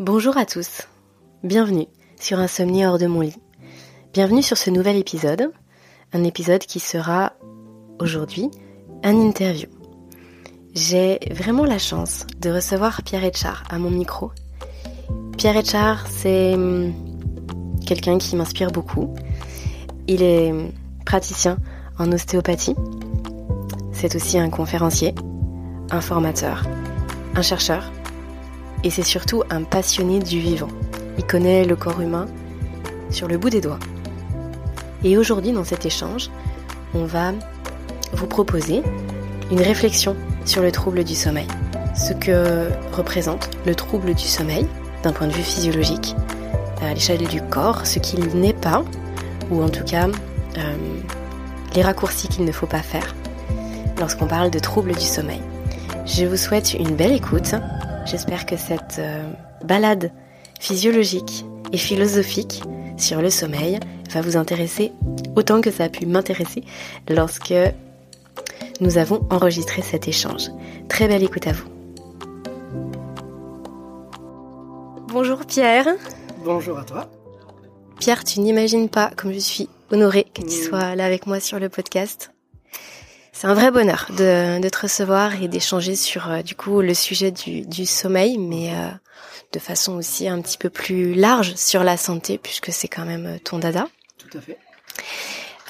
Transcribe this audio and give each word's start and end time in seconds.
Bonjour 0.00 0.38
à 0.38 0.46
tous, 0.46 0.88
bienvenue 1.44 1.86
sur 2.18 2.38
Insomnie 2.38 2.86
hors 2.86 2.96
de 2.96 3.06
mon 3.06 3.20
lit. 3.20 3.36
Bienvenue 4.14 4.42
sur 4.42 4.56
ce 4.56 4.70
nouvel 4.70 4.96
épisode, 4.96 5.52
un 6.14 6.24
épisode 6.24 6.62
qui 6.62 6.80
sera 6.80 7.34
aujourd'hui 7.98 8.50
un 9.04 9.14
interview. 9.14 9.68
J'ai 10.74 11.18
vraiment 11.30 11.66
la 11.66 11.76
chance 11.76 12.26
de 12.38 12.48
recevoir 12.48 13.02
Pierre 13.02 13.24
Etchard 13.24 13.64
à 13.68 13.76
mon 13.76 13.90
micro. 13.90 14.30
Pierre 15.36 15.58
Etchard, 15.58 16.06
c'est 16.08 16.54
hum, 16.54 16.94
quelqu'un 17.86 18.16
qui 18.16 18.36
m'inspire 18.36 18.70
beaucoup. 18.70 19.14
Il 20.08 20.22
est 20.22 20.54
praticien 21.04 21.58
en 21.98 22.10
ostéopathie. 22.10 22.74
C'est 23.92 24.14
aussi 24.14 24.38
un 24.38 24.48
conférencier, 24.48 25.14
un 25.90 26.00
formateur, 26.00 26.62
un 27.34 27.42
chercheur 27.42 27.82
et 28.84 28.90
c'est 28.90 29.02
surtout 29.02 29.42
un 29.50 29.62
passionné 29.62 30.18
du 30.18 30.38
vivant. 30.40 30.68
Il 31.18 31.24
connaît 31.24 31.64
le 31.64 31.76
corps 31.76 32.00
humain 32.00 32.26
sur 33.10 33.28
le 33.28 33.38
bout 33.38 33.50
des 33.50 33.60
doigts. 33.60 33.78
Et 35.04 35.16
aujourd'hui, 35.16 35.52
dans 35.52 35.64
cet 35.64 35.86
échange, 35.86 36.30
on 36.94 37.04
va 37.04 37.32
vous 38.12 38.26
proposer 38.26 38.82
une 39.50 39.60
réflexion 39.60 40.16
sur 40.44 40.62
le 40.62 40.72
trouble 40.72 41.04
du 41.04 41.14
sommeil. 41.14 41.46
Ce 41.94 42.12
que 42.12 42.68
représente 42.92 43.50
le 43.66 43.74
trouble 43.74 44.14
du 44.14 44.24
sommeil 44.24 44.66
d'un 45.02 45.12
point 45.12 45.26
de 45.26 45.32
vue 45.32 45.42
physiologique, 45.42 46.14
à 46.82 46.94
l'échelle 46.94 47.26
du 47.26 47.42
corps, 47.42 47.86
ce 47.86 47.98
qu'il 47.98 48.26
n'est 48.36 48.54
pas, 48.54 48.84
ou 49.50 49.62
en 49.62 49.68
tout 49.68 49.84
cas 49.84 50.08
euh, 50.58 50.76
les 51.74 51.82
raccourcis 51.82 52.28
qu'il 52.28 52.44
ne 52.44 52.52
faut 52.52 52.66
pas 52.66 52.82
faire 52.82 53.14
lorsqu'on 53.98 54.26
parle 54.26 54.50
de 54.50 54.58
trouble 54.58 54.94
du 54.94 55.04
sommeil. 55.04 55.40
Je 56.06 56.24
vous 56.24 56.36
souhaite 56.36 56.74
une 56.74 56.96
belle 56.96 57.12
écoute 57.12 57.54
J'espère 58.06 58.46
que 58.46 58.56
cette 58.56 58.98
euh, 58.98 59.30
balade 59.64 60.12
physiologique 60.58 61.44
et 61.72 61.78
philosophique 61.78 62.62
sur 62.96 63.22
le 63.22 63.30
sommeil 63.30 63.78
va 64.10 64.20
vous 64.20 64.36
intéresser 64.36 64.92
autant 65.36 65.60
que 65.60 65.70
ça 65.70 65.84
a 65.84 65.88
pu 65.88 66.06
m'intéresser 66.06 66.64
lorsque 67.08 67.54
nous 68.80 68.98
avons 68.98 69.26
enregistré 69.30 69.82
cet 69.82 70.08
échange. 70.08 70.50
Très 70.88 71.06
belle 71.08 71.22
écoute 71.22 71.46
à 71.46 71.52
vous. 71.52 71.68
Bonjour 75.08 75.44
Pierre. 75.44 75.86
Bonjour 76.44 76.78
à 76.78 76.84
toi. 76.84 77.10
Pierre, 77.98 78.24
tu 78.24 78.40
n'imagines 78.40 78.88
pas 78.88 79.10
comme 79.16 79.32
je 79.32 79.38
suis 79.38 79.68
honorée 79.90 80.26
que 80.34 80.42
tu 80.42 80.50
sois 80.50 80.94
là 80.94 81.04
avec 81.04 81.26
moi 81.26 81.40
sur 81.40 81.58
le 81.58 81.68
podcast. 81.68 82.32
C'est 83.40 83.46
un 83.46 83.54
vrai 83.54 83.70
bonheur 83.70 84.06
de, 84.10 84.60
de 84.60 84.68
te 84.68 84.80
recevoir 84.80 85.42
et 85.42 85.48
d'échanger 85.48 85.96
sur 85.96 86.30
euh, 86.30 86.42
du 86.42 86.54
coup 86.54 86.82
le 86.82 86.92
sujet 86.92 87.30
du, 87.30 87.62
du 87.62 87.86
sommeil, 87.86 88.36
mais 88.36 88.74
euh, 88.74 88.90
de 89.54 89.58
façon 89.58 89.94
aussi 89.94 90.28
un 90.28 90.42
petit 90.42 90.58
peu 90.58 90.68
plus 90.68 91.14
large 91.14 91.54
sur 91.54 91.82
la 91.82 91.96
santé, 91.96 92.36
puisque 92.36 92.70
c'est 92.70 92.86
quand 92.86 93.06
même 93.06 93.24
euh, 93.24 93.38
ton 93.42 93.58
dada. 93.58 93.88
Tout 94.18 94.36
à 94.36 94.42
fait. 94.42 94.58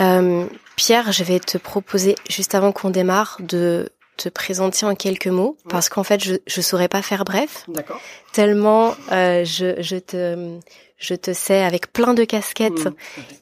Euh, 0.00 0.46
Pierre, 0.74 1.12
je 1.12 1.22
vais 1.22 1.38
te 1.38 1.58
proposer 1.58 2.16
juste 2.28 2.56
avant 2.56 2.72
qu'on 2.72 2.90
démarre 2.90 3.36
de 3.38 3.88
te 4.22 4.28
présenter 4.28 4.86
en 4.86 4.94
quelques 4.94 5.26
mots, 5.26 5.56
parce 5.68 5.88
qu'en 5.88 6.04
fait 6.04 6.22
je 6.22 6.34
je 6.46 6.60
saurais 6.60 6.88
pas 6.88 7.02
faire 7.02 7.24
bref. 7.24 7.64
D'accord. 7.68 8.00
Tellement 8.32 8.94
je 9.10 9.76
je 9.80 9.96
te 9.96 10.60
je 11.00 11.14
te 11.14 11.32
sais 11.32 11.62
avec 11.62 11.92
plein 11.92 12.14
de 12.14 12.24
casquettes 12.24 12.84
mmh, 12.84 12.92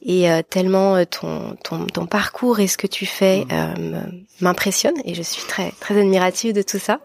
et 0.03 0.31
euh, 0.31 0.43
tellement 0.49 0.97
euh, 0.97 1.05
ton, 1.05 1.57
ton, 1.65 1.87
ton 1.87 2.07
parcours 2.07 2.61
et 2.61 2.69
ce 2.69 2.79
que 2.79 2.87
tu 2.87 3.05
fais 3.05 3.45
mmh. 3.45 3.53
euh, 3.53 4.03
m'impressionne 4.41 4.95
et 5.05 5.15
je 5.15 5.23
suis 5.23 5.43
très 5.43 5.73
très 5.81 5.99
admirative 5.99 6.55
de 6.55 6.63
tout 6.63 6.79
ça. 6.79 7.01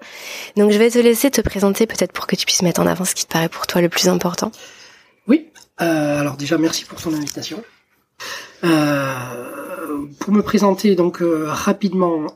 Donc 0.56 0.72
je 0.72 0.78
vais 0.78 0.92
te 0.92 1.00
laisser 1.00 1.32
te 1.32 1.42
présenter 1.42 1.88
peut-être 1.88 2.14
pour 2.14 2.28
que 2.28 2.36
tu 2.36 2.46
puisses 2.46 2.62
mettre 2.62 2.82
en 2.82 2.88
avant 2.88 3.04
ce 3.04 3.16
qui 3.16 3.26
te 3.26 3.34
paraît 3.34 3.50
pour 3.50 3.66
toi 3.68 3.82
le 3.82 3.90
plus 3.90 4.08
important. 4.08 4.52
Oui. 5.28 5.50
alors 5.78 6.38
déjà 6.38 6.58
merci 6.58 6.86
pour 6.86 7.02
ton 7.02 7.14
invitation. 7.14 7.64
Pour 10.20 10.34
me 10.34 10.42
présenter 10.42 10.96
donc 10.96 11.20
rapidement, 11.22 12.28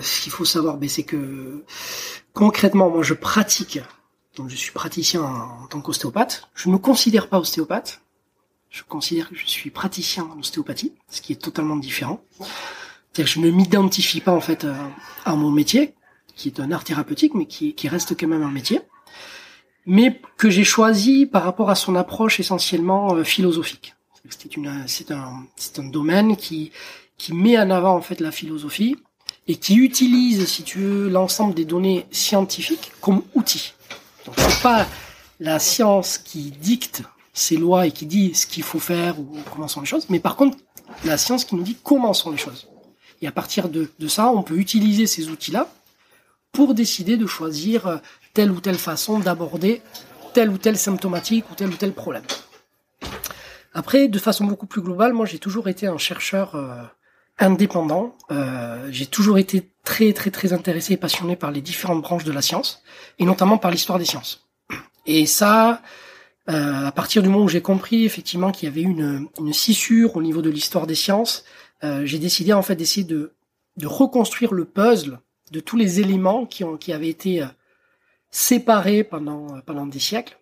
ce 0.00 0.22
qu'il 0.22 0.32
faut 0.32 0.44
savoir, 0.44 0.76
ben, 0.76 0.88
c'est 0.88 1.02
que 1.02 1.64
concrètement 2.32 2.90
moi 2.90 3.02
je 3.02 3.14
pratique 3.14 3.80
donc 4.36 4.48
je 4.48 4.56
suis 4.56 4.72
praticien 4.72 5.22
en, 5.22 5.66
tant 5.66 5.80
qu'ostéopathe. 5.80 6.48
Je 6.54 6.68
ne 6.68 6.74
me 6.74 6.78
considère 6.78 7.28
pas 7.28 7.38
ostéopathe. 7.38 8.00
Je 8.70 8.82
considère 8.84 9.28
que 9.28 9.34
je 9.34 9.46
suis 9.46 9.70
praticien 9.70 10.24
en 10.24 10.38
ostéopathie, 10.38 10.92
ce 11.08 11.20
qui 11.20 11.32
est 11.32 11.42
totalement 11.42 11.76
différent. 11.76 12.22
C'est-à-dire 12.38 13.24
que 13.24 13.40
je 13.40 13.40
ne 13.40 13.50
m'identifie 13.50 14.20
pas 14.20 14.32
en 14.32 14.40
fait 14.40 14.66
à, 15.24 15.34
mon 15.34 15.50
métier, 15.50 15.94
qui 16.36 16.48
est 16.48 16.60
un 16.60 16.70
art 16.70 16.84
thérapeutique, 16.84 17.34
mais 17.34 17.46
qui, 17.46 17.74
qui 17.74 17.88
reste 17.88 18.18
quand 18.18 18.28
même 18.28 18.44
un 18.44 18.50
métier, 18.50 18.80
mais 19.86 20.22
que 20.36 20.48
j'ai 20.48 20.62
choisi 20.62 21.26
par 21.26 21.42
rapport 21.42 21.68
à 21.68 21.74
son 21.74 21.96
approche 21.96 22.38
essentiellement 22.38 23.14
euh, 23.14 23.24
philosophique. 23.24 23.94
C'est 24.86 25.10
un, 25.10 25.46
c'est 25.56 25.78
un 25.80 25.84
domaine 25.84 26.36
qui, 26.36 26.70
qui 27.20 27.34
met 27.34 27.58
en 27.58 27.68
avant 27.68 27.96
en 27.96 28.00
fait 28.00 28.18
la 28.20 28.32
philosophie 28.32 28.96
et 29.46 29.56
qui 29.56 29.76
utilise, 29.76 30.46
si 30.46 30.62
tu 30.62 30.78
veux, 30.78 31.08
l'ensemble 31.10 31.52
des 31.52 31.66
données 31.66 32.06
scientifiques 32.10 32.92
comme 33.02 33.22
outil. 33.34 33.74
Donc 34.24 34.36
c'est 34.38 34.62
pas 34.62 34.86
la 35.38 35.58
science 35.58 36.16
qui 36.16 36.50
dicte 36.50 37.02
ces 37.34 37.58
lois 37.58 37.86
et 37.86 37.92
qui 37.92 38.06
dit 38.06 38.34
ce 38.34 38.46
qu'il 38.46 38.62
faut 38.62 38.78
faire 38.78 39.20
ou 39.20 39.36
comment 39.52 39.68
sont 39.68 39.80
les 39.80 39.86
choses, 39.86 40.06
mais 40.08 40.18
par 40.18 40.34
contre 40.34 40.56
la 41.04 41.18
science 41.18 41.44
qui 41.44 41.56
nous 41.56 41.62
dit 41.62 41.76
comment 41.84 42.14
sont 42.14 42.30
les 42.30 42.38
choses. 42.38 42.68
Et 43.20 43.26
à 43.26 43.32
partir 43.32 43.68
de, 43.68 43.90
de 43.98 44.08
ça, 44.08 44.30
on 44.30 44.42
peut 44.42 44.56
utiliser 44.56 45.06
ces 45.06 45.28
outils-là 45.28 45.70
pour 46.52 46.72
décider 46.72 47.18
de 47.18 47.26
choisir 47.26 48.00
telle 48.32 48.50
ou 48.50 48.60
telle 48.60 48.78
façon 48.78 49.18
d'aborder 49.18 49.82
telle 50.32 50.48
ou 50.48 50.56
telle 50.56 50.78
symptomatique 50.78 51.44
ou 51.50 51.54
tel 51.54 51.68
ou 51.68 51.76
tel 51.76 51.92
problème. 51.92 52.24
Après, 53.74 54.08
de 54.08 54.18
façon 54.18 54.46
beaucoup 54.46 54.66
plus 54.66 54.80
globale, 54.80 55.12
moi 55.12 55.26
j'ai 55.26 55.38
toujours 55.38 55.68
été 55.68 55.86
un 55.86 55.98
chercheur 55.98 56.54
euh, 56.54 56.82
indépendant. 57.40 58.14
Euh, 58.30 58.88
j'ai 58.90 59.06
toujours 59.06 59.38
été 59.38 59.70
très 59.82 60.12
très 60.12 60.30
très 60.30 60.52
intéressé 60.52 60.92
et 60.92 60.96
passionné 60.96 61.36
par 61.36 61.50
les 61.50 61.60
différentes 61.60 62.02
branches 62.02 62.24
de 62.24 62.32
la 62.32 62.42
science, 62.42 62.82
et 63.18 63.24
notamment 63.24 63.58
par 63.58 63.70
l'histoire 63.70 63.98
des 63.98 64.04
sciences. 64.04 64.48
Et 65.06 65.26
ça, 65.26 65.82
euh, 66.48 66.86
à 66.86 66.92
partir 66.92 67.22
du 67.22 67.28
moment 67.28 67.44
où 67.44 67.48
j'ai 67.48 67.62
compris 67.62 68.04
effectivement 68.04 68.52
qu'il 68.52 68.68
y 68.68 68.72
avait 68.72 68.82
une, 68.82 69.26
une 69.38 69.52
scissure 69.52 70.16
au 70.16 70.22
niveau 70.22 70.42
de 70.42 70.50
l'histoire 70.50 70.86
des 70.86 70.94
sciences, 70.94 71.44
euh, 71.82 72.04
j'ai 72.04 72.18
décidé 72.18 72.52
en 72.52 72.62
fait 72.62 72.76
d'essayer 72.76 73.04
de, 73.04 73.34
de 73.76 73.86
reconstruire 73.86 74.52
le 74.52 74.64
puzzle 74.64 75.18
de 75.50 75.60
tous 75.60 75.76
les 75.76 76.00
éléments 76.00 76.46
qui, 76.46 76.64
ont, 76.64 76.76
qui 76.76 76.92
avaient 76.92 77.08
été 77.08 77.42
euh, 77.42 77.46
séparés 78.30 79.04
pendant, 79.04 79.56
euh, 79.56 79.60
pendant 79.64 79.86
des 79.86 79.98
siècles 79.98 80.38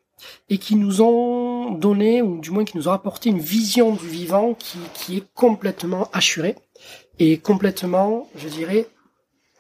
et 0.49 0.59
qui 0.59 0.75
nous 0.75 1.01
ont 1.01 1.71
donné, 1.71 2.23
ou 2.23 2.41
du 2.41 2.51
moins 2.51 2.65
qui 2.65 2.77
nous 2.77 2.89
ont 2.89 2.93
apporté 2.93 3.31
une 3.31 3.39
vision 3.39 3.95
du 3.95 4.09
vivant 4.09 4.55
qui, 4.55 4.79
qui 4.95 5.19
est 5.19 5.25
complètement 5.35 6.11
assurée 6.13 6.57
et 7.19 7.39
complètement, 7.39 8.29
je 8.37 8.49
dirais, 8.49 8.89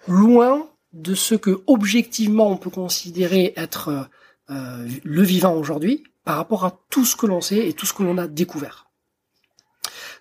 loin 0.06 0.68
de 0.92 1.14
ce 1.14 1.34
que 1.34 1.62
objectivement 1.66 2.50
on 2.50 2.56
peut 2.56 2.70
considérer 2.70 3.52
être 3.56 4.08
euh, 4.50 4.88
le 5.04 5.22
vivant 5.22 5.54
aujourd'hui 5.54 6.04
par 6.24 6.36
rapport 6.36 6.64
à 6.64 6.78
tout 6.90 7.04
ce 7.04 7.16
que 7.16 7.26
l'on 7.26 7.40
sait 7.40 7.68
et 7.68 7.72
tout 7.72 7.86
ce 7.86 7.92
que 7.92 8.02
l'on 8.02 8.18
a 8.18 8.26
découvert. 8.26 8.86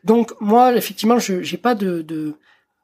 Donc 0.04 0.34
moi, 0.40 0.76
effectivement, 0.76 1.20
je 1.20 1.34
n'ai 1.36 1.58
pas 1.58 1.76
de 1.76 2.36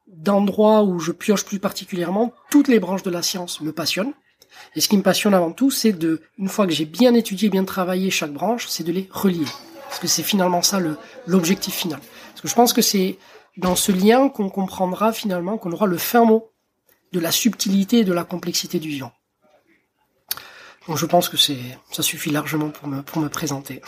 d'endroit 0.08 0.84
où 0.84 1.00
je 1.00 1.12
pioche 1.12 1.44
plus 1.44 1.60
particulièrement. 1.60 2.34
Toutes 2.52 2.68
les 2.68 2.80
branches 2.80 3.04
de 3.04 3.10
la 3.10 3.24
science 3.24 3.62
me 3.62 3.72
passionnent. 3.72 4.14
Et 4.76 4.82
ce 4.82 4.88
qui 4.88 4.98
me 4.98 5.02
passionne 5.02 5.34
avant 5.34 5.52
tout, 5.52 5.72
c'est 5.72 5.94
de, 5.94 6.22
une 6.38 6.50
fois 6.50 6.68
que 6.68 6.74
j'ai 6.74 6.86
bien 6.86 7.14
étudié, 7.16 7.50
bien 7.50 7.64
travaillé 7.64 8.12
chaque 8.12 8.34
branche, 8.34 8.68
c'est 8.68 8.84
de 8.84 8.92
les 8.92 9.10
relier. 9.12 9.46
Parce 9.88 10.00
que 10.00 10.08
c'est 10.08 10.24
finalement 10.24 10.62
ça 10.62 10.80
l'objectif 11.26 11.74
final. 11.74 12.00
Parce 12.30 12.42
que 12.42 12.48
je 12.48 12.56
pense 12.56 12.74
que 12.74 12.82
c'est 12.82 13.18
dans 13.58 13.76
ce 13.76 13.92
lien 13.92 14.30
qu'on 14.30 14.50
comprendra 14.50 15.14
finalement 15.14 15.58
qu'on 15.58 15.72
aura 15.72 15.86
le 15.86 15.98
fin 15.98 16.26
mot 16.26 16.52
de 17.12 17.20
la 17.20 17.32
subtilité 17.32 18.00
et 18.00 18.04
de 18.04 18.14
la 18.14 18.24
complexité 18.24 18.80
du 18.80 18.90
vivant. 18.90 19.12
Donc 20.88 20.98
je 20.98 21.06
pense 21.06 21.30
que 21.30 21.38
c'est 21.38 21.60
ça 21.92 22.04
suffit 22.04 22.30
largement 22.30 22.70
pour 22.70 22.88
me 22.88 23.02
pour 23.02 23.22
me 23.22 23.30
présenter. 23.30 23.82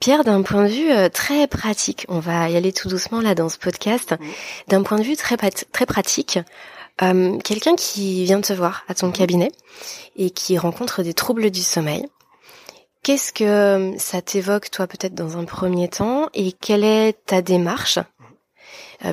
Pierre, 0.00 0.24
d'un 0.24 0.42
point 0.42 0.64
de 0.64 0.72
vue 0.72 0.90
euh, 0.90 1.10
très 1.10 1.46
pratique, 1.46 2.06
on 2.08 2.20
va 2.20 2.48
y 2.48 2.56
aller 2.56 2.72
tout 2.72 2.88
doucement 2.88 3.20
là 3.20 3.34
dans 3.34 3.50
ce 3.50 3.58
podcast. 3.58 4.14
D'un 4.68 4.82
point 4.82 4.98
de 4.98 5.02
vue 5.02 5.16
très 5.16 5.36
très 5.36 5.86
pratique, 5.86 6.38
euh, 7.02 7.38
quelqu'un 7.38 7.76
qui 7.76 8.24
vient 8.24 8.40
te 8.40 8.52
voir 8.52 8.84
à 8.88 8.94
ton 8.94 9.10
cabinet 9.10 9.52
et 10.16 10.30
qui 10.30 10.56
rencontre 10.58 11.02
des 11.02 11.14
troubles 11.14 11.50
du 11.50 11.62
sommeil. 11.62 12.06
Qu'est-ce 13.02 13.32
que 13.32 13.44
euh, 13.44 13.98
ça 13.98 14.20
t'évoque 14.20 14.70
toi 14.70 14.86
peut-être 14.86 15.14
dans 15.14 15.38
un 15.38 15.44
premier 15.44 15.88
temps 15.88 16.28
et 16.34 16.52
quelle 16.52 16.84
est 16.84 17.14
ta 17.24 17.40
démarche 17.40 17.98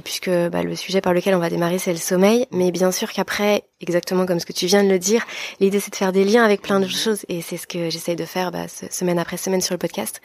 puisque 0.04 0.30
bah, 0.30 0.64
le 0.64 0.76
sujet 0.76 1.02
par 1.02 1.14
lequel 1.14 1.36
on 1.36 1.40
va 1.40 1.50
démarrer 1.50 1.80
c'est 1.80 1.92
le 1.92 1.98
sommeil, 1.98 2.46
mais 2.52 2.72
bien 2.72 2.92
sûr 2.92 3.12
qu'après, 3.12 3.64
exactement 3.82 4.26
comme 4.26 4.40
ce 4.40 4.46
que 4.46 4.54
tu 4.54 4.66
viens 4.66 4.84
de 4.84 4.90
le 4.90 5.00
dire, 5.00 5.26
l'idée 5.60 5.80
c'est 5.80 5.92
de 5.92 5.96
faire 5.96 6.12
des 6.12 6.24
liens 6.24 6.44
avec 6.44 6.62
plein 6.62 6.80
de 6.80 6.88
choses 6.88 7.26
et 7.30 7.42
c'est 7.42 7.58
ce 7.58 7.68
que 7.68 7.90
j'essaye 7.90 8.16
de 8.16 8.26
faire 8.26 8.52
bah, 8.52 8.68
semaine 8.68 9.20
après 9.20 9.38
semaine 9.38 9.62
sur 9.62 9.74
le 9.74 9.80
podcast. 9.80 10.22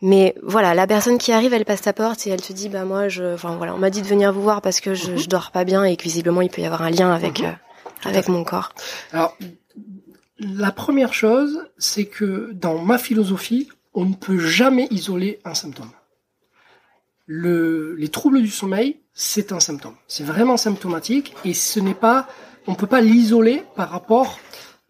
Mais 0.00 0.34
voilà, 0.42 0.74
la 0.74 0.86
personne 0.86 1.18
qui 1.18 1.32
arrive, 1.32 1.52
elle 1.52 1.64
passe 1.64 1.82
ta 1.82 1.92
porte 1.92 2.26
et 2.26 2.30
elle 2.30 2.42
te 2.42 2.52
dit 2.52 2.68
bah 2.68 2.84
moi 2.84 3.08
je, 3.08 3.34
enfin 3.34 3.56
voilà, 3.56 3.74
on 3.74 3.78
m'a 3.78 3.90
dit 3.90 4.02
de 4.02 4.06
venir 4.06 4.32
vous 4.32 4.42
voir 4.42 4.62
parce 4.62 4.80
que 4.80 4.94
je, 4.94 5.16
je 5.16 5.28
dors 5.28 5.50
pas 5.50 5.64
bien 5.64 5.84
et 5.84 5.96
que 5.96 6.02
visiblement 6.02 6.42
il 6.42 6.50
peut 6.50 6.62
y 6.62 6.66
avoir 6.66 6.82
un 6.82 6.90
lien 6.90 7.12
avec 7.12 7.40
mhm. 7.40 7.46
euh, 7.46 8.08
avec 8.08 8.28
mon 8.28 8.44
corps. 8.44 8.72
Alors 9.12 9.36
la 10.38 10.72
première 10.72 11.14
chose, 11.14 11.68
c'est 11.78 12.06
que 12.06 12.50
dans 12.52 12.78
ma 12.78 12.98
philosophie, 12.98 13.68
on 13.94 14.06
ne 14.06 14.14
peut 14.14 14.38
jamais 14.38 14.88
isoler 14.90 15.40
un 15.44 15.54
symptôme. 15.54 15.90
Le, 17.26 17.94
les 17.94 18.08
troubles 18.08 18.40
du 18.40 18.50
sommeil, 18.50 19.00
c'est 19.12 19.52
un 19.52 19.60
symptôme. 19.60 19.94
C'est 20.08 20.24
vraiment 20.24 20.56
symptomatique 20.56 21.34
et 21.44 21.54
ce 21.54 21.80
n'est 21.80 21.94
pas, 21.94 22.28
on 22.66 22.74
peut 22.74 22.86
pas 22.86 23.00
l'isoler 23.00 23.62
par 23.76 23.90
rapport, 23.90 24.38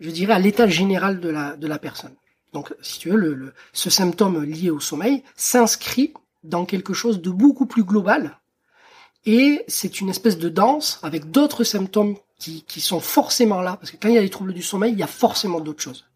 je 0.00 0.10
dirais, 0.10 0.32
à 0.32 0.38
l'état 0.38 0.66
général 0.66 1.20
de 1.20 1.28
la, 1.28 1.56
de 1.56 1.66
la 1.66 1.78
personne. 1.78 2.14
Donc, 2.52 2.74
si 2.82 2.98
tu 2.98 3.10
veux, 3.10 3.54
ce 3.72 3.90
symptôme 3.90 4.42
lié 4.44 4.70
au 4.70 4.80
sommeil 4.80 5.22
s'inscrit 5.36 6.12
dans 6.42 6.64
quelque 6.64 6.92
chose 6.92 7.20
de 7.20 7.30
beaucoup 7.30 7.66
plus 7.66 7.84
global 7.84 8.38
et 9.24 9.64
c'est 9.68 10.00
une 10.00 10.08
espèce 10.08 10.38
de 10.38 10.48
danse 10.48 10.98
avec 11.02 11.30
d'autres 11.30 11.64
symptômes 11.64 12.16
qui, 12.38 12.62
qui 12.62 12.80
sont 12.80 13.00
forcément 13.00 13.60
là, 13.60 13.76
parce 13.76 13.92
que 13.92 13.96
quand 13.96 14.08
il 14.08 14.16
y 14.16 14.18
a 14.18 14.22
des 14.22 14.30
troubles 14.30 14.52
du 14.52 14.62
sommeil, 14.62 14.92
il 14.92 14.98
y 14.98 15.04
a 15.04 15.08
forcément 15.08 15.60
d'autres 15.60 15.82
choses. 15.82 16.06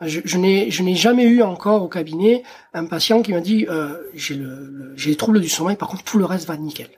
Je, 0.00 0.20
je 0.24 0.38
n'ai 0.38 0.94
jamais 0.94 1.24
eu 1.24 1.42
encore 1.42 1.82
au 1.82 1.88
cabinet 1.88 2.42
un 2.72 2.84
patient 2.86 3.22
qui 3.22 3.32
m'a 3.32 3.40
dit 3.40 3.66
euh, 3.68 3.96
j'ai 4.14 4.34
le, 4.34 4.94
les 5.04 5.16
troubles 5.16 5.40
du 5.40 5.48
sommeil, 5.48 5.76
par 5.76 5.88
contre 5.88 6.04
tout 6.04 6.18
le 6.18 6.24
reste 6.24 6.46
va 6.46 6.56
nickel. 6.56 6.88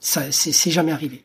Ça 0.00 0.32
c'est 0.32 0.70
jamais 0.70 0.92
arrivé. 0.92 1.24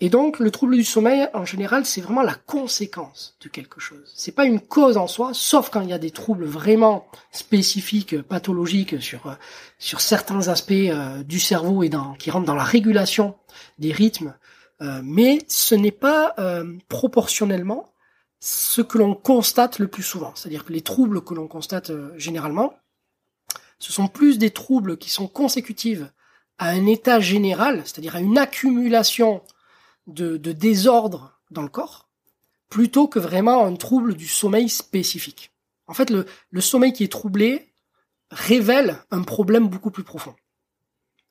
Et 0.00 0.10
donc 0.10 0.38
le 0.38 0.50
trouble 0.50 0.76
du 0.76 0.84
sommeil 0.84 1.28
en 1.34 1.44
général 1.44 1.84
c'est 1.84 2.00
vraiment 2.00 2.22
la 2.22 2.34
conséquence 2.34 3.36
de 3.42 3.48
quelque 3.48 3.78
chose. 3.78 4.10
C'est 4.16 4.34
pas 4.34 4.46
une 4.46 4.60
cause 4.60 4.96
en 4.96 5.06
soi, 5.06 5.30
sauf 5.34 5.68
quand 5.70 5.82
il 5.82 5.90
y 5.90 5.92
a 5.92 5.98
des 5.98 6.12
troubles 6.12 6.46
vraiment 6.46 7.06
spécifiques, 7.30 8.22
pathologiques 8.22 9.02
sur 9.02 9.36
sur 9.78 10.00
certains 10.00 10.48
aspects 10.48 10.72
euh, 10.72 11.22
du 11.24 11.40
cerveau 11.40 11.82
et 11.82 11.90
dans 11.90 12.14
qui 12.14 12.30
rentrent 12.30 12.46
dans 12.46 12.54
la 12.54 12.64
régulation 12.64 13.36
des 13.78 13.92
rythmes. 13.92 14.34
Euh, 14.80 15.00
mais 15.02 15.40
ce 15.48 15.74
n'est 15.74 15.90
pas 15.90 16.34
euh, 16.38 16.64
proportionnellement 16.88 17.92
ce 18.40 18.82
que 18.82 18.98
l'on 18.98 19.14
constate 19.14 19.78
le 19.78 19.88
plus 19.88 20.02
souvent. 20.02 20.32
C'est-à-dire 20.34 20.64
que 20.64 20.72
les 20.72 20.82
troubles 20.82 21.22
que 21.22 21.34
l'on 21.34 21.48
constate 21.48 21.90
euh, 21.90 22.12
généralement, 22.16 22.74
ce 23.78 23.92
sont 23.92 24.08
plus 24.08 24.38
des 24.38 24.50
troubles 24.50 24.96
qui 24.96 25.10
sont 25.10 25.28
consécutifs 25.28 26.02
à 26.58 26.70
un 26.70 26.86
état 26.86 27.20
général, 27.20 27.82
c'est-à-dire 27.84 28.16
à 28.16 28.20
une 28.20 28.38
accumulation 28.38 29.42
de, 30.06 30.36
désordre 30.36 31.38
dans 31.50 31.62
le 31.62 31.68
corps, 31.68 32.08
plutôt 32.68 33.06
que 33.06 33.18
vraiment 33.18 33.64
un 33.64 33.76
trouble 33.76 34.14
du 34.14 34.26
sommeil 34.26 34.68
spécifique. 34.68 35.52
En 35.86 35.94
fait, 35.94 36.10
le 36.10 36.60
sommeil 36.60 36.92
qui 36.92 37.04
est 37.04 37.12
troublé 37.12 37.72
révèle 38.30 38.98
un 39.10 39.22
problème 39.22 39.68
beaucoup 39.68 39.90
plus 39.90 40.04
profond. 40.04 40.34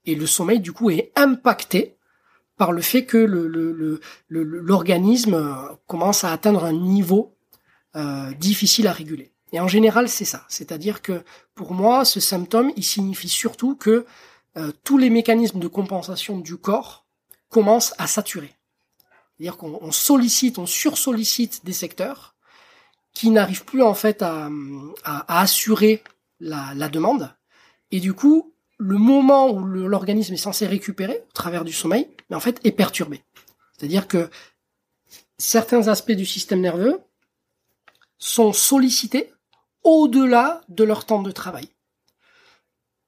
Et 0.06 0.16
le 0.16 0.26
sommeil, 0.26 0.60
du 0.60 0.72
coup, 0.72 0.90
est 0.90 1.12
impacté 1.16 1.97
par 2.58 2.72
le 2.72 2.82
fait 2.82 3.06
que 3.06 3.18
l'organisme 4.30 5.38
le, 5.38 5.76
commence 5.86 6.24
à 6.24 6.32
atteindre 6.32 6.66
un 6.66 6.74
niveau 6.74 7.36
euh, 7.96 8.32
difficile 8.34 8.88
à 8.88 8.92
réguler. 8.92 9.32
Et 9.54 9.60
en 9.60 9.68
général, 9.68 10.10
c'est 10.10 10.26
ça. 10.26 10.44
C'est-à-dire 10.50 11.02
que 11.02 11.24
pour 11.56 11.74
moi, 11.74 12.04
ce 12.04 12.20
symptôme, 12.20 12.72
il 12.76 12.84
signifie 12.84 13.30
surtout 13.30 13.76
que 13.76 14.06
euh, 14.58 14.72
tous 14.84 14.98
les 14.98 15.10
mécanismes 15.10 15.60
de 15.60 15.68
compensation 15.68 16.40
du 16.40 16.58
corps 16.58 17.06
commencent 17.50 17.94
à 17.98 18.08
saturer. 18.08 18.54
C'est-à-dire 19.38 19.58
qu'on 19.58 19.92
sollicite, 19.92 20.58
on 20.58 20.66
sursollicite 20.66 21.64
des 21.64 21.74
secteurs 21.74 22.36
qui 23.14 23.30
n'arrivent 23.30 23.66
plus 23.66 23.84
en 23.84 23.94
fait 23.94 24.24
à, 24.24 24.50
assurer 25.28 26.04
la 26.40 26.90
demande. 26.90 27.34
Et 27.92 28.00
du 28.00 28.14
coup, 28.14 28.54
le 28.78 28.98
moment 28.98 29.50
où 29.50 29.64
l'organisme 29.64 30.34
est 30.34 30.38
censé 30.38 30.68
récupérer 30.68 31.24
au 31.30 31.34
travers 31.34 31.64
du 31.64 31.74
sommeil, 31.74 32.08
mais 32.30 32.36
en 32.36 32.40
fait 32.40 32.60
est 32.64 32.72
perturbé. 32.72 33.24
C'est-à-dire 33.78 34.08
que 34.08 34.30
certains 35.38 35.88
aspects 35.88 36.12
du 36.12 36.26
système 36.26 36.62
nerveux 36.62 37.00
sont 38.18 38.54
sollicités 38.54 39.32
au-delà 39.84 40.62
de 40.70 40.84
leur 40.84 41.06
temps 41.06 41.22
de 41.22 41.32
travail. 41.32 41.70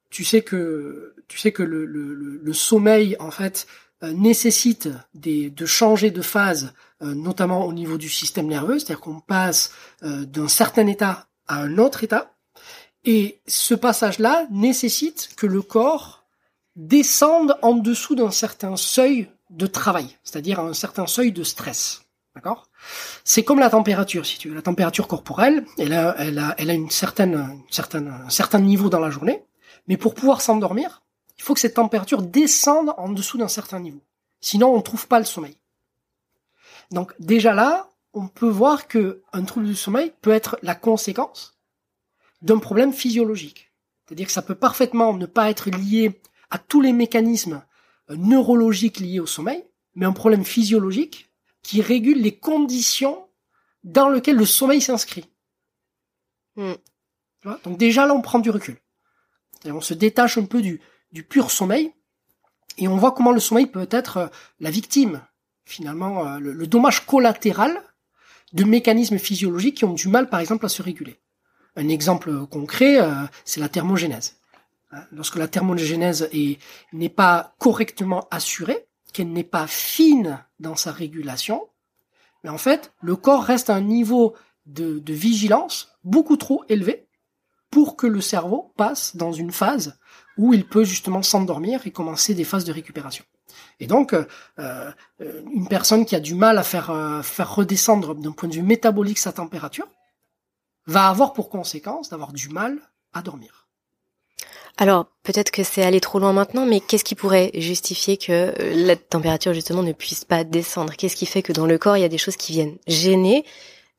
Tu 0.09 0.23
sais 0.23 0.41
que 0.41 1.15
tu 1.27 1.37
sais 1.37 1.51
que 1.51 1.63
le, 1.63 2.53
sommeil 2.53 3.15
en 3.19 3.31
fait 3.31 3.67
euh, 4.03 4.11
nécessite 4.13 4.89
de 5.13 5.65
changer 5.65 6.09
de 6.09 6.21
phase, 6.21 6.73
euh, 7.01 7.13
notamment 7.13 7.65
au 7.65 7.73
niveau 7.73 7.97
du 7.97 8.09
système 8.09 8.47
nerveux, 8.47 8.79
c'est-à-dire 8.79 9.01
qu'on 9.01 9.19
passe 9.19 9.71
euh, 10.03 10.25
d'un 10.25 10.47
certain 10.47 10.87
état 10.87 11.27
à 11.47 11.61
un 11.61 11.77
autre 11.77 12.03
état. 12.03 12.33
Et 13.05 13.41
ce 13.47 13.75
passage-là 13.75 14.47
nécessite 14.49 15.29
que 15.37 15.45
le 15.45 15.61
corps 15.61 16.18
descende 16.79 17.57
en 17.61 17.73
dessous 17.73 18.15
d'un 18.15 18.31
certain 18.31 18.77
seuil 18.77 19.29
de 19.49 19.67
travail, 19.67 20.17
c'est-à-dire 20.23 20.61
un 20.61 20.73
certain 20.73 21.07
seuil 21.07 21.33
de 21.33 21.43
stress. 21.43 22.05
D'accord? 22.35 22.69
C'est 23.25 23.43
comme 23.43 23.59
la 23.59 23.69
température, 23.69 24.25
si 24.25 24.37
tu 24.37 24.47
veux. 24.47 24.55
La 24.55 24.61
température 24.61 25.07
corporelle, 25.07 25.65
elle 25.77 25.91
a, 25.91 26.15
elle 26.17 26.39
a, 26.39 26.55
elle 26.57 26.69
a 26.69 26.73
une 26.73 26.89
certaine, 26.89 27.33
une 27.33 27.63
certaine, 27.69 28.07
un 28.07 28.29
certain 28.29 28.59
niveau 28.59 28.89
dans 28.89 29.01
la 29.01 29.09
journée, 29.09 29.43
mais 29.87 29.97
pour 29.97 30.13
pouvoir 30.13 30.39
s'endormir, 30.41 31.01
il 31.37 31.43
faut 31.43 31.53
que 31.53 31.59
cette 31.59 31.73
température 31.73 32.21
descende 32.21 32.93
en 32.97 33.09
dessous 33.09 33.37
d'un 33.37 33.49
certain 33.49 33.81
niveau. 33.81 34.01
Sinon, 34.39 34.73
on 34.73 34.77
ne 34.77 34.81
trouve 34.81 35.07
pas 35.07 35.19
le 35.19 35.25
sommeil. 35.25 35.57
Donc 36.91 37.13
déjà 37.19 37.53
là, 37.53 37.89
on 38.13 38.27
peut 38.27 38.47
voir 38.47 38.87
que 38.87 39.21
un 39.33 39.43
trouble 39.43 39.65
du 39.65 39.75
sommeil 39.75 40.13
peut 40.21 40.31
être 40.31 40.57
la 40.61 40.75
conséquence 40.75 41.57
d'un 42.41 42.59
problème 42.59 42.93
physiologique. 42.93 43.73
C'est-à-dire 44.05 44.27
que 44.27 44.33
ça 44.33 44.41
peut 44.41 44.55
parfaitement 44.55 45.13
ne 45.13 45.25
pas 45.25 45.49
être 45.49 45.69
lié 45.69 46.21
à 46.49 46.57
tous 46.57 46.81
les 46.81 46.93
mécanismes 46.93 47.63
euh, 48.09 48.15
neurologiques 48.15 48.99
liés 48.99 49.19
au 49.19 49.25
sommeil, 49.25 49.63
mais 49.95 50.05
un 50.05 50.13
problème 50.13 50.45
physiologique 50.45 51.29
qui 51.61 51.81
régule 51.81 52.21
les 52.21 52.37
conditions 52.37 53.27
dans 53.83 54.09
lesquelles 54.09 54.37
le 54.37 54.45
sommeil 54.45 54.81
s'inscrit. 54.81 55.25
Hmm. 56.55 56.73
Donc 57.63 57.77
déjà 57.77 58.05
là, 58.05 58.13
on 58.13 58.21
prend 58.21 58.39
du 58.39 58.49
recul. 58.49 58.77
Et 59.65 59.71
on 59.71 59.81
se 59.81 59.93
détache 59.93 60.37
un 60.37 60.45
peu 60.45 60.61
du, 60.61 60.81
du 61.11 61.23
pur 61.23 61.51
sommeil 61.51 61.93
et 62.77 62.87
on 62.87 62.97
voit 62.97 63.11
comment 63.11 63.31
le 63.31 63.39
sommeil 63.39 63.67
peut 63.67 63.87
être 63.91 64.17
euh, 64.17 64.27
la 64.59 64.71
victime, 64.71 65.21
finalement, 65.65 66.25
euh, 66.25 66.39
le 66.39 66.67
dommage 66.67 67.05
collatéral 67.05 67.81
de 68.53 68.63
mécanismes 68.63 69.19
physiologiques 69.19 69.77
qui 69.77 69.85
ont 69.85 69.93
du 69.93 70.07
mal, 70.07 70.29
par 70.29 70.39
exemple, 70.39 70.65
à 70.65 70.69
se 70.69 70.81
réguler. 70.81 71.19
Un 71.75 71.87
exemple 71.87 72.47
concret, 72.47 72.97
c'est 73.45 73.59
la 73.59 73.69
thermogénèse. 73.69 74.38
Hein, 74.91 75.03
lorsque 75.11 75.35
la 75.35 75.47
thermogénèse 75.47 76.29
n'est 76.93 77.09
pas 77.09 77.55
correctement 77.59 78.27
assurée, 78.31 78.87
qu'elle 79.13 79.31
n'est 79.31 79.43
pas 79.43 79.67
fine 79.67 80.43
dans 80.59 80.75
sa 80.75 80.91
régulation, 80.91 81.67
mais 82.43 82.49
en 82.49 82.57
fait, 82.57 82.93
le 83.01 83.15
corps 83.15 83.43
reste 83.43 83.69
à 83.69 83.75
un 83.75 83.81
niveau 83.81 84.35
de, 84.65 85.01
vigilance 85.07 85.97
beaucoup 86.03 86.37
trop 86.37 86.63
élevé 86.69 87.07
pour 87.69 87.95
que 87.95 88.07
le 88.07 88.21
cerveau 88.21 88.73
passe 88.77 89.15
dans 89.15 89.31
une 89.31 89.51
phase 89.51 89.99
où 90.37 90.53
il 90.53 90.67
peut 90.67 90.83
justement 90.83 91.21
s'endormir 91.21 91.85
et 91.85 91.91
commencer 91.91 92.33
des 92.33 92.43
phases 92.43 92.63
de 92.63 92.71
récupération. 92.71 93.25
Et 93.79 93.87
donc, 93.87 94.13
euh, 94.13 94.25
euh 94.59 94.91
une 95.53 95.67
personne 95.67 96.05
qui 96.05 96.15
a 96.15 96.19
du 96.19 96.33
mal 96.33 96.57
à 96.57 96.63
euh, 96.89 97.21
faire 97.21 97.55
redescendre 97.55 98.15
d'un 98.15 98.31
point 98.31 98.49
de 98.49 98.55
vue 98.55 98.63
métabolique 98.63 99.19
sa 99.19 99.33
température, 99.33 99.87
va 100.87 101.09
avoir 101.09 101.33
pour 101.33 101.49
conséquence 101.49 102.09
d'avoir 102.09 102.33
du 102.33 102.49
mal 102.49 102.79
à 103.13 103.21
dormir. 103.21 103.58
Alors, 104.81 105.07
peut-être 105.23 105.51
que 105.51 105.61
c'est 105.61 105.83
aller 105.83 105.99
trop 105.99 106.19
loin 106.19 106.31
maintenant, 106.31 106.65
mais 106.65 106.79
qu'est-ce 106.79 107.03
qui 107.03 107.13
pourrait 107.13 107.51
justifier 107.53 108.15
que 108.15 108.31
euh, 108.31 108.85
la 108.87 108.95
température 108.95 109.53
justement 109.53 109.83
ne 109.83 109.91
puisse 109.91 110.23
pas 110.23 110.45
descendre? 110.45 110.93
Qu'est-ce 110.95 111.17
qui 111.17 111.25
fait 111.25 111.41
que 111.41 111.51
dans 111.51 111.65
le 111.65 111.77
corps, 111.77 111.97
il 111.97 112.01
y 112.01 112.05
a 112.05 112.09
des 112.09 112.17
choses 112.17 112.37
qui 112.37 112.53
viennent 112.53 112.77
gêner 112.87 113.43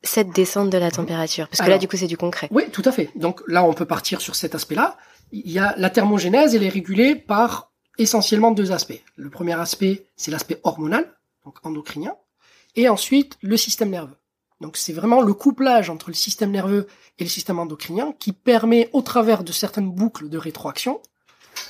cette 0.01 0.31
descente 0.31 0.71
de 0.71 0.79
la 0.79 0.89
température? 0.89 1.47
Parce 1.49 1.61
que 1.61 1.69
là, 1.69 1.77
du 1.77 1.87
coup, 1.87 1.97
c'est 1.97 2.07
du 2.07 2.17
concret. 2.17 2.47
Oui, 2.49 2.63
tout 2.71 2.81
à 2.83 2.91
fait. 2.91 3.11
Donc 3.15 3.43
là, 3.47 3.63
on 3.63 3.73
peut 3.73 3.85
partir 3.85 4.21
sur 4.21 4.35
cet 4.35 4.55
aspect-là. 4.55 4.97
Il 5.31 5.51
y 5.51 5.59
a 5.59 5.75
la 5.77 5.91
thermogénèse, 5.91 6.55
elle 6.55 6.63
est 6.63 6.69
régulée 6.69 7.13
par 7.13 7.71
essentiellement 7.99 8.49
deux 8.49 8.71
aspects. 8.71 8.99
Le 9.15 9.29
premier 9.29 9.53
aspect, 9.59 10.07
c'est 10.15 10.31
l'aspect 10.31 10.59
hormonal, 10.63 11.13
donc 11.45 11.57
endocrinien, 11.61 12.15
et 12.75 12.89
ensuite 12.89 13.37
le 13.43 13.55
système 13.55 13.91
nerveux. 13.91 14.17
Donc 14.61 14.77
c'est 14.77 14.93
vraiment 14.93 15.21
le 15.21 15.33
couplage 15.33 15.89
entre 15.89 16.09
le 16.09 16.13
système 16.13 16.51
nerveux 16.51 16.87
et 17.17 17.23
le 17.23 17.29
système 17.29 17.59
endocrinien 17.59 18.13
qui 18.19 18.31
permet, 18.31 18.89
au 18.93 19.01
travers 19.01 19.43
de 19.43 19.51
certaines 19.51 19.91
boucles 19.91 20.29
de 20.29 20.37
rétroaction, 20.37 21.01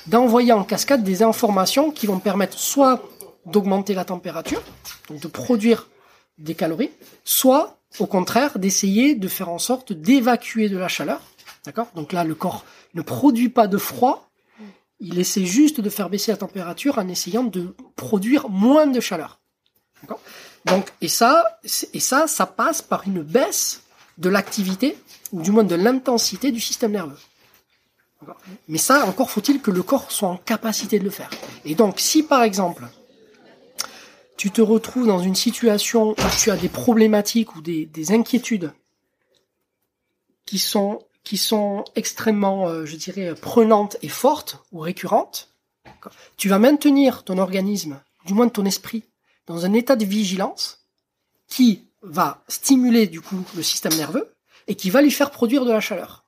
d'envoyer 0.06 0.52
en 0.52 0.62
cascade 0.62 1.02
des 1.02 1.22
informations 1.22 1.90
qui 1.90 2.06
vont 2.06 2.18
permettre 2.18 2.58
soit 2.58 3.02
d'augmenter 3.46 3.94
la 3.94 4.04
température, 4.04 4.62
donc 5.08 5.20
de 5.20 5.28
produire 5.28 5.88
des 6.38 6.54
calories, 6.54 6.90
soit 7.24 7.78
au 7.98 8.06
contraire 8.06 8.58
d'essayer 8.58 9.14
de 9.14 9.28
faire 9.28 9.48
en 9.48 9.58
sorte 9.58 9.92
d'évacuer 9.92 10.68
de 10.68 10.76
la 10.76 10.88
chaleur. 10.88 11.20
D'accord? 11.64 11.88
Donc 11.94 12.12
là, 12.12 12.24
le 12.24 12.34
corps 12.34 12.64
ne 12.94 13.02
produit 13.02 13.48
pas 13.48 13.66
de 13.68 13.78
froid, 13.78 14.30
il 15.00 15.18
essaie 15.18 15.46
juste 15.46 15.80
de 15.80 15.90
faire 15.90 16.10
baisser 16.10 16.30
la 16.30 16.36
température 16.36 16.98
en 16.98 17.08
essayant 17.08 17.42
de 17.42 17.74
produire 17.96 18.48
moins 18.48 18.86
de 18.86 19.00
chaleur. 19.00 19.40
Donc, 20.66 20.92
et 21.00 21.08
ça, 21.08 21.58
et 21.92 22.00
ça, 22.00 22.26
ça 22.26 22.46
passe 22.46 22.82
par 22.82 23.06
une 23.06 23.22
baisse 23.22 23.82
de 24.18 24.28
l'activité, 24.28 24.96
ou 25.32 25.42
du 25.42 25.50
moins 25.50 25.64
de 25.64 25.74
l'intensité 25.74 26.52
du 26.52 26.60
système 26.60 26.92
nerveux. 26.92 27.18
Mais 28.68 28.78
ça, 28.78 29.04
encore 29.06 29.30
faut-il 29.30 29.60
que 29.60 29.70
le 29.70 29.82
corps 29.82 30.12
soit 30.12 30.28
en 30.28 30.36
capacité 30.36 30.98
de 30.98 31.04
le 31.04 31.10
faire. 31.10 31.30
Et 31.64 31.74
donc, 31.74 31.98
si 31.98 32.22
par 32.22 32.42
exemple, 32.42 32.86
tu 34.36 34.50
te 34.50 34.60
retrouves 34.60 35.06
dans 35.06 35.18
une 35.18 35.34
situation 35.34 36.12
où 36.12 36.36
tu 36.38 36.50
as 36.50 36.56
des 36.56 36.68
problématiques 36.68 37.56
ou 37.56 37.62
des, 37.62 37.86
des 37.86 38.12
inquiétudes 38.12 38.72
qui 40.46 40.58
sont 40.58 41.00
qui 41.24 41.36
sont 41.36 41.84
extrêmement, 41.94 42.68
euh, 42.68 42.84
je 42.84 42.96
dirais, 42.96 43.34
prenantes 43.34 43.96
et 44.02 44.08
fortes 44.08 44.58
ou 44.72 44.80
récurrentes, 44.80 45.50
tu 46.36 46.48
vas 46.48 46.58
maintenir 46.58 47.22
ton 47.22 47.38
organisme, 47.38 48.00
du 48.26 48.34
moins 48.34 48.48
ton 48.48 48.64
esprit, 48.64 49.04
dans 49.46 49.64
un 49.64 49.72
état 49.72 49.96
de 49.96 50.04
vigilance 50.04 50.86
qui 51.48 51.88
va 52.02 52.42
stimuler 52.48 53.06
du 53.06 53.20
coup 53.20 53.44
le 53.54 53.62
système 53.62 53.94
nerveux 53.94 54.34
et 54.66 54.74
qui 54.74 54.90
va 54.90 55.02
lui 55.02 55.10
faire 55.10 55.30
produire 55.30 55.64
de 55.64 55.72
la 55.72 55.80
chaleur 55.80 56.26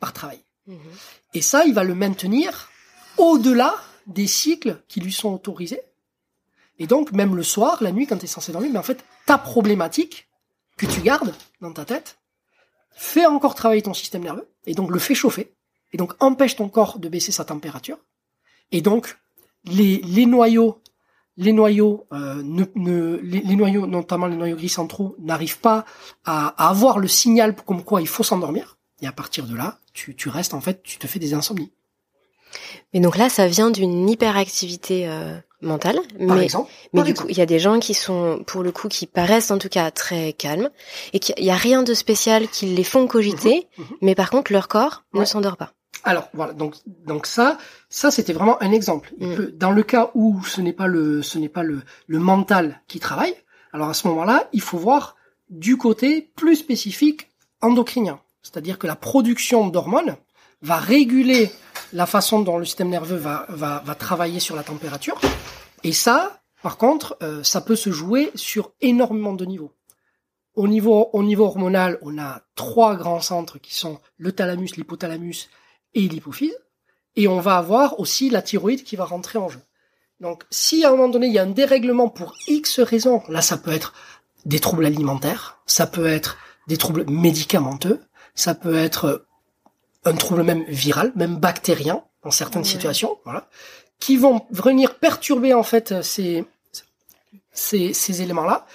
par 0.00 0.12
travail. 0.12 0.40
Mhm. 0.66 0.78
Et 1.34 1.42
ça, 1.42 1.64
il 1.64 1.74
va 1.74 1.84
le 1.84 1.94
maintenir 1.94 2.70
au-delà 3.16 3.74
des 4.06 4.26
cycles 4.26 4.82
qui 4.88 5.00
lui 5.00 5.12
sont 5.12 5.32
autorisés. 5.32 5.82
Et 6.78 6.86
donc, 6.86 7.12
même 7.12 7.34
le 7.34 7.42
soir, 7.42 7.82
la 7.82 7.92
nuit, 7.92 8.06
quand 8.06 8.18
tu 8.18 8.24
es 8.24 8.28
censé 8.28 8.52
dormir, 8.52 8.70
mais 8.70 8.78
en 8.78 8.82
fait, 8.82 9.04
ta 9.24 9.38
problématique 9.38 10.28
que 10.76 10.86
tu 10.86 11.00
gardes 11.00 11.34
dans 11.60 11.72
ta 11.72 11.84
tête, 11.84 12.18
fait 12.90 13.26
encore 13.26 13.54
travailler 13.54 13.82
ton 13.82 13.94
système 13.94 14.22
nerveux, 14.22 14.48
et 14.66 14.74
donc 14.74 14.90
le 14.90 14.98
fait 14.98 15.14
chauffer, 15.14 15.54
et 15.92 15.96
donc 15.96 16.12
empêche 16.20 16.56
ton 16.56 16.68
corps 16.68 16.98
de 16.98 17.08
baisser 17.08 17.32
sa 17.32 17.44
température, 17.44 17.98
et 18.72 18.82
donc 18.82 19.18
les, 19.64 19.98
les 19.98 20.26
noyaux, 20.26 20.82
les 21.36 21.52
noyaux, 21.52 22.06
euh, 22.12 22.42
ne, 22.42 22.64
ne 22.74 23.16
les, 23.22 23.56
noyaux, 23.56 23.86
notamment 23.86 24.26
les 24.26 24.36
noyaux 24.36 24.56
gris 24.56 24.68
centraux, 24.68 25.16
n'arrivent 25.18 25.60
pas 25.60 25.84
à, 26.24 26.48
à, 26.48 26.70
avoir 26.70 26.98
le 26.98 27.08
signal 27.08 27.54
comme 27.54 27.84
quoi 27.84 28.00
il 28.00 28.08
faut 28.08 28.22
s'endormir, 28.22 28.78
et 29.02 29.06
à 29.06 29.12
partir 29.12 29.46
de 29.46 29.54
là, 29.54 29.78
tu, 29.92 30.14
tu 30.14 30.28
restes 30.28 30.54
en 30.54 30.60
fait, 30.60 30.82
tu 30.82 30.98
te 30.98 31.06
fais 31.06 31.18
des 31.18 31.34
insomnies. 31.34 31.72
Mais 32.94 33.00
donc 33.00 33.16
là, 33.16 33.28
ça 33.28 33.46
vient 33.46 33.70
d'une 33.70 34.08
hyperactivité 34.08 35.08
euh, 35.08 35.36
mentale. 35.60 35.98
Par 36.26 36.36
mais, 36.36 36.44
exemple. 36.44 36.70
Mais 36.92 37.02
du 37.02 37.14
coup, 37.14 37.26
il 37.28 37.36
y 37.36 37.40
a 37.40 37.46
des 37.46 37.58
gens 37.58 37.78
qui 37.80 37.94
sont, 37.94 38.42
pour 38.46 38.62
le 38.62 38.72
coup, 38.72 38.88
qui 38.88 39.06
paraissent 39.06 39.50
en 39.50 39.58
tout 39.58 39.68
cas 39.68 39.90
très 39.90 40.32
calmes 40.32 40.70
et 41.12 41.18
qu'il 41.18 41.34
n'y 41.42 41.50
a 41.50 41.56
rien 41.56 41.82
de 41.82 41.94
spécial 41.94 42.48
qui 42.48 42.66
les 42.66 42.84
font 42.84 43.06
cogiter, 43.06 43.68
mhm, 43.76 43.84
mhm. 43.84 43.96
mais 44.02 44.14
par 44.14 44.30
contre, 44.30 44.52
leur 44.52 44.68
corps 44.68 45.04
ne 45.14 45.24
s'endort 45.24 45.56
pas. 45.56 45.72
Alors 46.06 46.28
voilà, 46.34 46.52
donc 46.52 46.76
donc 46.86 47.26
ça, 47.26 47.58
ça 47.88 48.12
c'était 48.12 48.32
vraiment 48.32 48.62
un 48.62 48.70
exemple. 48.70 49.12
Mm. 49.18 49.46
dans 49.54 49.72
le 49.72 49.82
cas 49.82 50.12
où 50.14 50.42
ce 50.44 50.60
n'est 50.60 50.72
pas 50.72 50.86
le 50.86 51.20
ce 51.20 51.36
n'est 51.36 51.48
pas 51.48 51.64
le, 51.64 51.82
le 52.06 52.18
mental 52.20 52.80
qui 52.86 53.00
travaille, 53.00 53.34
alors 53.72 53.88
à 53.88 53.94
ce 53.94 54.06
moment-là, 54.08 54.48
il 54.52 54.60
faut 54.60 54.78
voir 54.78 55.16
du 55.50 55.76
côté 55.76 56.30
plus 56.36 56.54
spécifique 56.54 57.28
endocrinien, 57.60 58.20
c'est-à-dire 58.42 58.78
que 58.78 58.86
la 58.86 58.94
production 58.94 59.66
d'hormones 59.66 60.16
va 60.62 60.76
réguler 60.76 61.50
la 61.92 62.06
façon 62.06 62.40
dont 62.40 62.56
le 62.56 62.64
système 62.64 62.88
nerveux 62.88 63.16
va, 63.16 63.46
va, 63.48 63.82
va 63.84 63.94
travailler 63.96 64.38
sur 64.38 64.54
la 64.54 64.62
température. 64.62 65.20
Et 65.82 65.92
ça, 65.92 66.40
par 66.62 66.76
contre, 66.78 67.16
euh, 67.22 67.42
ça 67.42 67.60
peut 67.60 67.76
se 67.76 67.90
jouer 67.90 68.30
sur 68.36 68.72
énormément 68.80 69.32
de 69.32 69.44
niveaux. 69.44 69.72
Au 70.54 70.68
niveau, 70.68 71.10
au 71.12 71.22
niveau 71.22 71.44
hormonal, 71.44 71.98
on 72.00 72.16
a 72.16 72.42
trois 72.54 72.94
grands 72.94 73.20
centres 73.20 73.58
qui 73.58 73.74
sont 73.74 73.98
le 74.18 74.32
thalamus, 74.32 74.76
l'hypothalamus 74.76 75.48
et 75.96 76.06
l'hypophyse. 76.08 76.56
Et 77.16 77.26
on 77.26 77.40
va 77.40 77.56
avoir 77.56 77.98
aussi 77.98 78.30
la 78.30 78.42
thyroïde 78.42 78.84
qui 78.84 78.94
va 78.94 79.04
rentrer 79.04 79.38
en 79.38 79.48
jeu. 79.48 79.60
Donc, 80.20 80.44
si 80.50 80.84
à 80.84 80.88
un 80.88 80.90
moment 80.92 81.08
donné, 81.08 81.26
il 81.26 81.32
y 81.32 81.38
a 81.38 81.42
un 81.42 81.50
dérèglement 81.50 82.08
pour 82.08 82.34
X 82.46 82.78
raisons, 82.80 83.22
là, 83.28 83.42
ça 83.42 83.56
peut 83.56 83.72
être 83.72 83.92
des 84.44 84.60
troubles 84.60 84.86
alimentaires, 84.86 85.58
ça 85.66 85.86
peut 85.86 86.06
être 86.06 86.38
des 86.68 86.76
troubles 86.76 87.04
médicamenteux, 87.10 88.00
ça 88.34 88.54
peut 88.54 88.76
être 88.76 89.26
un 90.04 90.14
trouble 90.14 90.42
même 90.42 90.64
viral, 90.68 91.12
même 91.16 91.36
bactérien 91.36 92.04
dans 92.22 92.30
certaines 92.30 92.64
situations, 92.64 93.18
voilà, 93.24 93.48
qui 93.98 94.16
vont 94.16 94.46
venir 94.50 94.98
perturber 94.98 95.52
en 95.52 95.62
fait 95.62 96.02
ces 96.02 96.44
ces, 97.52 97.92
ces 97.94 98.22
éléments-là 98.22 98.66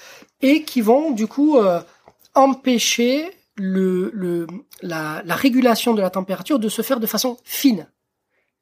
et 0.42 0.64
qui 0.64 0.82
vont 0.82 1.12
du 1.12 1.28
coup 1.28 1.58
euh, 1.58 1.80
empêcher 2.34 3.32
le, 3.56 4.12
le 4.14 4.48
la, 4.82 5.22
la, 5.26 5.36
régulation 5.36 5.94
de 5.94 6.02
la 6.02 6.10
température 6.10 6.60
de 6.60 6.70
se 6.70 6.82
faire 6.82 7.00
de 7.00 7.08
façon 7.08 7.38
fine. 7.44 7.88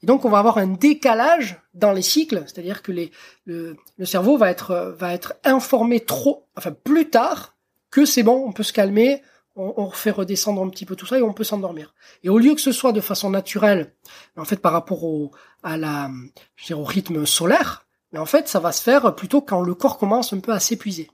Et 0.01 0.05
donc 0.05 0.25
on 0.25 0.29
va 0.29 0.39
avoir 0.39 0.57
un 0.57 0.67
décalage 0.67 1.61
dans 1.73 1.91
les 1.91 2.01
cycles, 2.01 2.43
c'est-à-dire 2.47 2.81
que 2.81 2.91
les, 2.91 3.11
le, 3.45 3.75
le 3.97 4.05
cerveau 4.05 4.37
va 4.37 4.49
être 4.49 4.95
va 4.97 5.13
être 5.13 5.35
informé 5.43 5.99
trop, 5.99 6.47
enfin 6.57 6.71
plus 6.71 7.09
tard 7.09 7.55
que 7.91 8.05
c'est 8.05 8.23
bon, 8.23 8.43
on 8.47 8.51
peut 8.51 8.63
se 8.63 8.73
calmer, 8.73 9.21
on, 9.55 9.73
on 9.77 9.89
fait 9.91 10.11
redescendre 10.11 10.61
un 10.61 10.69
petit 10.69 10.85
peu 10.85 10.95
tout 10.95 11.05
ça 11.05 11.19
et 11.19 11.21
on 11.21 11.33
peut 11.33 11.43
s'endormir. 11.43 11.93
Et 12.23 12.29
au 12.29 12.37
lieu 12.37 12.55
que 12.55 12.61
ce 12.61 12.71
soit 12.71 12.91
de 12.93 13.01
façon 13.01 13.29
naturelle, 13.29 13.93
en 14.37 14.45
fait 14.45 14.61
par 14.61 14.71
rapport 14.71 15.03
au, 15.03 15.31
à 15.63 15.77
la, 15.77 16.09
je 16.55 16.73
au 16.73 16.83
rythme 16.83 17.25
solaire, 17.25 17.85
mais 18.11 18.19
en 18.19 18.25
fait 18.25 18.47
ça 18.47 18.59
va 18.59 18.71
se 18.71 18.81
faire 18.81 19.13
plutôt 19.15 19.41
quand 19.41 19.61
le 19.61 19.75
corps 19.75 19.97
commence 19.97 20.33
un 20.33 20.39
peu 20.39 20.53
à 20.53 20.59
s'épuiser. 20.59 21.09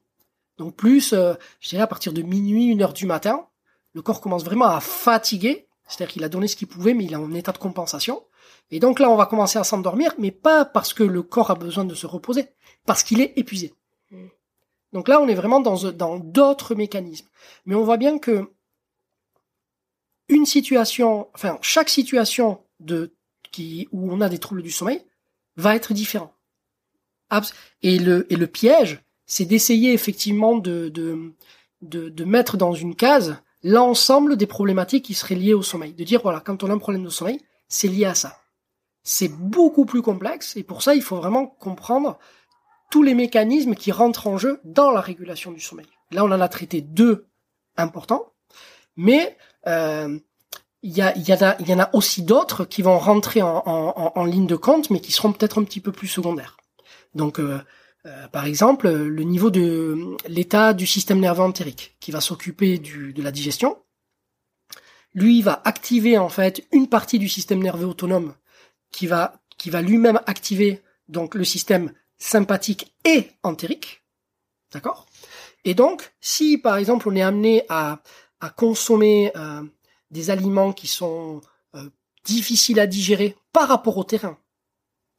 Donc 0.57 0.75
plus, 0.75 1.13
euh, 1.13 1.33
je 1.59 1.69
dirais 1.69 1.83
à 1.83 1.87
partir 1.87 2.13
de 2.13 2.21
minuit, 2.21 2.67
une 2.67 2.81
heure 2.81 2.93
du 2.93 3.05
matin, 3.05 3.47
le 3.95 4.01
corps 4.01 4.19
commence 4.19 4.43
vraiment 4.43 4.65
à 4.65 4.81
fatiguer, 4.81 5.67
c'est-à-dire 5.87 6.13
qu'il 6.13 6.23
a 6.25 6.29
donné 6.29 6.47
ce 6.47 6.57
qu'il 6.57 6.67
pouvait, 6.67 6.93
mais 6.93 7.05
il 7.05 7.13
est 7.13 7.17
en 7.17 7.33
état 7.33 7.53
de 7.53 7.57
compensation. 7.57 8.23
Et 8.69 8.81
donc 8.81 8.99
là, 8.99 9.09
on 9.09 9.15
va 9.15 9.25
commencer 9.25 9.57
à 9.57 9.63
s'endormir, 9.63 10.13
mais 10.19 10.31
pas 10.31 10.65
parce 10.65 10.93
que 10.93 11.03
le 11.03 11.23
corps 11.23 11.49
a 11.49 11.55
besoin 11.55 11.85
de 11.85 11.95
se 11.95 12.05
reposer, 12.05 12.49
parce 12.85 13.03
qu'il 13.03 13.21
est 13.21 13.33
épuisé. 13.37 13.73
Mm. 14.11 14.27
Donc 14.91 15.07
là, 15.07 15.21
on 15.21 15.27
est 15.29 15.33
vraiment 15.35 15.61
dans 15.61 15.91
dans 15.91 16.19
d'autres 16.19 16.75
mécanismes. 16.75 17.27
Mais 17.65 17.75
on 17.75 17.83
voit 17.83 17.97
bien 17.97 18.19
que 18.19 18.51
une 20.27 20.45
situation, 20.45 21.29
enfin 21.33 21.57
chaque 21.61 21.89
situation 21.89 22.61
de 22.81 23.15
qui 23.51 23.87
où 23.93 24.11
on 24.11 24.19
a 24.19 24.27
des 24.27 24.39
troubles 24.39 24.61
du 24.61 24.71
sommeil 24.71 25.05
va 25.55 25.75
être 25.75 25.93
différent. 25.93 26.33
Et 27.81 27.97
le 27.97 28.31
et 28.31 28.35
le 28.35 28.47
piège, 28.47 29.03
c'est 29.25 29.45
d'essayer 29.45 29.93
effectivement 29.93 30.57
de, 30.57 30.89
de 30.89 31.33
de 31.81 32.09
de 32.09 32.25
mettre 32.25 32.57
dans 32.57 32.73
une 32.73 32.95
case 32.95 33.37
l'ensemble 33.65 34.37
des 34.37 34.45
problématiques 34.45 35.05
qui 35.05 35.15
seraient 35.15 35.33
liées 35.33 35.55
au 35.55 35.63
sommeil. 35.63 35.93
De 35.93 36.03
dire 36.03 36.21
voilà, 36.21 36.39
quand 36.39 36.63
on 36.63 36.69
a 36.69 36.73
un 36.73 36.77
problème 36.77 37.03
de 37.03 37.09
sommeil, 37.09 37.41
c'est 37.67 37.87
lié 37.87 38.05
à 38.05 38.13
ça. 38.13 38.37
C'est 39.03 39.27
beaucoup 39.27 39.85
plus 39.85 40.03
complexe 40.03 40.55
et 40.55 40.63
pour 40.63 40.83
ça, 40.83 40.93
il 40.93 41.01
faut 41.01 41.15
vraiment 41.15 41.47
comprendre 41.47 42.19
tous 42.91 43.01
les 43.01 43.15
mécanismes 43.15 43.73
qui 43.73 43.91
rentrent 43.91 44.27
en 44.27 44.37
jeu 44.37 44.61
dans 44.63 44.91
la 44.91 45.01
régulation 45.01 45.51
du 45.51 45.59
sommeil. 45.59 45.87
Là, 46.11 46.23
on 46.23 46.31
en 46.31 46.41
a 46.41 46.47
traité 46.47 46.81
deux 46.81 47.25
importants, 47.75 48.33
mais 48.95 49.35
euh, 49.65 50.19
il 50.83 50.95
y, 50.95 51.01
a, 51.01 51.17
y, 51.17 51.23
y 51.67 51.73
en 51.73 51.79
a 51.79 51.89
aussi 51.93 52.21
d'autres 52.21 52.65
qui 52.65 52.83
vont 52.83 52.99
rentrer 52.99 53.41
en, 53.41 53.63
en, 53.65 54.11
en, 54.15 54.25
ligne 54.25 54.45
de 54.45 54.55
compte, 54.55 54.91
mais 54.91 54.99
qui 54.99 55.11
seront 55.11 55.31
peut-être 55.31 55.59
un 55.59 55.63
petit 55.63 55.79
peu 55.79 55.91
plus 55.91 56.07
secondaires. 56.07 56.55
Donc, 57.15 57.39
euh, 57.39 57.59
euh, 58.05 58.27
par 58.27 58.45
exemple, 58.45 58.89
le 58.89 59.23
niveau 59.23 59.49
de 59.49 60.15
l'état 60.27 60.73
du 60.73 60.85
système 60.85 61.19
nerveux 61.19 61.43
entérique, 61.43 61.95
qui 61.99 62.11
va 62.11 62.21
s'occuper 62.21 62.77
de 62.77 63.21
la 63.21 63.31
digestion, 63.31 63.77
lui 65.15 65.41
va 65.41 65.61
activer 65.63 66.17
en 66.17 66.29
fait 66.29 66.67
une 66.71 66.87
partie 66.87 67.17
du 67.17 67.29
système 67.29 67.63
nerveux 67.63 67.87
autonome 67.87 68.35
qui 68.91 69.07
va 69.07 69.41
qui 69.57 69.69
va 69.69 69.81
lui-même 69.81 70.19
activer 70.25 70.83
donc 71.07 71.33
le 71.33 71.45
système 71.45 71.93
sympathique 72.17 72.93
et 73.05 73.29
entérique. 73.41 74.03
D'accord? 74.71 75.07
Et 75.63 75.73
donc, 75.73 76.13
si 76.19 76.57
par 76.57 76.77
exemple 76.77 77.07
on 77.07 77.15
est 77.15 77.21
amené 77.21 77.63
à, 77.69 78.01
à 78.41 78.49
consommer 78.49 79.31
euh, 79.35 79.63
des 80.11 80.29
aliments 80.29 80.73
qui 80.73 80.87
sont 80.87 81.41
euh, 81.75 81.89
difficiles 82.25 82.79
à 82.79 82.87
digérer 82.87 83.37
par 83.53 83.69
rapport 83.69 83.97
au 83.97 84.03
terrain, 84.03 84.37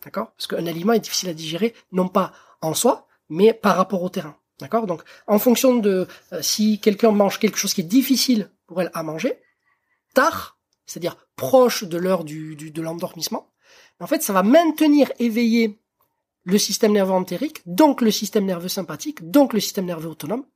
d'accord? 0.05 0.33
Parce 0.33 0.47
qu'un 0.47 0.67
aliment 0.67 0.93
est 0.93 1.01
difficile 1.01 1.31
à 1.31 1.35
digérer 1.35 1.75
non 1.91 2.09
pas 2.09 2.33
en 2.67 2.75
soi, 2.75 3.07
mais 3.29 3.53
par 3.53 3.77
rapport 3.77 4.03
au 4.03 4.09
terrain. 4.09 4.37
D'accord? 4.59 4.87
Donc, 4.87 5.03
en 5.27 5.39
fonction 5.39 5.77
de 5.77 6.07
euh, 6.33 6.43
si 6.43 6.81
quelqu'un 6.81 7.11
mange 7.11 7.39
quelque 7.39 7.59
chose 7.59 7.75
qui 7.75 7.83
est 7.83 7.85
difficile 7.85 8.51
pour 8.67 8.81
elle 8.81 8.91
à 8.95 9.03
manger, 9.03 9.39
tard, 10.15 10.59
c'est-à-dire 10.87 11.17
proche 11.37 11.85
de 11.85 11.99
l'heure 11.99 12.25
de 12.25 12.81
l'endormissement, 12.81 13.53
en 14.01 14.07
fait, 14.07 14.23
ça 14.23 14.33
va 14.33 14.43
maintenir 14.43 15.13
éveillé 15.19 15.81
le 16.45 16.59
système 16.59 16.93
nerveux 16.93 17.13
entérique, 17.13 17.63
donc 17.67 18.01
le 18.01 18.11
système 18.11 18.45
nerveux 18.45 18.69
sympathique, 18.69 19.31
donc 19.31 19.53
le 19.53 19.61
système 19.61 19.85
nerveux 19.85 20.09
autonome. 20.09 20.47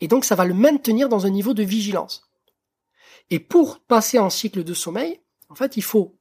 Et 0.00 0.06
donc 0.06 0.24
ça 0.24 0.36
va 0.36 0.44
le 0.44 0.54
maintenir 0.54 1.08
dans 1.08 1.26
un 1.26 1.30
niveau 1.30 1.54
de 1.54 1.64
vigilance. 1.64 2.30
Et 3.30 3.40
pour 3.40 3.80
passer 3.80 4.18
en 4.18 4.30
cycle 4.30 4.62
de 4.62 4.74
sommeil, 4.74 5.20
en 5.48 5.56
fait, 5.56 5.76
il 5.76 5.82
faut 5.82 6.18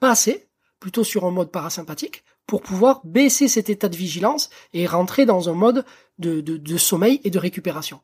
passer 0.00 0.48
plutôt 0.80 1.04
sur 1.04 1.24
un 1.24 1.30
mode 1.30 1.50
parasympathique 1.50 2.24
pour 2.48 2.62
pouvoir 2.62 3.02
baisser 3.04 3.46
cet 3.46 3.70
état 3.70 3.88
de 3.88 3.96
vigilance 3.96 4.48
et 4.72 4.86
rentrer 4.86 5.26
dans 5.26 5.48
un 5.48 5.52
mode 5.52 5.84
de, 6.18 6.40
de 6.40 6.76
sommeil 6.78 7.20
et 7.22 7.30
de 7.30 7.38
récupération. 7.38 8.00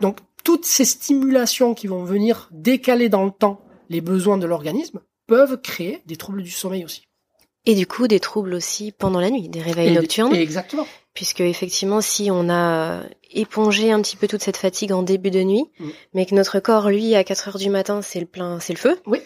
Donc 0.00 0.18
toutes 0.44 0.64
ces 0.64 0.86
stimulations 0.86 1.74
qui 1.74 1.88
vont 1.88 2.04
venir 2.04 2.48
décaler 2.52 3.10
dans 3.10 3.24
le 3.24 3.32
temps 3.32 3.60
les 3.90 4.00
besoins 4.00 4.38
de 4.38 4.46
l'organisme 4.46 5.00
peuvent 5.26 5.60
créer 5.60 6.02
des 6.06 6.16
troubles 6.16 6.42
du 6.42 6.50
sommeil 6.50 6.84
aussi. 6.84 7.02
Et 7.66 7.74
du 7.74 7.86
coup, 7.86 8.08
des 8.08 8.20
troubles 8.20 8.54
aussi 8.54 8.90
pendant 8.90 9.20
la 9.20 9.28
nuit, 9.28 9.48
des 9.48 9.60
réveils 9.60 9.92
nocturnes. 9.92 10.34
Exactement. 10.34 10.86
Puisque 11.12 11.40
effectivement, 11.40 12.00
si 12.00 12.30
on 12.30 12.48
a 12.48 13.02
épongé 13.32 13.92
un 13.92 14.00
petit 14.00 14.16
peu 14.16 14.28
toute 14.28 14.42
cette 14.42 14.56
fatigue 14.56 14.92
en 14.92 15.02
début 15.02 15.30
de 15.30 15.42
nuit, 15.42 15.64
mm. 15.78 15.88
mais 16.14 16.24
que 16.24 16.34
notre 16.34 16.58
corps, 16.60 16.88
lui, 16.88 17.14
à 17.14 17.22
4 17.22 17.48
heures 17.48 17.58
du 17.58 17.68
matin, 17.68 18.00
c'est 18.00 18.20
le 18.20 18.26
plein, 18.26 18.60
c'est 18.60 18.72
le 18.72 18.78
feu. 18.78 18.98
Oui. 19.06 19.18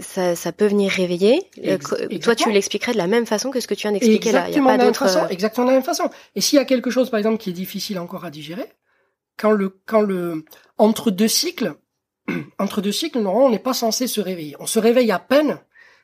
Ça, 0.00 0.34
ça 0.34 0.52
peut 0.52 0.66
venir 0.66 0.90
réveiller. 0.90 1.42
Euh, 1.64 1.78
toi, 2.20 2.34
tu 2.34 2.50
l'expliquerais 2.50 2.92
de 2.92 2.98
la 2.98 3.06
même 3.06 3.26
façon 3.26 3.50
que 3.50 3.60
ce 3.60 3.68
que 3.68 3.74
tu 3.74 3.82
viens 3.82 3.92
d'expliquer 3.92 4.32
là. 4.32 4.48
Il 4.48 4.56
y 4.56 4.58
a 4.58 4.62
pas 4.62 4.78
d'autre. 4.78 5.04
Euh, 5.04 5.28
exactement 5.28 5.66
de 5.66 5.70
la 5.70 5.76
même 5.76 5.84
façon. 5.84 6.10
Et 6.34 6.40
s'il 6.40 6.56
y 6.56 6.60
a 6.60 6.64
quelque 6.64 6.90
chose, 6.90 7.08
par 7.08 7.18
exemple, 7.18 7.38
qui 7.38 7.50
est 7.50 7.54
difficile 7.54 7.98
encore 7.98 8.24
à 8.24 8.30
digérer, 8.30 8.66
quand 9.36 9.52
le, 9.52 9.78
quand 9.86 10.00
le, 10.00 10.44
entre 10.76 11.10
deux 11.10 11.28
cycles, 11.28 11.74
entre 12.58 12.80
deux 12.80 12.92
cycles, 12.92 13.20
normalement, 13.20 13.46
on 13.46 13.50
n'est 13.50 13.58
pas 13.60 13.74
censé 13.74 14.08
se 14.08 14.20
réveiller. 14.20 14.56
On 14.58 14.66
se 14.66 14.80
réveille 14.80 15.12
à 15.12 15.20
peine, 15.20 15.60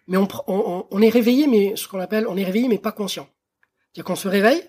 mais 0.06 0.16
on, 0.16 0.28
on, 0.46 0.86
on 0.88 1.02
est 1.02 1.08
réveillé, 1.08 1.48
mais 1.48 1.74
ce 1.74 1.88
qu'on 1.88 2.00
appelle, 2.00 2.26
on 2.28 2.36
est 2.36 2.44
réveillé, 2.44 2.68
mais 2.68 2.78
pas 2.78 2.92
conscient. 2.92 3.28
C'est-à-dire 3.92 4.04
qu'on 4.04 4.16
se 4.16 4.28
réveille, 4.28 4.62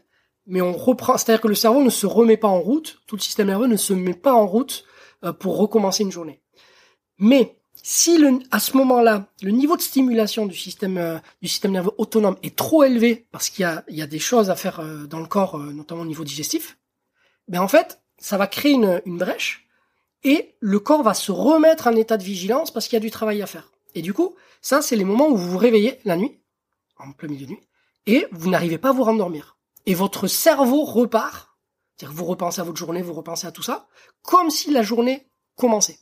mais 0.47 0.61
on 0.61 0.73
reprend, 0.73 1.17
c'est-à-dire 1.17 1.41
que 1.41 1.47
le 1.47 1.55
cerveau 1.55 1.83
ne 1.83 1.89
se 1.89 2.05
remet 2.05 2.37
pas 2.37 2.47
en 2.47 2.59
route, 2.59 2.99
tout 3.07 3.15
le 3.15 3.21
système 3.21 3.47
nerveux 3.47 3.67
ne 3.67 3.77
se 3.77 3.93
met 3.93 4.13
pas 4.13 4.33
en 4.33 4.47
route 4.47 4.85
euh, 5.23 5.33
pour 5.33 5.57
recommencer 5.57 6.03
une 6.03 6.11
journée. 6.11 6.41
Mais 7.17 7.57
si 7.85 8.17
à 8.49 8.59
ce 8.59 8.77
moment-là, 8.77 9.27
le 9.41 9.51
niveau 9.51 9.75
de 9.77 9.81
stimulation 9.81 10.45
du 10.45 10.55
système 10.57 10.97
euh, 10.97 11.19
du 11.41 11.49
système 11.49 11.73
nerveux 11.73 11.91
autonome 11.97 12.37
est 12.41 12.55
trop 12.55 12.83
élevé 12.83 13.27
parce 13.31 13.49
qu'il 13.49 13.69
y 13.89 14.01
a, 14.01 14.07
des 14.07 14.19
choses 14.19 14.49
à 14.49 14.55
faire 14.55 14.79
euh, 14.79 15.05
dans 15.05 15.19
le 15.19 15.27
corps, 15.27 15.59
notamment 15.59 16.01
au 16.01 16.05
niveau 16.05 16.23
digestif, 16.23 16.77
ben 17.49 17.61
en 17.61 17.67
fait, 17.67 18.01
ça 18.17 18.37
va 18.37 18.47
créer 18.47 18.71
une, 18.71 19.01
une 19.05 19.17
brèche 19.17 19.67
et 20.23 20.55
le 20.59 20.79
corps 20.79 21.03
va 21.03 21.13
se 21.13 21.31
remettre 21.31 21.87
en 21.87 21.95
état 21.95 22.17
de 22.17 22.23
vigilance 22.23 22.71
parce 22.71 22.87
qu'il 22.87 22.95
y 22.95 23.01
a 23.01 23.01
du 23.01 23.11
travail 23.11 23.41
à 23.41 23.47
faire. 23.47 23.71
Et 23.95 24.01
du 24.01 24.13
coup, 24.13 24.35
ça, 24.61 24.81
c'est 24.81 24.95
les 24.95 25.03
moments 25.03 25.27
où 25.27 25.35
vous 25.35 25.51
vous 25.51 25.57
réveillez 25.57 25.99
la 26.05 26.15
nuit, 26.15 26.39
en 26.97 27.11
plein 27.11 27.27
milieu 27.27 27.45
de 27.45 27.51
nuit, 27.51 27.61
et 28.05 28.27
vous 28.31 28.49
n'arrivez 28.49 28.77
pas 28.77 28.89
à 28.89 28.93
vous 28.93 29.03
rendormir. 29.03 29.57
Et 29.85 29.93
votre 29.93 30.27
cerveau 30.27 30.85
repart, 30.85 31.57
c'est-à-dire 31.95 32.15
que 32.15 32.19
vous 32.19 32.25
repensez 32.25 32.61
à 32.61 32.63
votre 32.63 32.77
journée, 32.77 33.01
vous 33.01 33.13
repensez 33.13 33.45
à 33.45 33.51
tout 33.51 33.61
ça, 33.61 33.87
comme 34.21 34.49
si 34.49 34.71
la 34.71 34.81
journée 34.83 35.27
commençait. 35.55 35.99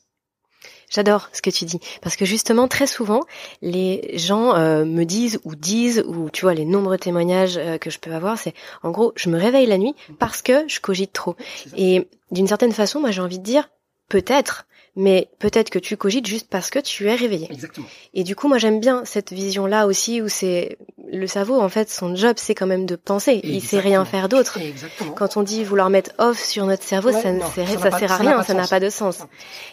J'adore 0.91 1.29
ce 1.31 1.41
que 1.41 1.49
tu 1.49 1.63
dis. 1.65 1.79
Parce 2.01 2.17
que 2.17 2.25
justement 2.25 2.67
très 2.67 2.85
souvent 2.85 3.21
les 3.61 4.17
gens 4.17 4.55
euh, 4.55 4.83
me 4.83 5.05
disent 5.05 5.39
ou 5.45 5.55
disent 5.55 6.03
ou 6.05 6.29
tu 6.29 6.41
vois 6.43 6.53
les 6.53 6.65
nombreux 6.65 6.97
témoignages 6.97 7.57
euh, 7.57 7.77
que 7.77 7.89
je 7.89 7.97
peux 7.97 8.13
avoir 8.13 8.37
c'est 8.37 8.53
en 8.83 8.91
gros 8.91 9.13
je 9.15 9.29
me 9.29 9.39
réveille 9.39 9.65
la 9.65 9.77
nuit 9.77 9.95
parce 10.19 10.41
que 10.41 10.67
je 10.67 10.81
cogite 10.81 11.13
trop. 11.13 11.35
Et 11.77 12.07
d'une 12.31 12.47
certaine 12.47 12.73
façon 12.73 12.99
moi 12.99 13.11
j'ai 13.11 13.21
envie 13.21 13.39
de 13.39 13.43
dire 13.43 13.69
peut-être 14.09 14.65
mais 14.95 15.29
peut-être 15.39 15.69
que 15.69 15.79
tu 15.79 15.95
cogites 15.95 16.25
juste 16.25 16.47
parce 16.49 16.69
que 16.69 16.79
tu 16.79 17.07
es 17.07 17.15
réveillé. 17.15 17.47
Exactement. 17.49 17.87
Et 18.13 18.23
du 18.23 18.35
coup, 18.35 18.49
moi, 18.49 18.57
j'aime 18.57 18.81
bien 18.81 19.03
cette 19.05 19.31
vision-là 19.31 19.87
aussi 19.87 20.21
où 20.21 20.27
c'est 20.27 20.77
le 21.11 21.27
cerveau, 21.27 21.61
en 21.61 21.69
fait, 21.69 21.89
son 21.89 22.15
job, 22.15 22.35
c'est 22.37 22.55
quand 22.55 22.67
même 22.67 22.85
de 22.85 22.97
penser. 22.97 23.39
Il 23.43 23.61
sait 23.61 23.79
rien 23.79 24.03
faire 24.03 24.27
d'autre. 24.27 24.59
Quand 25.15 25.37
on 25.37 25.43
dit 25.43 25.63
vouloir 25.63 25.89
mettre 25.89 26.11
off 26.17 26.43
sur 26.43 26.65
notre 26.65 26.83
cerveau, 26.83 27.11
ça, 27.11 27.31
ne 27.31 27.39
ça, 27.41 27.91
sert 27.91 28.11
à 28.11 28.17
rien, 28.17 28.43
ça 28.43 28.53
n'a 28.53 28.67
pas 28.67 28.81
de 28.81 28.89
sens. 28.89 29.19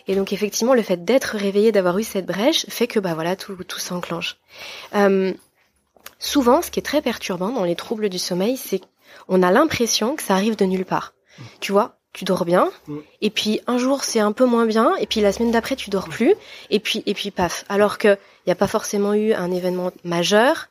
Et 0.06 0.14
donc, 0.14 0.32
effectivement, 0.32 0.74
le 0.74 0.82
fait 0.82 1.04
d'être 1.04 1.36
réveillé, 1.36 1.72
d'avoir 1.72 1.98
eu 1.98 2.04
cette 2.04 2.26
brèche, 2.26 2.66
fait 2.68 2.86
que, 2.86 3.00
bah 3.00 3.14
voilà, 3.14 3.34
tout, 3.34 3.56
tout 3.64 3.80
s'enclenche. 3.80 4.36
Euh, 4.94 5.32
souvent, 6.20 6.62
ce 6.62 6.70
qui 6.70 6.78
est 6.78 6.82
très 6.82 7.02
perturbant 7.02 7.50
dans 7.50 7.64
les 7.64 7.76
troubles 7.76 8.08
du 8.08 8.18
sommeil, 8.18 8.56
c'est 8.56 8.80
qu'on 9.26 9.42
a 9.42 9.50
l'impression 9.50 10.14
que 10.14 10.22
ça 10.22 10.34
arrive 10.34 10.54
de 10.54 10.64
nulle 10.64 10.84
part. 10.84 11.14
Mmh. 11.38 11.42
Tu 11.60 11.72
vois, 11.72 11.97
tu 12.12 12.24
dors 12.24 12.44
bien, 12.44 12.70
mm. 12.86 12.98
et 13.20 13.30
puis 13.30 13.60
un 13.66 13.78
jour 13.78 14.02
c'est 14.02 14.20
un 14.20 14.32
peu 14.32 14.44
moins 14.44 14.66
bien, 14.66 14.96
et 14.96 15.06
puis 15.06 15.20
la 15.20 15.32
semaine 15.32 15.50
d'après 15.50 15.76
tu 15.76 15.90
dors 15.90 16.08
plus, 16.08 16.34
et 16.70 16.80
puis 16.80 17.02
et 17.06 17.14
puis 17.14 17.30
paf. 17.30 17.64
Alors 17.68 17.98
que 17.98 18.08
il 18.08 18.48
n'y 18.48 18.52
a 18.52 18.56
pas 18.56 18.66
forcément 18.66 19.14
eu 19.14 19.32
un 19.32 19.50
événement 19.50 19.92
majeur. 20.04 20.68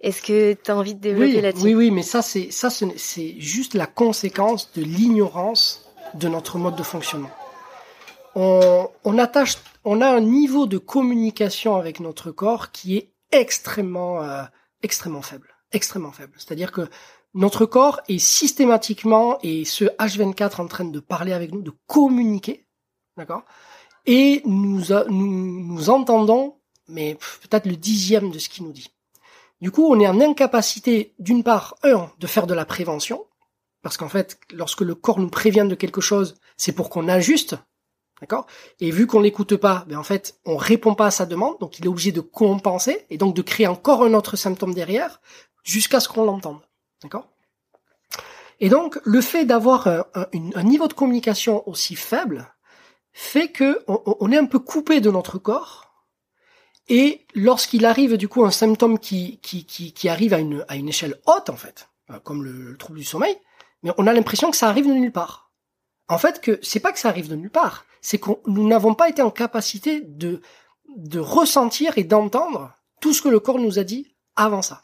Est-ce 0.00 0.22
que 0.22 0.54
tu 0.54 0.70
as 0.70 0.76
envie 0.76 0.94
de 0.94 1.00
développer 1.00 1.36
oui, 1.36 1.40
là-dessus? 1.40 1.64
Oui, 1.64 1.74
oui, 1.74 1.90
mais 1.90 2.02
ça 2.02 2.22
c'est 2.22 2.50
ça 2.50 2.70
c'est 2.70 3.34
juste 3.38 3.74
la 3.74 3.86
conséquence 3.86 4.72
de 4.72 4.82
l'ignorance 4.82 5.86
de 6.14 6.28
notre 6.28 6.58
mode 6.58 6.76
de 6.76 6.82
fonctionnement. 6.82 7.30
On, 8.34 8.88
on 9.04 9.18
attache, 9.18 9.56
on 9.84 10.00
a 10.00 10.08
un 10.08 10.20
niveau 10.20 10.66
de 10.66 10.78
communication 10.78 11.76
avec 11.76 12.00
notre 12.00 12.30
corps 12.30 12.70
qui 12.70 12.96
est 12.96 13.10
extrêmement 13.32 14.22
euh, 14.22 14.42
extrêmement 14.82 15.22
faible, 15.22 15.48
extrêmement 15.72 16.12
faible. 16.12 16.32
C'est-à-dire 16.36 16.72
que 16.72 16.88
notre 17.34 17.66
corps 17.66 18.00
est 18.08 18.18
systématiquement, 18.18 19.38
et 19.42 19.64
ce 19.64 19.84
H24 19.84 20.60
en 20.60 20.66
train 20.66 20.84
de 20.84 21.00
parler 21.00 21.32
avec 21.32 21.52
nous, 21.52 21.62
de 21.62 21.72
communiquer, 21.86 22.66
d'accord? 23.16 23.44
Et 24.06 24.42
nous, 24.44 24.82
nous, 25.08 25.62
nous 25.62 25.90
entendons, 25.90 26.56
mais 26.88 27.16
peut-être 27.42 27.66
le 27.66 27.76
dixième 27.76 28.30
de 28.30 28.38
ce 28.38 28.48
qu'il 28.48 28.64
nous 28.64 28.72
dit. 28.72 28.90
Du 29.60 29.70
coup, 29.70 29.86
on 29.86 30.00
est 30.00 30.08
en 30.08 30.20
incapacité, 30.20 31.14
d'une 31.18 31.44
part, 31.44 31.76
un, 31.82 32.10
de 32.18 32.26
faire 32.26 32.46
de 32.46 32.54
la 32.54 32.64
prévention, 32.64 33.26
parce 33.82 33.96
qu'en 33.96 34.08
fait, 34.08 34.38
lorsque 34.52 34.80
le 34.80 34.94
corps 34.94 35.20
nous 35.20 35.28
prévient 35.28 35.66
de 35.68 35.74
quelque 35.74 36.00
chose, 36.00 36.36
c'est 36.56 36.72
pour 36.72 36.90
qu'on 36.90 37.08
ajuste, 37.08 37.56
d'accord? 38.20 38.46
Et 38.80 38.90
vu 38.90 39.06
qu'on 39.06 39.20
l'écoute 39.20 39.56
pas, 39.56 39.84
ben 39.86 39.98
en 39.98 40.02
fait, 40.02 40.40
on 40.44 40.56
répond 40.56 40.94
pas 40.94 41.06
à 41.06 41.10
sa 41.10 41.26
demande, 41.26 41.58
donc 41.60 41.78
il 41.78 41.84
est 41.84 41.88
obligé 41.88 42.10
de 42.10 42.20
compenser 42.20 43.06
et 43.10 43.18
donc 43.18 43.34
de 43.36 43.42
créer 43.42 43.66
encore 43.66 44.02
un 44.02 44.14
autre 44.14 44.36
symptôme 44.36 44.74
derrière, 44.74 45.20
jusqu'à 45.62 46.00
ce 46.00 46.08
qu'on 46.08 46.24
l'entende. 46.24 46.60
D'accord? 47.02 47.28
Et 48.60 48.68
donc, 48.68 48.98
le 49.04 49.20
fait 49.20 49.46
d'avoir 49.46 49.86
un, 49.86 50.04
un, 50.14 50.62
niveau 50.62 50.86
de 50.86 50.92
communication 50.92 51.66
aussi 51.68 51.96
faible 51.96 52.54
fait 53.12 53.48
que 53.48 53.82
on, 53.88 54.30
est 54.30 54.36
un 54.36 54.44
peu 54.44 54.58
coupé 54.58 55.00
de 55.00 55.10
notre 55.10 55.38
corps. 55.38 56.04
Et 56.88 57.26
lorsqu'il 57.34 57.86
arrive 57.86 58.16
du 58.16 58.28
coup 58.28 58.44
un 58.44 58.50
symptôme 58.50 58.98
qui, 58.98 59.38
qui, 59.40 59.64
qui, 59.64 59.92
qui, 59.92 60.08
arrive 60.08 60.34
à 60.34 60.40
une, 60.40 60.64
à 60.68 60.76
une 60.76 60.88
échelle 60.88 61.20
haute, 61.26 61.48
en 61.48 61.56
fait, 61.56 61.88
euh, 62.10 62.18
comme 62.18 62.44
le, 62.44 62.76
trouble 62.76 62.98
du 62.98 63.04
sommeil, 63.04 63.36
mais 63.82 63.92
on 63.96 64.06
a 64.06 64.12
l'impression 64.12 64.50
que 64.50 64.56
ça 64.56 64.68
arrive 64.68 64.86
de 64.86 64.92
nulle 64.92 65.12
part. 65.12 65.50
En 66.08 66.18
fait, 66.18 66.40
que 66.40 66.58
c'est 66.62 66.80
pas 66.80 66.92
que 66.92 66.98
ça 66.98 67.08
arrive 67.08 67.28
de 67.28 67.36
nulle 67.36 67.50
part, 67.50 67.86
c'est 68.02 68.18
que 68.18 68.30
nous 68.46 68.66
n'avons 68.66 68.94
pas 68.94 69.08
été 69.08 69.22
en 69.22 69.30
capacité 69.30 70.00
de, 70.00 70.42
de 70.96 71.18
ressentir 71.18 71.96
et 71.96 72.04
d'entendre 72.04 72.74
tout 73.00 73.14
ce 73.14 73.22
que 73.22 73.28
le 73.28 73.40
corps 73.40 73.58
nous 73.58 73.78
a 73.78 73.84
dit 73.84 74.14
avant 74.36 74.62
ça. 74.62 74.82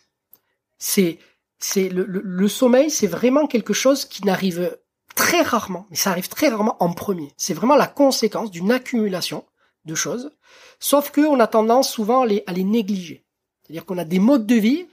C'est 0.79 1.19
c'est 1.59 1.89
le, 1.89 2.05
le, 2.05 2.49
sommeil, 2.49 2.91
c'est 2.91 3.07
vraiment 3.07 3.47
quelque 3.47 3.73
chose 3.73 4.05
qui 4.05 4.25
n'arrive 4.25 4.77
très 5.15 5.43
rarement, 5.43 5.87
mais 5.91 5.97
ça 5.97 6.11
arrive 6.11 6.29
très 6.29 6.49
rarement 6.49 6.77
en 6.81 6.93
premier. 6.93 7.33
C'est 7.37 7.55
vraiment 7.55 7.77
la 7.77 7.87
conséquence 7.87 8.51
d'une 8.51 8.71
accumulation 8.71 9.45
de 9.87 9.95
choses, 9.95 10.31
sauf 10.79 11.11
que 11.11 11.23
on 11.23 11.41
a 11.41 11.47
tendance 11.47 11.91
souvent 11.91 12.23
à 12.23 12.27
les, 12.27 12.43
à 12.47 12.53
les 12.53 12.65
négliger. 12.65 13.25
C'est-à-dire 13.63 13.85
qu'on 13.87 13.99
a 13.99 14.05
des 14.05 14.19
modes 14.19 14.47
de 14.47 14.55
vie 14.55 14.87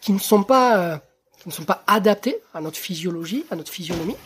qui 0.00 0.12
ne 0.12 0.18
sont 0.18 0.42
pas 0.42 0.78
euh, 0.78 0.96
qui 1.38 1.48
ne 1.48 1.52
sont 1.52 1.64
pas 1.64 1.84
adaptés 1.86 2.38
à 2.54 2.60
notre 2.60 2.78
physiologie, 2.78 3.44
à 3.50 3.56
notre 3.56 3.70
physionomie, 3.70 4.16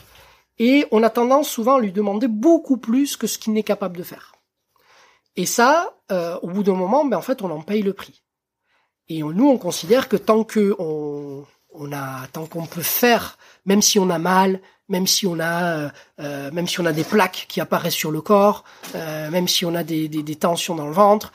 et 0.59 0.87
on 0.90 1.03
a 1.03 1.11
tendance 1.11 1.50
souvent 1.50 1.76
à 1.76 1.81
lui 1.81 1.92
demander 1.92 2.29
beaucoup 2.29 2.76
plus 2.76 3.16
que 3.16 3.26
ce 3.26 3.38
qu'il 3.38 3.53
n'est 3.53 3.62
capable 3.62 3.96
de 3.96 4.03
faire. 4.03 4.35
Et 5.37 5.46
ça, 5.46 5.96
euh, 6.12 6.38
au 6.42 6.48
bout 6.48 6.62
d'un 6.62 6.74
moment, 6.74 7.05
ben 7.05 7.16
en 7.16 7.22
fait, 7.22 7.42
on 7.42 7.50
en 7.50 7.62
paye 7.62 7.83
le 7.83 7.94
prix. 7.94 8.22
Et 9.09 9.22
nous, 9.22 9.48
on 9.48 9.59
considère 9.59 10.09
que 10.09 10.16
tant 10.16 10.44
que 10.44 10.74
on, 10.79 11.44
on 11.72 11.92
a 11.92 12.26
tant 12.33 12.46
qu'on 12.46 12.66
peut 12.66 12.83
faire, 12.83 13.38
même 13.64 13.83
si 13.83 13.98
on 13.98 14.11
a 14.11 14.18
mal, 14.18 14.61
même 14.88 15.06
si 15.06 15.26
on 15.26 15.38
a 15.38 15.64
euh, 15.64 15.88
euh, 16.20 16.50
même 16.50 16.66
si 16.66 16.80
on 16.80 16.87
a 16.87 16.92
des 16.92 17.04
plaques 17.04 17.46
qui 17.48 17.61
apparaissent 17.61 17.94
sur 17.94 18.11
le 18.11 18.20
corps, 18.20 18.64
euh, 18.94 19.30
même 19.30 19.48
si 19.48 19.64
on 19.64 19.74
a 19.74 19.85
des, 19.85 20.09
des, 20.09 20.35
tensions 20.35 20.74
dans 20.74 20.87
le 20.87 20.92
ventre, 20.92 21.33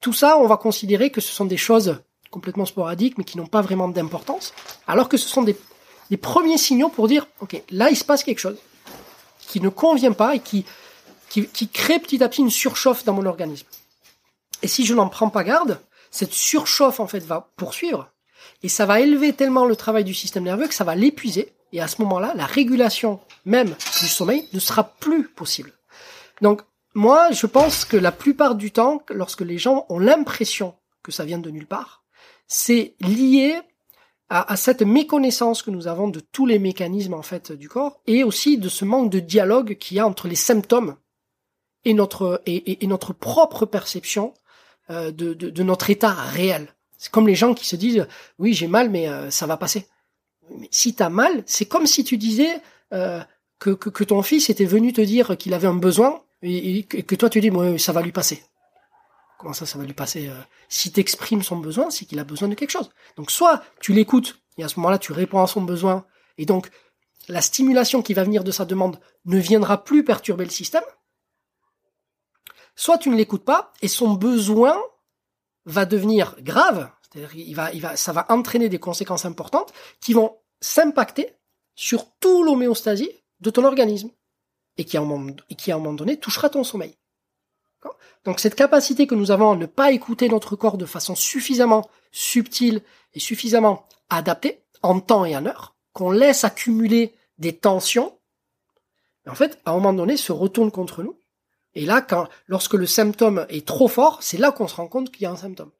tout 0.00 0.12
ça, 0.12 0.38
on 0.38 0.46
va 0.46 0.56
considérer 0.56 1.10
que 1.10 1.20
ce 1.20 1.32
sont 1.32 1.46
des 1.46 1.56
choses 1.56 2.02
complètement 2.30 2.66
sporadiques, 2.66 3.16
mais 3.16 3.24
qui 3.24 3.38
n'ont 3.38 3.46
pas 3.46 3.62
vraiment 3.62 3.88
d'importance, 3.88 4.52
alors 4.86 5.08
que 5.08 5.16
ce 5.16 5.28
sont 5.28 5.42
des, 5.42 5.56
des 6.10 6.16
premiers 6.16 6.58
signaux 6.58 6.88
pour 6.88 7.08
dire, 7.08 7.26
ok, 7.40 7.62
là 7.70 7.90
il 7.90 7.96
se 7.96 8.04
passe 8.04 8.22
quelque 8.22 8.40
chose 8.40 8.58
qui 9.38 9.60
ne 9.60 9.68
convient 9.68 10.12
pas 10.12 10.34
et 10.34 10.40
qui, 10.40 10.64
qui, 11.30 11.46
qui 11.46 11.68
crée 11.68 11.98
petit 11.98 12.22
à 12.22 12.28
petit 12.28 12.42
une 12.42 12.50
surchauffe 12.50 13.04
dans 13.04 13.14
mon 13.14 13.26
organisme. 13.26 13.66
Et 14.62 14.68
si 14.68 14.84
je 14.84 14.94
n'en 14.94 15.08
prends 15.08 15.30
pas 15.30 15.44
garde, 15.44 15.80
cette 16.10 16.32
surchauffe 16.32 17.00
en 17.00 17.06
fait 17.06 17.20
va 17.20 17.48
poursuivre 17.56 18.08
et 18.62 18.68
ça 18.68 18.86
va 18.86 19.00
élever 19.00 19.32
tellement 19.32 19.64
le 19.64 19.76
travail 19.76 20.04
du 20.04 20.14
système 20.14 20.44
nerveux 20.44 20.68
que 20.68 20.74
ça 20.74 20.84
va 20.84 20.94
l'épuiser. 20.94 21.52
Et 21.72 21.80
à 21.80 21.88
ce 21.88 22.00
moment-là, 22.02 22.32
la 22.36 22.46
régulation 22.46 23.20
même 23.44 23.74
du 24.00 24.08
sommeil 24.08 24.48
ne 24.52 24.60
sera 24.60 24.84
plus 24.84 25.28
possible. 25.28 25.72
Donc, 26.40 26.62
moi, 26.94 27.32
je 27.32 27.46
pense 27.46 27.84
que 27.84 27.96
la 27.96 28.12
plupart 28.12 28.54
du 28.54 28.70
temps, 28.70 29.02
lorsque 29.10 29.40
les 29.40 29.58
gens 29.58 29.84
ont 29.88 29.98
l'impression 29.98 30.74
que 31.02 31.10
ça 31.10 31.24
vient 31.24 31.38
de 31.38 31.50
nulle 31.50 31.66
part, 31.66 32.04
c'est 32.46 32.94
lié 33.00 33.60
à, 34.30 34.56
cette 34.56 34.82
méconnaissance 34.82 35.62
que 35.62 35.70
nous 35.70 35.86
avons 35.86 36.08
de 36.08 36.20
tous 36.20 36.46
les 36.46 36.58
mécanismes 36.58 37.14
en 37.14 37.22
fait 37.22 37.52
du 37.52 37.68
corps 37.68 38.00
et 38.06 38.24
aussi 38.24 38.58
de 38.58 38.68
ce 38.68 38.84
manque 38.84 39.10
de 39.10 39.20
dialogue 39.20 39.76
qu'il 39.76 39.96
y 39.96 40.00
a 40.00 40.06
entre 40.06 40.28
les 40.28 40.34
symptômes 40.34 40.96
et 41.84 41.94
notre 41.94 42.42
et, 42.46 42.84
notre 42.86 43.12
propre 43.12 43.66
perception 43.66 44.34
euh, 44.90 45.10
de, 45.10 45.34
de, 45.34 45.62
notre 45.62 45.90
état 45.90 46.12
réel. 46.12 46.74
C'est 46.98 47.10
comme 47.10 47.26
les 47.26 47.34
gens 47.34 47.54
qui 47.54 47.66
se 47.66 47.76
disent 47.76 48.06
oui 48.38 48.54
j'ai 48.54 48.68
mal 48.68 48.90
mais 48.90 49.08
euh, 49.08 49.30
ça 49.30 49.46
va 49.46 49.56
passer. 49.56 49.86
Mais 50.50 50.68
si 50.70 50.94
t'as 50.94 51.08
mal, 51.08 51.42
c'est 51.46 51.66
comme 51.66 51.86
si 51.86 52.04
tu 52.04 52.16
disais 52.16 52.60
euh, 52.92 53.22
que, 53.58 53.70
que, 53.70 54.04
ton 54.04 54.22
fils 54.22 54.50
était 54.50 54.66
venu 54.66 54.92
te 54.92 55.00
dire 55.00 55.36
qu'il 55.38 55.54
avait 55.54 55.66
un 55.66 55.74
besoin 55.74 56.22
et, 56.42 56.84
que 56.84 57.14
toi 57.14 57.30
tu 57.30 57.40
dis 57.40 57.50
moi 57.50 57.78
ça 57.78 57.92
va 57.92 58.02
lui 58.02 58.12
passer. 58.12 58.44
Comment 59.38 59.54
ça 59.54 59.66
ça 59.66 59.78
va 59.78 59.84
lui 59.84 59.94
passer 59.94 60.28
euh, 60.28 60.40
Si 60.68 60.92
t'exprimes 60.92 61.42
son 61.42 61.56
besoin, 61.56 61.90
c'est 61.90 62.04
qu'il 62.04 62.18
a 62.18 62.24
besoin 62.24 62.48
de 62.48 62.54
quelque 62.54 62.70
chose. 62.70 62.90
Donc 63.16 63.30
soit 63.30 63.62
tu 63.80 63.92
l'écoutes 63.92 64.40
et 64.58 64.64
à 64.64 64.68
ce 64.68 64.78
moment-là 64.80 64.98
tu 64.98 65.12
réponds 65.12 65.42
à 65.42 65.46
son 65.46 65.62
besoin 65.62 66.04
et 66.38 66.46
donc 66.46 66.70
la 67.28 67.40
stimulation 67.40 68.02
qui 68.02 68.14
va 68.14 68.24
venir 68.24 68.44
de 68.44 68.50
sa 68.50 68.64
demande 68.64 69.00
ne 69.24 69.38
viendra 69.38 69.82
plus 69.82 70.04
perturber 70.04 70.44
le 70.44 70.50
système. 70.50 70.84
Soit 72.76 72.98
tu 72.98 73.08
ne 73.08 73.16
l'écoutes 73.16 73.44
pas 73.44 73.72
et 73.82 73.88
son 73.88 74.12
besoin 74.12 74.76
va 75.66 75.86
devenir 75.86 76.36
grave, 76.40 76.90
c'est-à-dire 77.02 77.34
il 77.36 77.54
va, 77.54 77.72
il 77.72 77.80
va, 77.80 77.96
ça 77.96 78.12
va 78.12 78.26
entraîner 78.28 78.68
des 78.68 78.78
conséquences 78.78 79.24
importantes 79.24 79.72
qui 80.00 80.12
vont 80.12 80.38
s'impacter 80.60 81.34
sur 81.74 82.06
tout 82.20 82.44
l'homéostasie 82.44 83.10
de 83.40 83.50
ton 83.50 83.64
organisme 83.64 84.10
et 84.76 84.84
qui 84.84 84.96
à 84.96 85.00
un 85.00 85.04
moment, 85.04 85.32
et 85.50 85.54
qui 85.54 85.72
à 85.72 85.76
un 85.76 85.78
moment 85.78 85.92
donné 85.92 86.18
touchera 86.18 86.48
ton 86.48 86.64
sommeil. 86.64 86.96
Donc 88.24 88.40
cette 88.40 88.54
capacité 88.54 89.06
que 89.06 89.14
nous 89.14 89.30
avons 89.30 89.52
à 89.52 89.56
ne 89.56 89.66
pas 89.66 89.92
écouter 89.92 90.28
notre 90.28 90.56
corps 90.56 90.78
de 90.78 90.86
façon 90.86 91.14
suffisamment 91.14 91.88
subtile 92.10 92.82
et 93.12 93.20
suffisamment 93.20 93.86
adaptée 94.08 94.62
en 94.82 95.00
temps 95.00 95.24
et 95.24 95.36
en 95.36 95.46
heure, 95.46 95.74
qu'on 95.92 96.10
laisse 96.10 96.44
accumuler 96.44 97.14
des 97.38 97.56
tensions, 97.56 98.18
en 99.26 99.34
fait, 99.34 99.60
à 99.64 99.70
un 99.70 99.74
moment 99.74 99.92
donné, 99.92 100.16
se 100.16 100.32
retourne 100.32 100.70
contre 100.70 101.02
nous. 101.02 101.18
Et 101.74 101.86
là, 101.86 102.00
quand, 102.00 102.28
lorsque 102.46 102.74
le 102.74 102.86
symptôme 102.86 103.46
est 103.48 103.66
trop 103.66 103.88
fort, 103.88 104.22
c'est 104.22 104.38
là 104.38 104.52
qu'on 104.52 104.68
se 104.68 104.76
rend 104.76 104.86
compte 104.86 105.10
qu'il 105.10 105.22
y 105.22 105.26
a 105.26 105.30
un 105.30 105.36
symptôme. 105.36 105.70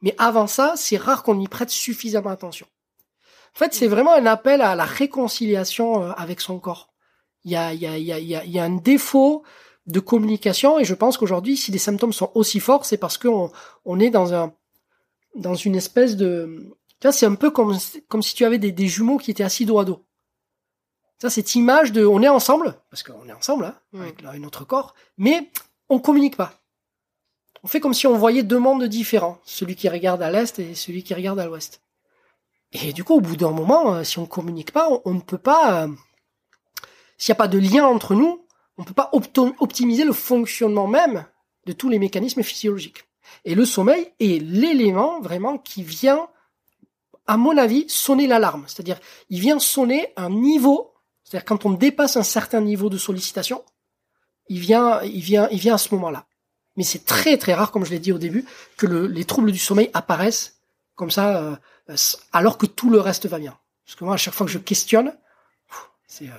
Mais 0.00 0.14
avant 0.18 0.46
ça, 0.46 0.74
c'est 0.76 0.96
rare 0.96 1.22
qu'on 1.22 1.40
y 1.40 1.48
prête 1.48 1.70
suffisamment 1.70 2.30
attention. 2.30 2.66
En 3.54 3.58
fait, 3.58 3.72
c'est 3.72 3.86
vraiment 3.86 4.12
un 4.12 4.26
appel 4.26 4.62
à 4.62 4.74
la 4.74 4.84
réconciliation 4.84 6.02
euh, 6.02 6.12
avec 6.16 6.40
son 6.40 6.58
corps. 6.58 6.92
Il 7.44 7.52
y 7.52 7.56
a, 7.56 7.72
il 7.72 7.80
y 7.80 7.86
a, 7.86 7.98
il 7.98 8.04
y 8.04 8.12
a, 8.34 8.44
il 8.44 8.50
y 8.50 8.58
a 8.58 8.64
un 8.64 8.76
défaut 8.76 9.44
de 9.86 10.00
communication 10.00 10.78
et 10.78 10.84
je 10.84 10.94
pense 10.94 11.18
qu'aujourd'hui, 11.18 11.56
si 11.56 11.70
les 11.70 11.78
symptômes 11.78 12.12
sont 12.12 12.30
aussi 12.34 12.58
forts, 12.58 12.86
c'est 12.86 12.96
parce 12.96 13.18
qu'on 13.18 13.52
on 13.84 14.00
est 14.00 14.10
dans 14.10 14.32
un 14.32 14.54
dans 15.34 15.54
une 15.54 15.76
espèce 15.76 16.16
de 16.16 16.74
tu 17.00 17.08
c'est 17.12 17.26
un 17.26 17.34
peu 17.34 17.50
comme 17.50 17.76
comme 18.08 18.22
si 18.22 18.34
tu 18.34 18.44
avais 18.44 18.58
des, 18.58 18.72
des 18.72 18.88
jumeaux 18.88 19.18
qui 19.18 19.30
étaient 19.30 19.44
assis 19.44 19.66
dos 19.66 19.78
à 19.78 19.84
dos. 19.84 20.04
Ça, 21.24 21.30
cette 21.30 21.54
image 21.54 21.90
de 21.90 22.04
on 22.04 22.20
est 22.20 22.28
ensemble 22.28 22.74
parce 22.90 23.02
qu'on 23.02 23.26
est 23.26 23.32
ensemble 23.32 23.64
hein, 23.64 23.74
avec 23.98 24.22
notre 24.42 24.66
corps, 24.66 24.94
mais 25.16 25.50
on 25.88 25.98
communique 25.98 26.36
pas. 26.36 26.60
On 27.62 27.66
fait 27.66 27.80
comme 27.80 27.94
si 27.94 28.06
on 28.06 28.18
voyait 28.18 28.42
deux 28.42 28.58
mondes 28.58 28.84
différents, 28.84 29.38
celui 29.46 29.74
qui 29.74 29.88
regarde 29.88 30.20
à 30.20 30.30
l'est 30.30 30.58
et 30.58 30.74
celui 30.74 31.02
qui 31.02 31.14
regarde 31.14 31.38
à 31.38 31.46
l'ouest. 31.46 31.80
Et 32.72 32.92
du 32.92 33.04
coup, 33.04 33.14
au 33.14 33.22
bout 33.22 33.36
d'un 33.36 33.52
moment, 33.52 33.94
euh, 33.94 34.04
si 34.04 34.18
on 34.18 34.26
communique 34.26 34.70
pas, 34.70 34.86
on, 35.06 35.14
ne 35.14 35.20
peut 35.22 35.38
pas. 35.38 35.84
Euh, 35.84 35.88
s'il 37.16 37.32
n'y 37.32 37.36
a 37.36 37.42
pas 37.42 37.48
de 37.48 37.58
lien 37.58 37.86
entre 37.86 38.14
nous, 38.14 38.44
on 38.76 38.82
ne 38.82 38.86
peut 38.86 38.92
pas 38.92 39.08
optimiser 39.14 40.04
le 40.04 40.12
fonctionnement 40.12 40.88
même 40.88 41.24
de 41.64 41.72
tous 41.72 41.88
les 41.88 41.98
mécanismes 41.98 42.42
physiologiques. 42.42 43.04
Et 43.46 43.54
le 43.54 43.64
sommeil 43.64 44.12
est 44.20 44.42
l'élément 44.42 45.22
vraiment 45.22 45.56
qui 45.56 45.82
vient, 45.84 46.28
à 47.26 47.38
mon 47.38 47.56
avis, 47.56 47.86
sonner 47.88 48.26
l'alarme. 48.26 48.64
C'est-à-dire, 48.66 49.00
il 49.30 49.40
vient 49.40 49.58
sonner 49.58 50.12
un 50.18 50.28
niveau, 50.28 50.90
c'est-à-dire 51.24 51.44
quand 51.44 51.64
on 51.64 51.70
dépasse 51.70 52.16
un 52.16 52.22
certain 52.22 52.60
niveau 52.60 52.90
de 52.90 52.98
sollicitation, 52.98 53.64
il 54.48 54.60
vient, 54.60 55.02
il 55.02 55.22
vient, 55.22 55.48
il 55.50 55.58
vient 55.58 55.74
à 55.74 55.78
ce 55.78 55.94
moment-là. 55.94 56.26
Mais 56.76 56.84
c'est 56.84 57.04
très 57.04 57.38
très 57.38 57.54
rare, 57.54 57.70
comme 57.70 57.84
je 57.84 57.90
l'ai 57.90 57.98
dit 57.98 58.12
au 58.12 58.18
début, 58.18 58.44
que 58.76 58.86
les 58.86 59.24
troubles 59.24 59.52
du 59.52 59.58
sommeil 59.58 59.90
apparaissent 59.94 60.60
comme 60.94 61.10
ça, 61.10 61.58
euh, 61.88 61.96
alors 62.32 62.58
que 62.58 62.66
tout 62.66 62.90
le 62.90 63.00
reste 63.00 63.26
va 63.26 63.38
bien. 63.38 63.58
Parce 63.84 63.96
que 63.96 64.04
moi, 64.04 64.14
à 64.14 64.16
chaque 64.16 64.34
fois 64.34 64.46
que 64.46 64.52
je 64.52 64.58
questionne, 64.58 65.16
c'est 66.06 66.28
euh, 66.28 66.34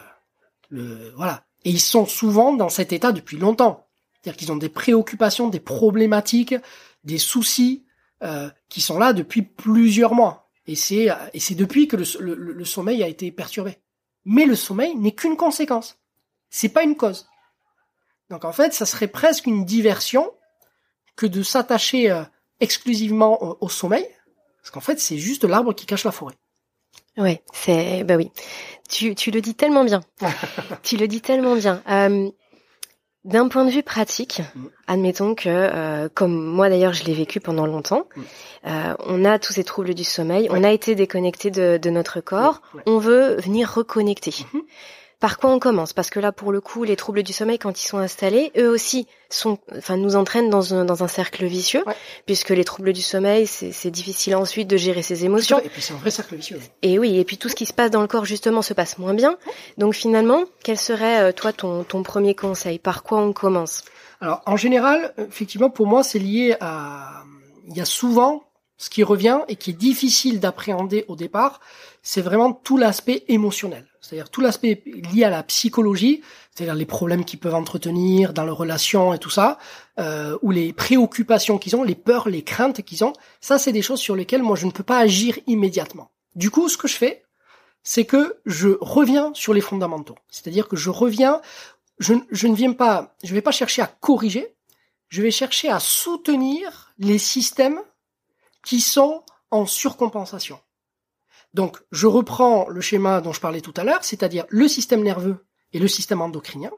le 0.69 1.11
voilà, 1.15 1.45
et 1.63 1.71
ils 1.71 1.81
sont 1.81 2.05
souvent 2.05 2.53
dans 2.53 2.69
cet 2.69 2.93
état 2.93 3.11
depuis 3.11 3.37
longtemps. 3.37 3.87
C'est-à-dire 4.13 4.37
qu'ils 4.37 4.51
ont 4.51 4.57
des 4.57 4.69
préoccupations, 4.69 5.49
des 5.49 5.59
problématiques, 5.59 6.55
des 7.03 7.17
soucis 7.17 7.85
euh, 8.23 8.49
qui 8.69 8.81
sont 8.81 8.97
là 8.97 9.13
depuis 9.13 9.41
plusieurs 9.41 10.13
mois. 10.13 10.49
Et 10.67 10.75
c'est 10.75 11.09
et 11.33 11.39
c'est 11.39 11.53
depuis 11.53 11.87
que 11.87 11.95
le, 11.95 12.33
le, 12.33 12.65
sommeil 12.65 13.03
a 13.03 13.07
été 13.07 13.31
perturbé. 13.31 13.77
Mais 14.25 14.45
le 14.45 14.55
sommeil 14.55 14.95
n'est 14.95 15.13
qu'une 15.13 15.37
conséquence. 15.37 15.97
C'est 16.49 16.69
pas 16.69 16.83
une 16.83 16.95
cause. 16.95 17.27
Donc 18.29 18.43
en 18.45 18.51
fait, 18.51 18.73
ça 18.73 18.85
serait 18.85 19.07
presque 19.07 19.45
une 19.45 19.65
diversion 19.65 20.33
que 21.15 21.25
de 21.25 21.43
s'attacher 21.43 22.11
euh, 22.11 22.23
exclusivement 22.59 23.41
au, 23.43 23.57
au, 23.61 23.69
sommeil, 23.69 24.07
parce 24.61 24.71
qu'en 24.71 24.81
fait, 24.81 24.99
c'est 24.99 25.17
juste 25.17 25.43
l'arbre 25.43 25.73
qui 25.73 25.85
cache 25.85 26.03
la 26.03 26.11
forêt. 26.11 26.35
Ouais, 27.17 27.43
c'est 27.53 28.03
bah 28.03 28.17
oui. 28.17 28.31
Tu, 28.89 29.15
tu 29.15 29.31
le 29.31 29.39
dis 29.39 29.55
tellement 29.55 29.85
bien. 29.85 30.01
tu 30.83 30.97
le 30.97 31.07
dis 31.07 31.21
tellement 31.21 31.55
bien. 31.55 31.81
Euh, 31.89 32.29
d'un 33.25 33.47
point 33.47 33.65
de 33.65 33.71
vue 33.71 33.83
pratique, 33.83 34.41
mm. 34.55 34.65
admettons 34.87 35.35
que, 35.35 35.49
euh, 35.49 36.07
comme 36.13 36.33
moi 36.33 36.69
d'ailleurs 36.69 36.93
je 36.93 37.03
l'ai 37.03 37.13
vécu 37.13 37.39
pendant 37.39 37.65
longtemps, 37.65 38.07
mm. 38.15 38.21
euh, 38.67 38.93
on 38.99 39.25
a 39.25 39.39
tous 39.39 39.53
ces 39.53 39.63
troubles 39.63 39.93
du 39.93 40.03
sommeil, 40.03 40.47
on 40.51 40.63
a 40.63 40.71
été 40.71 40.95
déconnecté 40.95 41.51
de, 41.51 41.77
de 41.77 41.89
notre 41.89 42.21
corps, 42.21 42.61
on 42.85 42.99
veut 42.99 43.35
venir 43.41 43.73
reconnecter. 43.73 44.31
Mm-hmm. 44.31 44.61
Par 45.25 45.39
quoi 45.39 45.49
on 45.49 45.57
commence? 45.57 45.91
Parce 45.91 46.11
que 46.11 46.19
là, 46.19 46.31
pour 46.31 46.51
le 46.51 46.61
coup, 46.61 46.83
les 46.83 46.95
troubles 46.95 47.23
du 47.23 47.33
sommeil, 47.33 47.57
quand 47.57 47.81
ils 47.81 47.87
sont 47.87 47.97
installés, 47.97 48.51
eux 48.59 48.69
aussi 48.69 49.07
sont, 49.31 49.57
enfin, 49.75 49.97
nous 49.97 50.15
entraînent 50.15 50.51
dans 50.51 50.75
un, 50.75 50.85
dans 50.85 51.03
un 51.03 51.07
cercle 51.07 51.45
vicieux, 51.45 51.83
puisque 52.27 52.51
les 52.51 52.63
troubles 52.63 52.93
du 52.93 53.01
sommeil, 53.01 53.47
c'est 53.47 53.89
difficile 53.89 54.35
ensuite 54.35 54.67
de 54.67 54.77
gérer 54.77 55.01
ses 55.01 55.25
émotions. 55.25 55.59
Et 55.61 55.69
puis 55.69 55.81
c'est 55.81 55.93
un 55.93 55.97
vrai 55.97 56.11
cercle 56.11 56.35
vicieux. 56.35 56.59
Et 56.83 56.99
oui, 56.99 57.17
et 57.17 57.25
puis 57.25 57.39
tout 57.39 57.49
ce 57.49 57.55
qui 57.55 57.65
se 57.65 57.73
passe 57.73 57.89
dans 57.89 58.01
le 58.01 58.07
corps 58.07 58.25
justement 58.25 58.61
se 58.61 58.75
passe 58.75 58.99
moins 58.99 59.15
bien. 59.15 59.35
Donc 59.79 59.95
finalement, 59.95 60.43
quel 60.63 60.77
serait 60.77 61.23
euh, 61.23 61.31
toi 61.31 61.51
ton, 61.53 61.83
ton 61.83 62.03
premier 62.03 62.35
conseil? 62.35 62.77
Par 62.77 63.01
quoi 63.01 63.17
on 63.17 63.33
commence? 63.33 63.83
Alors 64.21 64.43
en 64.45 64.57
général, 64.57 65.11
effectivement, 65.17 65.71
pour 65.71 65.87
moi, 65.87 66.03
c'est 66.03 66.19
lié 66.19 66.55
à, 66.61 67.23
il 67.67 67.75
y 67.75 67.81
a 67.81 67.85
souvent 67.85 68.43
ce 68.77 68.89
qui 68.89 69.03
revient 69.03 69.39
et 69.47 69.55
qui 69.55 69.71
est 69.71 69.73
difficile 69.73 70.39
d'appréhender 70.39 71.05
au 71.07 71.15
départ, 71.15 71.59
c'est 72.03 72.21
vraiment 72.21 72.53
tout 72.53 72.77
l'aspect 72.77 73.23
émotionnel. 73.27 73.87
C'est-à-dire 74.01 74.29
tout 74.29 74.41
l'aspect 74.41 74.83
lié 74.85 75.23
à 75.23 75.29
la 75.29 75.43
psychologie, 75.43 76.21
c'est-à-dire 76.53 76.75
les 76.75 76.85
problèmes 76.85 77.25
qu'ils 77.25 77.39
peuvent 77.39 77.55
entretenir 77.55 78.33
dans 78.33 78.43
leurs 78.43 78.57
relations 78.57 79.13
et 79.13 79.17
tout 79.17 79.29
ça, 79.29 79.57
euh, 79.99 80.37
ou 80.41 80.51
les 80.51 80.73
préoccupations 80.73 81.57
qu'ils 81.57 81.75
ont, 81.75 81.83
les 81.83 81.95
peurs, 81.95 82.29
les 82.29 82.43
craintes 82.43 82.81
qu'ils 82.83 83.03
ont. 83.03 83.13
Ça, 83.41 83.57
c'est 83.57 83.71
des 83.71 83.81
choses 83.81 83.99
sur 83.99 84.15
lesquelles 84.15 84.43
moi 84.43 84.55
je 84.55 84.65
ne 84.65 84.71
peux 84.71 84.83
pas 84.83 84.99
agir 84.99 85.39
immédiatement. 85.47 86.11
Du 86.35 86.51
coup, 86.51 86.69
ce 86.69 86.77
que 86.77 86.87
je 86.87 86.95
fais, 86.95 87.23
c'est 87.81 88.05
que 88.05 88.37
je 88.45 88.77
reviens 88.81 89.31
sur 89.33 89.53
les 89.53 89.61
fondamentaux. 89.61 90.15
C'est-à-dire 90.29 90.67
que 90.67 90.75
je 90.75 90.89
reviens, 90.89 91.41
je, 91.99 92.13
je 92.29 92.47
ne 92.47 92.55
viens 92.55 92.73
pas, 92.73 93.15
je 93.23 93.33
vais 93.33 93.41
pas 93.41 93.51
chercher 93.51 93.81
à 93.81 93.87
corriger, 93.87 94.55
je 95.09 95.21
vais 95.21 95.31
chercher 95.31 95.69
à 95.69 95.79
soutenir 95.79 96.93
les 96.99 97.17
systèmes 97.17 97.79
qui 98.65 98.81
sont 98.81 99.23
en 99.51 99.65
surcompensation. 99.65 100.59
Donc, 101.53 101.77
je 101.91 102.07
reprends 102.07 102.67
le 102.67 102.81
schéma 102.81 103.21
dont 103.21 103.31
je 103.31 103.39
parlais 103.39 103.61
tout 103.61 103.73
à 103.77 103.85
l'heure, 103.85 104.03
c'est-à-dire 104.03 104.45
le 104.49 104.67
système 104.67 105.03
nerveux 105.03 105.45
et 105.71 105.79
le 105.79 105.87
système 105.87 106.19
endocrinien, 106.19 106.71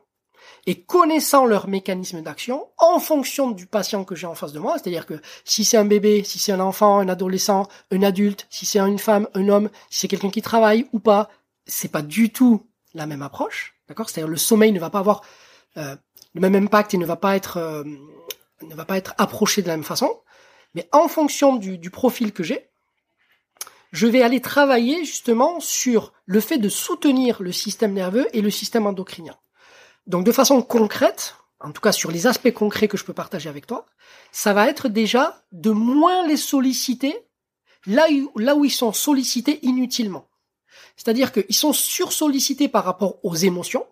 et 0.67 0.83
connaissant 0.83 1.45
leur 1.45 1.67
mécanisme 1.67 2.21
d'action 2.21 2.67
en 2.77 2.99
fonction 2.99 3.51
du 3.51 3.65
patient 3.65 4.03
que 4.03 4.15
j'ai 4.15 4.27
en 4.27 4.35
face 4.35 4.53
de 4.53 4.59
moi, 4.59 4.77
c'est-à-dire 4.77 5.05
que 5.05 5.19
si 5.45 5.65
c'est 5.65 5.77
un 5.77 5.85
bébé, 5.85 6.23
si 6.23 6.37
c'est 6.37 6.51
un 6.51 6.59
enfant, 6.59 6.99
un 6.99 7.09
adolescent, 7.09 7.67
un 7.91 8.03
adulte, 8.03 8.45
si 8.49 8.65
c'est 8.65 8.79
une 8.79 8.99
femme, 8.99 9.27
un 9.33 9.49
homme, 9.49 9.69
si 9.89 10.01
c'est 10.01 10.07
quelqu'un 10.07 10.29
qui 10.29 10.41
travaille 10.41 10.87
ou 10.91 10.99
pas, 10.99 11.29
c'est 11.65 11.91
pas 11.91 12.01
du 12.01 12.31
tout 12.31 12.67
la 12.93 13.07
même 13.07 13.21
approche, 13.21 13.75
d'accord? 13.87 14.09
C'est-à-dire 14.09 14.29
le 14.29 14.37
sommeil 14.37 14.71
ne 14.71 14.79
va 14.79 14.89
pas 14.89 14.99
avoir 14.99 15.21
euh, 15.77 15.95
le 16.33 16.41
même 16.41 16.55
impact 16.55 16.93
et 16.93 16.97
ne 16.97 17.05
va 17.05 17.15
pas 17.15 17.35
être 17.35 17.57
euh, 17.57 17.83
ne 18.61 18.75
va 18.75 18.85
pas 18.85 18.97
être 18.97 19.13
approché 19.17 19.61
de 19.61 19.67
la 19.67 19.75
même 19.75 19.83
façon. 19.83 20.21
Mais 20.77 20.87
en 20.91 21.07
fonction 21.07 21.55
du, 21.55 21.89
profil 21.89 22.31
que 22.31 22.43
j'ai, 22.43 22.69
je 23.91 24.05
vais 24.05 24.21
aller 24.21 24.41
travailler 24.41 25.05
justement 25.05 25.59
sur 25.59 26.13
le 26.27 26.39
fait 26.39 26.59
de 26.59 26.69
soutenir 26.69 27.41
le 27.41 27.51
système 27.51 27.93
nerveux 27.93 28.27
et 28.33 28.41
le 28.41 28.51
système 28.51 28.85
endocrinien. 28.85 29.35
Donc 30.05 30.23
de 30.23 30.31
façon 30.31 30.61
concrète, 30.61 31.35
en 31.59 31.71
tout 31.71 31.81
cas 31.81 31.91
sur 31.91 32.11
les 32.11 32.27
aspects 32.27 32.51
concrets 32.51 32.87
que 32.87 32.95
je 32.95 33.03
peux 33.03 33.13
partager 33.13 33.49
avec 33.49 33.65
toi, 33.65 33.87
ça 34.31 34.53
va 34.53 34.69
être 34.69 34.87
déjà 34.87 35.43
de 35.51 35.71
moins 35.71 36.27
les 36.27 36.37
solliciter 36.37 37.25
là 37.87 38.05
où, 38.11 38.37
là 38.37 38.53
où 38.53 38.63
ils 38.63 38.69
sont 38.69 38.93
sollicités 38.93 39.57
inutilement. 39.63 40.29
C'est-à-dire 40.95 41.31
qu'ils 41.31 41.55
sont 41.55 41.73
sursollicités 41.73 42.67
par 42.67 42.85
rapport 42.85 43.17
aux 43.25 43.35
émotions, 43.35 43.87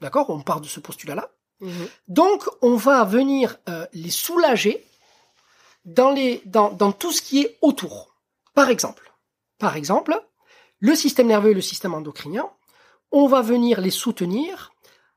d'accord? 0.00 0.30
On 0.30 0.40
part 0.40 0.60
de 0.60 0.66
ce 0.66 0.80
postulat-là. 0.80 1.30
Mmh. 1.60 1.70
Donc 2.08 2.42
on 2.60 2.74
va 2.74 3.04
venir 3.04 3.56
euh, 3.68 3.86
les 3.92 4.10
soulager 4.10 4.84
dans, 5.84 6.10
les, 6.10 6.42
dans, 6.46 6.70
dans 6.70 6.92
tout 6.92 7.12
ce 7.12 7.22
qui 7.22 7.40
est 7.40 7.58
autour. 7.60 8.16
Par 8.54 8.68
exemple, 8.68 9.12
par 9.58 9.76
exemple, 9.76 10.20
le 10.80 10.94
système 10.94 11.28
nerveux 11.28 11.50
et 11.50 11.54
le 11.54 11.60
système 11.60 11.94
endocrinien, 11.94 12.50
on 13.12 13.26
va 13.26 13.42
venir 13.42 13.80
les 13.80 13.90
soutenir 13.90 14.72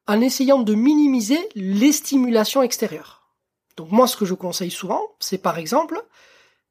en 0.07 0.21
essayant 0.21 0.59
de 0.59 0.73
minimiser 0.73 1.49
les 1.55 1.91
stimulations 1.91 2.61
extérieures. 2.61 3.27
Donc 3.75 3.91
moi, 3.91 4.07
ce 4.07 4.17
que 4.17 4.25
je 4.25 4.33
conseille 4.33 4.71
souvent, 4.71 5.01
c'est 5.19 5.37
par 5.37 5.57
exemple, 5.57 6.01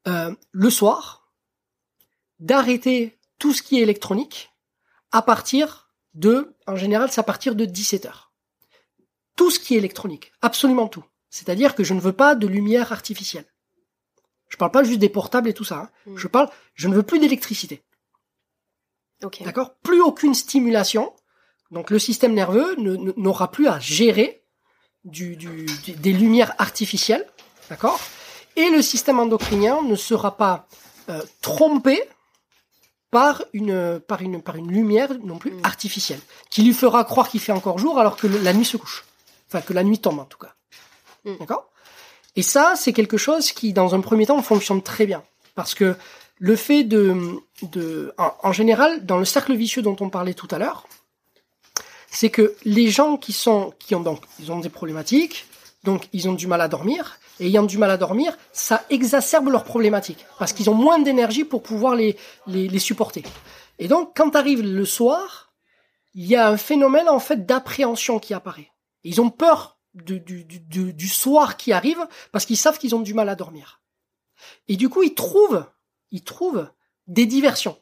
euh, 0.07 0.33
le 0.51 0.69
soir, 0.69 1.31
d'arrêter 2.39 3.17
tout 3.39 3.53
ce 3.53 3.61
qui 3.61 3.77
est 3.77 3.83
électronique 3.83 4.51
à 5.11 5.21
partir 5.21 5.89
de, 6.13 6.55
en 6.65 6.75
général, 6.75 7.11
c'est 7.11 7.21
à 7.21 7.23
partir 7.23 7.55
de 7.55 7.65
17 7.65 8.05
heures. 8.05 8.31
Tout 9.35 9.51
ce 9.51 9.59
qui 9.59 9.75
est 9.75 9.77
électronique, 9.77 10.33
absolument 10.41 10.87
tout. 10.87 11.05
C'est-à-dire 11.29 11.75
que 11.75 11.83
je 11.83 11.93
ne 11.93 11.99
veux 11.99 12.13
pas 12.13 12.35
de 12.35 12.47
lumière 12.47 12.91
artificielle. 12.91 13.45
Je 14.49 14.57
parle 14.57 14.71
pas 14.71 14.83
juste 14.83 14.99
des 14.99 15.09
portables 15.09 15.49
et 15.49 15.53
tout 15.53 15.63
ça. 15.63 15.77
Hein. 15.77 15.89
Mm. 16.05 16.17
Je 16.17 16.27
parle, 16.27 16.49
je 16.73 16.87
ne 16.87 16.95
veux 16.95 17.03
plus 17.03 17.19
d'électricité. 17.19 17.83
D'accord? 19.41 19.75
Plus 19.83 20.01
aucune 20.01 20.33
stimulation. 20.33 21.13
Donc 21.71 21.89
le 21.89 21.99
système 21.99 22.33
nerveux 22.33 22.75
n'aura 23.17 23.51
plus 23.51 23.67
à 23.67 23.79
gérer 23.79 24.43
du, 25.03 25.35
du, 25.35 25.65
des 25.97 26.13
lumières 26.13 26.53
artificielles. 26.59 27.25
D'accord? 27.69 27.99
Et 28.55 28.69
le 28.69 28.81
système 28.81 29.19
endocrinien 29.19 29.81
ne 29.83 29.95
sera 29.95 30.37
pas 30.37 30.67
euh, 31.09 31.21
trompé 31.41 32.01
par 33.11 33.43
une, 33.53 33.99
par, 33.99 34.21
une, 34.21 34.41
par 34.41 34.55
une 34.55 34.71
lumière 34.71 35.13
non 35.23 35.37
plus 35.37 35.51
mm. 35.51 35.61
artificielle, 35.63 36.19
qui 36.49 36.63
lui 36.63 36.73
fera 36.73 37.03
croire 37.03 37.29
qu'il 37.29 37.39
fait 37.39 37.51
encore 37.51 37.79
jour 37.79 37.99
alors 37.99 38.17
que 38.17 38.27
la 38.27 38.53
nuit 38.53 38.65
se 38.65 38.77
couche. 38.77 39.05
Enfin, 39.47 39.61
que 39.61 39.73
la 39.73 39.83
nuit 39.83 39.99
tombe 39.99 40.19
en 40.19 40.25
tout 40.25 40.37
cas. 40.37 40.55
Mm. 41.25 41.37
D'accord? 41.39 41.69
Et 42.37 42.43
ça, 42.43 42.75
c'est 42.77 42.93
quelque 42.93 43.17
chose 43.17 43.51
qui, 43.51 43.73
dans 43.73 43.95
un 43.95 43.99
premier 43.99 44.27
temps, 44.27 44.41
fonctionne 44.43 44.83
très 44.83 45.07
bien. 45.07 45.23
Parce 45.55 45.73
que 45.73 45.95
le 46.37 46.55
fait 46.55 46.83
de, 46.83 47.15
de 47.63 48.13
en, 48.17 48.51
général, 48.53 49.05
dans 49.05 49.17
le 49.17 49.25
cercle 49.25 49.55
vicieux 49.55 49.81
dont 49.81 49.97
on 49.99 50.09
parlait 50.09 50.35
tout 50.35 50.47
à 50.51 50.59
l'heure, 50.59 50.87
c'est 52.11 52.29
que 52.29 52.55
les 52.63 52.89
gens 52.89 53.17
qui 53.17 53.33
sont, 53.33 53.73
qui 53.79 53.95
ont 53.95 54.01
donc, 54.01 54.23
ils 54.39 54.51
ont 54.51 54.59
des 54.59 54.69
problématiques, 54.69 55.47
donc 55.83 56.07
ils 56.13 56.29
ont 56.29 56.33
du 56.33 56.45
mal 56.45 56.61
à 56.61 56.67
dormir, 56.67 57.19
et 57.39 57.47
ayant 57.47 57.63
du 57.63 57.79
mal 57.79 57.89
à 57.89 57.97
dormir, 57.97 58.37
ça 58.53 58.85
exacerbe 58.91 59.49
leurs 59.49 59.63
problématiques, 59.63 60.25
parce 60.37 60.53
qu'ils 60.53 60.69
ont 60.69 60.75
moins 60.75 60.99
d'énergie 60.99 61.43
pour 61.43 61.63
pouvoir 61.63 61.95
les, 61.95 62.17
les, 62.45 62.67
les 62.67 62.79
supporter. 62.79 63.23
Et 63.79 63.87
donc, 63.87 64.11
quand 64.15 64.35
arrive 64.35 64.61
le 64.61 64.85
soir, 64.85 65.51
il 66.13 66.27
y 66.27 66.35
a 66.35 66.47
un 66.47 66.57
phénomène 66.57 67.09
en 67.09 67.19
fait 67.19 67.47
d'appréhension 67.47 68.19
qui 68.19 68.35
apparaît. 68.35 68.71
Ils 69.03 69.21
ont 69.21 69.31
peur 69.31 69.76
du, 70.03 70.19
du, 70.19 70.93
du, 70.93 71.07
soir 71.07 71.57
qui 71.57 71.73
arrive 71.73 72.07
parce 72.31 72.45
qu'ils 72.45 72.57
savent 72.57 72.77
qu'ils 72.77 72.95
ont 72.95 73.01
du 73.01 73.13
mal 73.13 73.29
à 73.29 73.35
dormir. 73.35 73.81
Et 74.67 74.75
du 74.75 74.89
coup, 74.89 75.03
ils 75.03 75.13
trouvent, 75.13 75.65
ils 76.11 76.23
trouvent 76.23 76.69
des 77.07 77.25
diversions. 77.25 77.77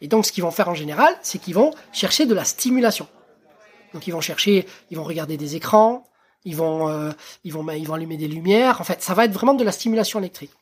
Et 0.00 0.08
donc, 0.08 0.26
ce 0.26 0.32
qu'ils 0.32 0.42
vont 0.42 0.50
faire 0.50 0.68
en 0.68 0.74
général, 0.74 1.16
c'est 1.22 1.38
qu'ils 1.38 1.54
vont 1.54 1.72
chercher 1.92 2.26
de 2.26 2.34
la 2.34 2.44
stimulation. 2.44 3.08
Donc, 3.92 4.06
ils 4.06 4.10
vont 4.10 4.20
chercher, 4.20 4.66
ils 4.90 4.96
vont 4.96 5.04
regarder 5.04 5.36
des 5.36 5.56
écrans, 5.56 6.04
ils 6.44 6.56
vont, 6.56 6.88
euh, 6.88 7.12
ils 7.44 7.52
vont, 7.52 7.68
ils 7.70 7.86
vont 7.86 7.94
allumer 7.94 8.16
des 8.16 8.28
lumières. 8.28 8.80
En 8.80 8.84
fait, 8.84 9.02
ça 9.02 9.14
va 9.14 9.24
être 9.24 9.32
vraiment 9.32 9.54
de 9.54 9.64
la 9.64 9.72
stimulation 9.72 10.18
électrique. 10.18 10.52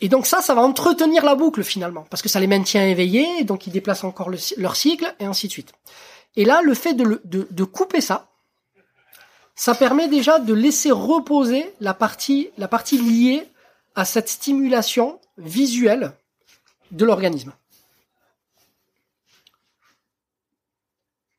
Et 0.00 0.08
donc 0.08 0.26
ça, 0.26 0.40
ça 0.40 0.54
va 0.54 0.62
entretenir 0.62 1.24
la 1.24 1.34
boucle 1.34 1.62
finalement, 1.62 2.06
parce 2.08 2.22
que 2.22 2.28
ça 2.28 2.40
les 2.40 2.46
maintient 2.46 2.86
éveillés, 2.86 3.44
donc 3.44 3.66
ils 3.66 3.70
déplacent 3.70 4.04
encore 4.04 4.30
leur 4.56 4.76
cycle, 4.76 5.14
et 5.20 5.26
ainsi 5.26 5.46
de 5.46 5.52
suite. 5.52 5.72
Et 6.36 6.44
là, 6.44 6.62
le 6.62 6.74
fait 6.74 6.94
de, 6.94 7.20
de, 7.24 7.46
de, 7.50 7.64
couper 7.64 8.00
ça, 8.00 8.29
ça 9.54 9.74
permet 9.74 10.08
déjà 10.08 10.38
de 10.38 10.54
laisser 10.54 10.90
reposer 10.90 11.72
la 11.80 11.94
partie, 11.94 12.50
liée 12.92 13.46
à 13.94 14.04
cette 14.04 14.28
stimulation 14.28 15.20
visuelle 15.36 16.12
de 16.90 17.04
l'organisme. 17.04 17.52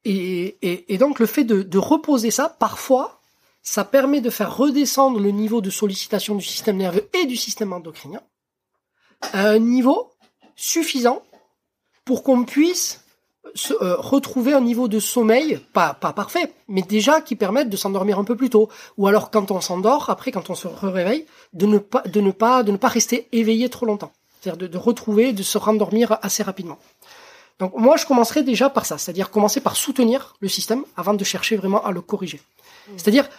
Et, 0.04 0.98
donc 1.00 1.20
le 1.20 1.26
fait 1.26 1.44
de 1.44 1.78
reposer 1.78 2.32
ça, 2.32 2.50
parfois, 2.50 3.22
ça 3.64 3.86
permet 3.86 4.22
de 4.22 4.30
faire 4.30 4.56
redescendre 4.56 5.20
le 5.20 5.32
niveau 5.32 5.62
de 5.62 5.70
sollicitation 5.70 6.36
du 6.36 6.44
système 6.44 6.78
nerveux 6.78 7.08
et 7.14 7.26
du 7.26 7.38
système 7.38 7.74
endocrinien 7.74 8.22
à 9.34 9.50
un 9.50 9.60
niveau 9.60 10.12
suffisant 10.56 11.22
pour 12.06 12.24
qu'on 12.24 12.44
puisse 12.44 13.01
se, 13.56 13.74
euh, 13.74 13.96
retrouver 13.98 14.54
un 14.54 14.62
niveau 14.62 14.88
de 14.88 15.00
sommeil, 15.00 15.60
pas, 15.74 15.94
pas 15.94 16.14
parfait, 16.14 16.54
mais 16.68 16.82
déjà 16.82 17.22
qui 17.22 17.36
permette 17.36 17.70
de 17.70 17.78
s'endormir 17.78 18.20
un 18.20 18.24
peu 18.24 18.36
plus 18.36 18.50
tôt. 18.50 18.70
Ou 18.98 19.08
alors 19.08 19.32
quand 19.32 19.52
on 19.52 19.62
s'endort, 19.62 20.10
après 20.10 20.32
quand 20.32 20.50
on 20.50 20.56
se 20.56 20.68
réveille, 20.68 21.26
de 21.54 21.66
ne 21.66 21.78
pas, 21.78 22.02
de 22.02 22.22
ne 22.22 22.32
pas, 22.32 22.64
de 22.64 22.72
ne 22.72 22.78
pas 22.78 22.88
rester 22.88 23.28
éveillé 23.32 23.70
trop 23.70 23.86
longtemps. 23.86 24.12
C'est-à-dire 24.40 24.58
de, 24.58 24.68
de, 24.68 24.78
retrouver, 24.78 25.34
de 25.34 25.44
se 25.44 25.58
rendormir 25.58 26.18
assez 26.22 26.44
rapidement. 26.44 26.80
Donc 27.60 27.76
moi 27.76 27.98
je 27.98 28.06
commencerai 28.06 28.44
déjà 28.44 28.70
par 28.70 28.86
ça, 28.86 28.98
c'est-à-dire 28.98 29.30
commencer 29.30 29.62
par 29.62 29.76
soutenir 29.76 30.36
le 30.40 30.48
système 30.48 30.84
avant 30.98 31.14
de 31.14 31.24
chercher 31.24 31.58
vraiment 31.58 31.86
à 31.86 31.92
le 31.92 32.02
corriger. 32.02 32.42
Mmh. 32.88 32.92
C'est-à-dire, 32.98 33.30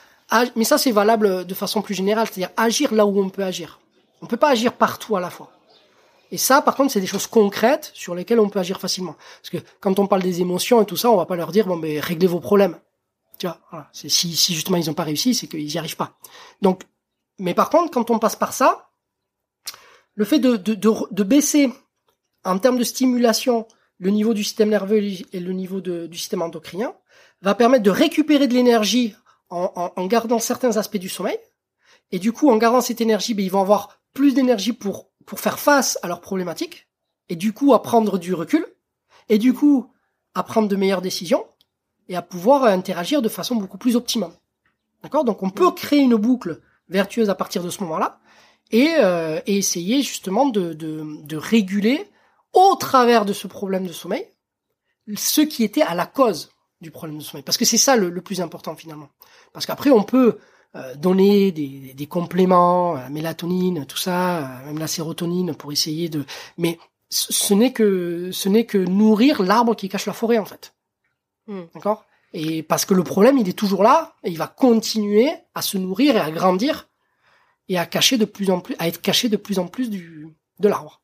mais 0.55 0.65
ça 0.65 0.79
c'est 0.79 0.93
valable 0.93 1.45
de 1.45 1.55
façon 1.55 1.83
plus 1.83 1.95
générale, 1.95 2.27
c'est-à-dire 2.27 2.51
agir 2.57 2.95
là 2.95 3.05
où 3.07 3.21
on 3.21 3.31
peut 3.31 3.43
agir. 3.43 3.81
On 4.21 4.27
peut 4.27 4.37
pas 4.37 4.51
agir 4.51 4.73
partout 4.75 5.17
à 5.17 5.21
la 5.21 5.31
fois. 5.31 5.51
Et 6.33 6.39
ça, 6.39 6.63
par 6.63 6.75
contre, 6.75 6.91
c'est 6.91 7.01
des 7.01 7.07
choses 7.07 7.27
concrètes 7.27 7.91
sur 7.95 8.15
lesquelles 8.15 8.41
on 8.41 8.49
peut 8.49 8.59
agir 8.59 8.81
facilement. 8.81 9.15
Parce 9.43 9.51
que 9.51 9.59
quand 9.81 9.99
on 9.99 10.07
parle 10.07 10.23
des 10.23 10.41
émotions 10.41 10.81
et 10.83 10.87
tout 10.87 10.97
ça, 10.97 11.11
on 11.11 11.17
va 11.17 11.27
pas 11.27 11.37
leur 11.37 11.53
dire 11.53 11.67
bon, 11.67 11.77
mais 11.77 12.01
réglez 12.01 12.27
vos 12.27 12.41
problèmes. 12.41 12.79
Tu 13.39 13.47
vois, 13.47 13.61
voilà. 13.71 13.89
si, 13.93 14.09
si 14.09 14.55
justement 14.55 14.79
ils 14.79 14.89
ont 14.89 14.95
pas 14.95 15.03
réussi, 15.05 15.35
c'est 15.35 15.47
qu'ils 15.47 15.71
y 15.71 15.79
arrivent 15.79 15.97
pas. 15.97 16.17
Donc, 16.63 16.85
mais 17.39 17.53
par 17.53 17.69
contre, 17.69 17.91
quand 17.91 18.11
on 18.11 18.19
passe 18.19 18.35
par 18.35 18.55
ça, 18.55 18.89
le 20.15 20.25
fait 20.25 20.39
de, 20.39 20.57
de, 20.57 20.75
de, 20.75 20.91
de 21.11 21.23
baisser 21.23 21.71
en 22.45 22.59
termes 22.59 22.79
de 22.79 22.85
stimulation 22.85 23.69
le 23.99 24.11
niveau 24.11 24.33
du 24.33 24.43
système 24.43 24.71
nerveux 24.71 25.03
et 25.03 25.41
le 25.41 25.53
niveau 25.53 25.83
de, 25.83 26.07
du 26.07 26.17
système 26.17 26.41
endocrinien 26.41 26.95
va 27.43 27.55
permettre 27.55 27.85
de 27.85 27.91
récupérer 27.91 28.49
de 28.49 28.55
l'énergie 28.55 29.15
en, 29.51 29.71
en, 29.77 29.93
en, 29.95 30.07
gardant 30.07 30.39
certains 30.39 30.79
aspects 30.79 30.97
du 30.97 31.11
sommeil. 31.11 31.39
Et 32.11 32.19
du 32.19 32.33
coup, 32.33 32.51
en 32.51 32.57
gardant 32.57 32.81
cette 32.81 33.03
énergie, 33.03 33.35
ben, 33.35 33.45
ils 33.45 33.51
vont 33.51 33.61
avoir 33.61 34.01
plus 34.15 34.35
d'énergie 34.35 34.73
pour 34.73 35.12
pour 35.27 35.41
faire 35.41 35.59
face 35.59 35.99
à 36.03 36.09
leurs 36.09 36.21
problématiques, 36.21 36.89
et 37.29 37.37
du 37.37 37.53
coup 37.53 37.75
à 37.75 37.83
prendre 37.83 38.19
du 38.19 38.35
recul, 38.35 38.67
et 39.29 39.39
du 39.39 39.53
coup 39.55 39.91
à 40.35 40.43
prendre 40.43 40.69
de 40.69 40.77
meilleures 40.77 41.03
décisions, 41.03 41.47
et 42.09 42.17
à 42.17 42.23
pouvoir 42.23 42.65
interagir 42.65 43.23
de 43.23 43.29
façon 43.29 43.57
beaucoup 43.57 43.79
plus 43.79 43.97
optimale. 43.97 44.33
D'accord? 45.03 45.25
Donc 45.25 45.43
on 45.43 45.51
peut 45.51 45.71
créer 45.73 46.01
une 46.01 46.17
boucle 46.17 46.61
vertueuse 46.89 47.31
à 47.31 47.35
partir 47.35 47.63
de 47.63 47.71
ce 47.71 47.83
moment-là, 47.83 48.21
et, 48.71 48.95
euh, 48.99 49.41
et, 49.47 49.59
essayer 49.59 50.03
justement 50.03 50.47
de, 50.49 50.73
de, 50.73 51.05
de 51.25 51.37
réguler 51.37 52.09
au 52.53 52.75
travers 52.77 53.25
de 53.25 53.33
ce 53.33 53.47
problème 53.47 53.87
de 53.87 53.93
sommeil 53.93 54.33
ce 55.17 55.41
qui 55.41 55.65
était 55.65 55.83
à 55.83 55.95
la 55.95 56.07
cause 56.07 56.51
du 56.81 56.91
problème 56.91 57.19
de 57.19 57.23
sommeil. 57.23 57.43
Parce 57.43 57.59
que 57.59 57.65
c'est 57.65 57.79
ça 57.79 57.97
le, 57.97 58.11
le, 58.11 58.21
plus 58.21 58.41
important 58.41 58.75
finalement. 58.77 59.09
Parce 59.53 59.67
qu'après 59.67 59.91
on 59.91 60.03
peut 60.03 60.27
euh, 60.29 60.41
donner 60.97 61.53
des, 61.53 61.93
des, 61.95 62.07
compléments, 62.07 62.95
la 62.95 63.11
mélatonine, 63.11 63.85
tout 63.85 63.99
ça, 63.99 64.39
euh, 64.39 64.67
même 64.67 64.79
la 64.79 64.87
sérotonine 64.87 65.55
pour 65.55 65.71
essayer 65.71 66.09
de. 66.09 66.25
Mais 66.57 66.79
ce 67.11 67.53
n'est 67.53 67.73
que 67.73 68.31
ce 68.33 68.49
n'est 68.49 68.65
que 68.65 68.79
nourrir 68.79 69.43
l'arbre 69.43 69.77
qui 69.77 69.91
cache 69.91 70.07
la 70.07 70.15
forêt 70.15 70.39
en 70.39 70.47
fait. 70.47 70.75
Hmm. 71.47 71.65
D'accord? 71.75 72.07
Et 72.33 72.63
parce 72.63 72.87
que 72.87 72.95
le 72.95 73.05
problème, 73.05 73.37
il 73.37 73.47
est 73.51 73.59
toujours 73.59 73.83
là, 73.83 74.15
et 74.25 74.31
il 74.31 74.39
va 74.39 74.47
continuer 74.47 75.31
à 75.55 75.61
se 75.61 75.77
nourrir 75.77 76.17
et 76.17 76.21
à 76.21 76.31
grandir 76.31 76.89
et 77.69 77.79
à 77.79 77.85
cacher 77.85 78.17
de 78.17 78.25
plus 78.25 78.51
en 78.51 78.61
plus, 78.61 78.75
à 78.79 78.89
être 78.89 79.03
caché 79.03 79.29
de 79.29 79.37
plus 79.37 79.59
en 79.59 79.67
plus 79.67 79.91
du 79.91 80.29
de 80.59 80.69
l'arbre. 80.69 81.03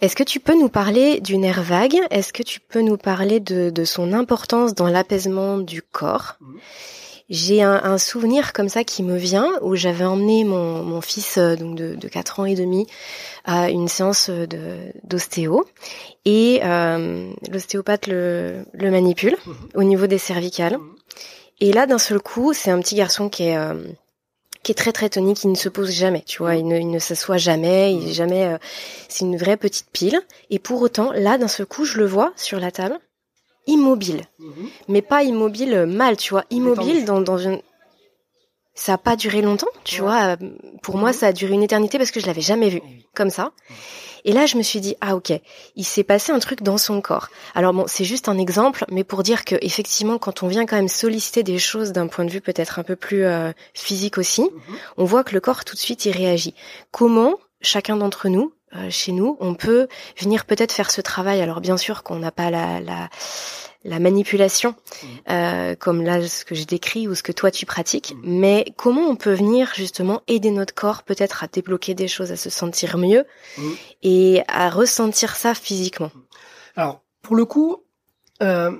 Est-ce 0.00 0.16
que 0.16 0.24
tu 0.24 0.40
peux 0.40 0.58
nous 0.58 0.68
parler 0.68 1.20
du 1.20 1.38
nerf 1.38 1.62
vague? 1.62 2.00
Est-ce 2.10 2.32
que 2.32 2.42
tu 2.42 2.58
peux 2.58 2.82
nous 2.82 2.96
parler 2.96 3.38
de, 3.38 3.70
de 3.70 3.84
son 3.84 4.12
importance 4.12 4.74
dans 4.74 4.88
l'apaisement 4.88 5.58
du 5.58 5.80
corps? 5.80 6.34
Hmm 6.40 6.58
j'ai 7.28 7.62
un, 7.62 7.82
un, 7.82 7.98
souvenir 7.98 8.52
comme 8.52 8.68
ça 8.68 8.84
qui 8.84 9.02
me 9.02 9.16
vient 9.16 9.50
où 9.60 9.74
j'avais 9.74 10.04
emmené 10.04 10.44
mon, 10.44 10.82
mon 10.82 11.00
fils 11.00 11.38
euh, 11.38 11.56
donc 11.56 11.76
de, 11.76 11.94
de 11.94 12.08
4 12.08 12.40
ans 12.40 12.44
et 12.44 12.54
demi 12.54 12.86
à 13.44 13.70
une 13.70 13.88
séance 13.88 14.30
d'ostéo 15.04 15.64
et 16.24 16.60
euh, 16.64 17.30
l'ostéopathe 17.50 18.06
le, 18.06 18.64
le 18.72 18.90
manipule 18.90 19.36
mhm. 19.46 19.54
au 19.74 19.82
niveau 19.82 20.06
des 20.06 20.18
cervicales 20.18 20.78
mhm. 20.78 20.94
et 21.60 21.72
là 21.72 21.86
d'un 21.86 21.98
seul 21.98 22.20
coup 22.20 22.52
c'est 22.52 22.70
un 22.70 22.80
petit 22.80 22.94
garçon 22.94 23.28
qui 23.28 23.44
est 23.44 23.56
euh, 23.56 23.74
qui 24.66 24.72
est 24.72 24.74
très 24.74 24.90
très 24.90 25.08
tonique, 25.08 25.44
il 25.44 25.50
ne 25.50 25.54
se 25.54 25.68
pose 25.68 25.92
jamais, 25.92 26.22
tu 26.26 26.38
vois, 26.38 26.56
il 26.56 26.66
ne, 26.66 26.76
il 26.76 26.90
ne 26.90 26.98
s'assoit 26.98 27.36
jamais, 27.36 27.94
il 27.94 28.02
est 28.02 28.06
mhm. 28.06 28.12
jamais, 28.12 28.46
euh, 28.46 28.58
c'est 29.08 29.24
une 29.24 29.36
vraie 29.36 29.56
petite 29.56 29.86
pile. 29.92 30.20
Et 30.50 30.58
pour 30.58 30.82
autant, 30.82 31.12
là, 31.12 31.38
d'un 31.38 31.46
seul 31.46 31.66
coup, 31.66 31.84
je 31.84 31.98
le 31.98 32.04
vois 32.04 32.32
sur 32.34 32.58
la 32.58 32.72
table, 32.72 32.98
immobile. 33.66 34.22
Mhm. 34.38 34.68
Mais 34.88 35.02
pas 35.02 35.22
immobile 35.22 35.86
mal, 35.86 36.16
tu 36.16 36.30
vois. 36.30 36.44
Immobile 36.50 37.04
dans, 37.04 37.20
dans 37.20 37.38
une... 37.38 37.60
Ça 38.74 38.94
a 38.94 38.98
pas 38.98 39.16
duré 39.16 39.40
longtemps, 39.40 39.68
tu 39.84 40.02
vois. 40.02 40.36
Pour 40.82 40.98
moi, 40.98 41.10
mhm. 41.10 41.14
ça 41.14 41.26
a 41.28 41.32
duré 41.32 41.54
une 41.54 41.62
éternité 41.62 41.98
parce 41.98 42.10
que 42.10 42.20
je 42.20 42.26
l'avais 42.26 42.42
jamais 42.42 42.68
vu 42.68 42.82
comme 43.14 43.30
ça. 43.30 43.52
Et 44.26 44.32
là, 44.32 44.44
je 44.44 44.56
me 44.56 44.62
suis 44.62 44.80
dit, 44.80 44.96
ah 45.00 45.14
ok, 45.14 45.32
il 45.76 45.84
s'est 45.84 46.02
passé 46.02 46.32
un 46.32 46.40
truc 46.40 46.62
dans 46.62 46.78
son 46.78 47.00
corps. 47.00 47.28
Alors 47.54 47.72
bon, 47.72 47.84
c'est 47.86 48.04
juste 48.04 48.28
un 48.28 48.38
exemple, 48.38 48.84
mais 48.90 49.04
pour 49.04 49.22
dire 49.22 49.44
que 49.44 49.54
effectivement, 49.62 50.18
quand 50.18 50.42
on 50.42 50.48
vient 50.48 50.66
quand 50.66 50.74
même 50.74 50.88
solliciter 50.88 51.44
des 51.44 51.60
choses 51.60 51.92
d'un 51.92 52.08
point 52.08 52.24
de 52.24 52.30
vue 52.30 52.40
peut-être 52.40 52.80
un 52.80 52.82
peu 52.82 52.96
plus 52.96 53.24
euh, 53.24 53.52
physique 53.72 54.18
aussi, 54.18 54.42
mhm. 54.42 54.76
on 54.96 55.04
voit 55.04 55.22
que 55.22 55.32
le 55.32 55.40
corps 55.40 55.64
tout 55.64 55.76
de 55.76 55.80
suite 55.80 56.04
il 56.06 56.10
réagit. 56.10 56.54
Comment 56.90 57.36
chacun 57.60 57.96
d'entre 57.96 58.28
nous, 58.28 58.52
euh, 58.65 58.65
chez 58.90 59.12
nous, 59.12 59.36
on 59.40 59.54
peut 59.54 59.88
venir 60.18 60.44
peut-être 60.44 60.72
faire 60.72 60.90
ce 60.90 61.00
travail. 61.00 61.40
Alors 61.40 61.60
bien 61.60 61.76
sûr 61.76 62.02
qu'on 62.02 62.18
n'a 62.18 62.32
pas 62.32 62.50
la, 62.50 62.80
la, 62.80 63.08
la 63.84 63.98
manipulation, 64.00 64.70
mmh. 64.70 65.06
euh, 65.30 65.74
comme 65.76 66.02
là 66.02 66.26
ce 66.26 66.44
que 66.44 66.54
je 66.54 66.64
décris 66.64 67.08
ou 67.08 67.14
ce 67.14 67.22
que 67.22 67.32
toi 67.32 67.50
tu 67.50 67.64
pratiques, 67.64 68.14
mmh. 68.14 68.20
mais 68.24 68.74
comment 68.76 69.02
on 69.02 69.16
peut 69.16 69.32
venir 69.32 69.72
justement 69.74 70.22
aider 70.26 70.50
notre 70.50 70.74
corps 70.74 71.04
peut-être 71.04 71.44
à 71.44 71.46
débloquer 71.46 71.94
des 71.94 72.08
choses, 72.08 72.32
à 72.32 72.36
se 72.36 72.50
sentir 72.50 72.98
mieux 72.98 73.24
mmh. 73.56 73.62
et 74.02 74.42
à 74.48 74.68
ressentir 74.68 75.36
ça 75.36 75.54
physiquement? 75.54 76.10
Alors 76.74 77.02
pour 77.22 77.36
le 77.36 77.44
coup, 77.44 77.84
euh, 78.42 78.72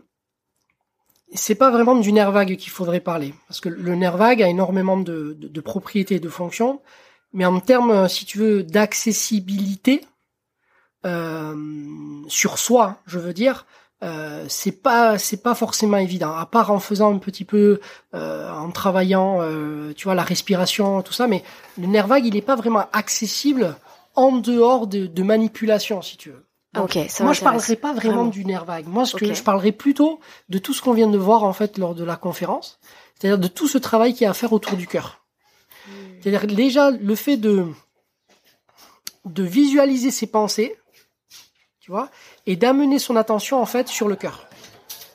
c'est 1.32 1.54
pas 1.54 1.70
vraiment 1.70 1.94
du 1.94 2.12
nerf 2.12 2.32
vague 2.32 2.56
qu'il 2.56 2.72
faudrait 2.72 3.00
parler, 3.00 3.34
parce 3.48 3.60
que 3.60 3.68
le 3.68 3.94
nerf 3.94 4.16
vague 4.16 4.42
a 4.42 4.48
énormément 4.48 4.98
de, 4.98 5.34
de, 5.38 5.48
de 5.48 5.60
propriétés 5.60 6.16
et 6.16 6.20
de 6.20 6.28
fonctions. 6.28 6.82
Mais 7.32 7.44
en 7.44 7.60
termes, 7.60 7.90
euh, 7.90 8.08
si 8.08 8.24
tu 8.24 8.38
veux, 8.38 8.62
d'accessibilité 8.62 10.04
euh, 11.04 11.54
sur 12.28 12.58
soi, 12.58 12.96
je 13.06 13.18
veux 13.18 13.34
dire, 13.34 13.66
euh, 14.02 14.44
c'est 14.48 14.82
pas 14.82 15.16
c'est 15.18 15.42
pas 15.42 15.54
forcément 15.54 15.96
évident. 15.96 16.34
À 16.34 16.44
part 16.44 16.70
en 16.70 16.80
faisant 16.80 17.14
un 17.14 17.18
petit 17.18 17.44
peu, 17.44 17.80
euh, 18.14 18.50
en 18.50 18.70
travaillant, 18.70 19.38
euh, 19.40 19.92
tu 19.94 20.04
vois, 20.04 20.14
la 20.14 20.22
respiration, 20.22 21.00
tout 21.02 21.14
ça. 21.14 21.26
Mais 21.26 21.42
le 21.78 21.86
nerf 21.86 22.06
vague, 22.06 22.26
il 22.26 22.34
n'est 22.34 22.42
pas 22.42 22.56
vraiment 22.56 22.84
accessible 22.92 23.74
en 24.14 24.32
dehors 24.32 24.86
de, 24.86 25.06
de 25.06 25.22
manipulation, 25.22 26.02
si 26.02 26.16
tu 26.16 26.30
veux. 26.30 26.44
ok, 26.78 26.98
ça 27.08 27.24
moi, 27.24 27.32
je 27.32 27.42
parlerai 27.42 27.76
pas 27.76 27.94
vraiment, 27.94 28.26
du 28.26 28.44
nerf 28.44 28.64
vague. 28.64 28.86
Moi, 28.86 29.06
ce 29.06 29.16
que 29.16 29.32
je 29.32 29.42
parlerai 29.42 29.72
plutôt 29.72 30.20
de 30.50 30.58
tout 30.58 30.74
ce 30.74 30.82
qu'on 30.82 30.92
vient 30.92 31.08
de 31.08 31.18
voir 31.18 31.44
en 31.44 31.52
fait 31.54 31.78
lors 31.78 31.94
de 31.94 32.04
la 32.04 32.16
conférence, 32.16 32.78
c'est-à-dire 33.14 33.38
de 33.38 33.48
tout 33.48 33.68
ce 33.68 33.78
travail 33.78 34.12
qu'il 34.12 34.24
y 34.24 34.26
a 34.26 34.30
à 34.30 34.34
faire 34.34 34.52
autour 34.52 34.76
du 34.76 34.86
cœur. 34.86 35.25
C'est-à-dire 36.26 36.56
déjà 36.56 36.90
le 36.90 37.14
fait 37.14 37.36
de 37.36 37.66
de 39.26 39.44
visualiser 39.44 40.10
ses 40.10 40.26
pensées, 40.26 40.76
tu 41.78 41.92
vois, 41.92 42.10
et 42.46 42.56
d'amener 42.56 42.98
son 42.98 43.14
attention 43.14 43.62
en 43.62 43.66
fait 43.66 43.86
sur 43.86 44.08
le 44.08 44.16
cœur, 44.16 44.48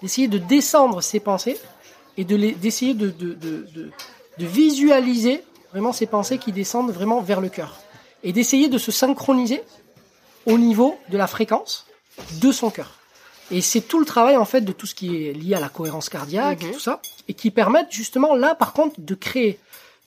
d'essayer 0.02 0.30
de 0.30 0.38
descendre 0.38 1.02
ses 1.02 1.19
pensées 1.19 1.58
et 2.15 2.24
de 2.24 2.38
d'essayer 2.54 2.93
de, 2.93 3.10
de, 3.10 3.34
de, 3.34 3.67
de, 3.74 4.45
visualiser 4.45 5.43
vraiment 5.74 5.91
ces 5.91 6.06
pensées 6.06 6.38
qui 6.38 6.54
descendent 6.54 6.91
vraiment 6.91 7.19
vers 7.19 7.41
le 7.41 7.50
cœur 7.50 7.82
et 8.24 8.32
d'essayer 8.32 8.69
de 8.69 8.78
se 8.78 8.93
synchroniser 8.93 9.63
au 10.45 10.58
niveau 10.58 10.97
de 11.10 11.17
la 11.17 11.28
fréquence 11.28 11.88
de 12.39 12.54
son 12.54 12.69
cœur. 12.69 13.00
Et 13.52 13.60
c'est 13.60 13.82
tout 13.82 14.00
le 14.00 14.06
travail 14.06 14.38
en 14.38 14.45
fait 14.45 14.62
de 14.62 14.71
tout 14.71 14.86
ce 14.86 14.95
qui 14.95 15.26
est 15.28 15.34
lié 15.34 15.56
à 15.56 15.60
la 15.60 15.67
cohérence 15.67 16.08
cardiaque 16.08 16.63
et 16.63 16.67
mhm. 16.67 16.71
tout 16.71 16.80
ça, 16.80 17.02
et 17.28 17.34
qui 17.34 17.52
permettent 17.52 17.91
justement 17.91 18.34
là 18.34 18.56
par 18.56 18.71
contre 18.71 19.02
de 19.02 19.13
créer, 19.13 19.60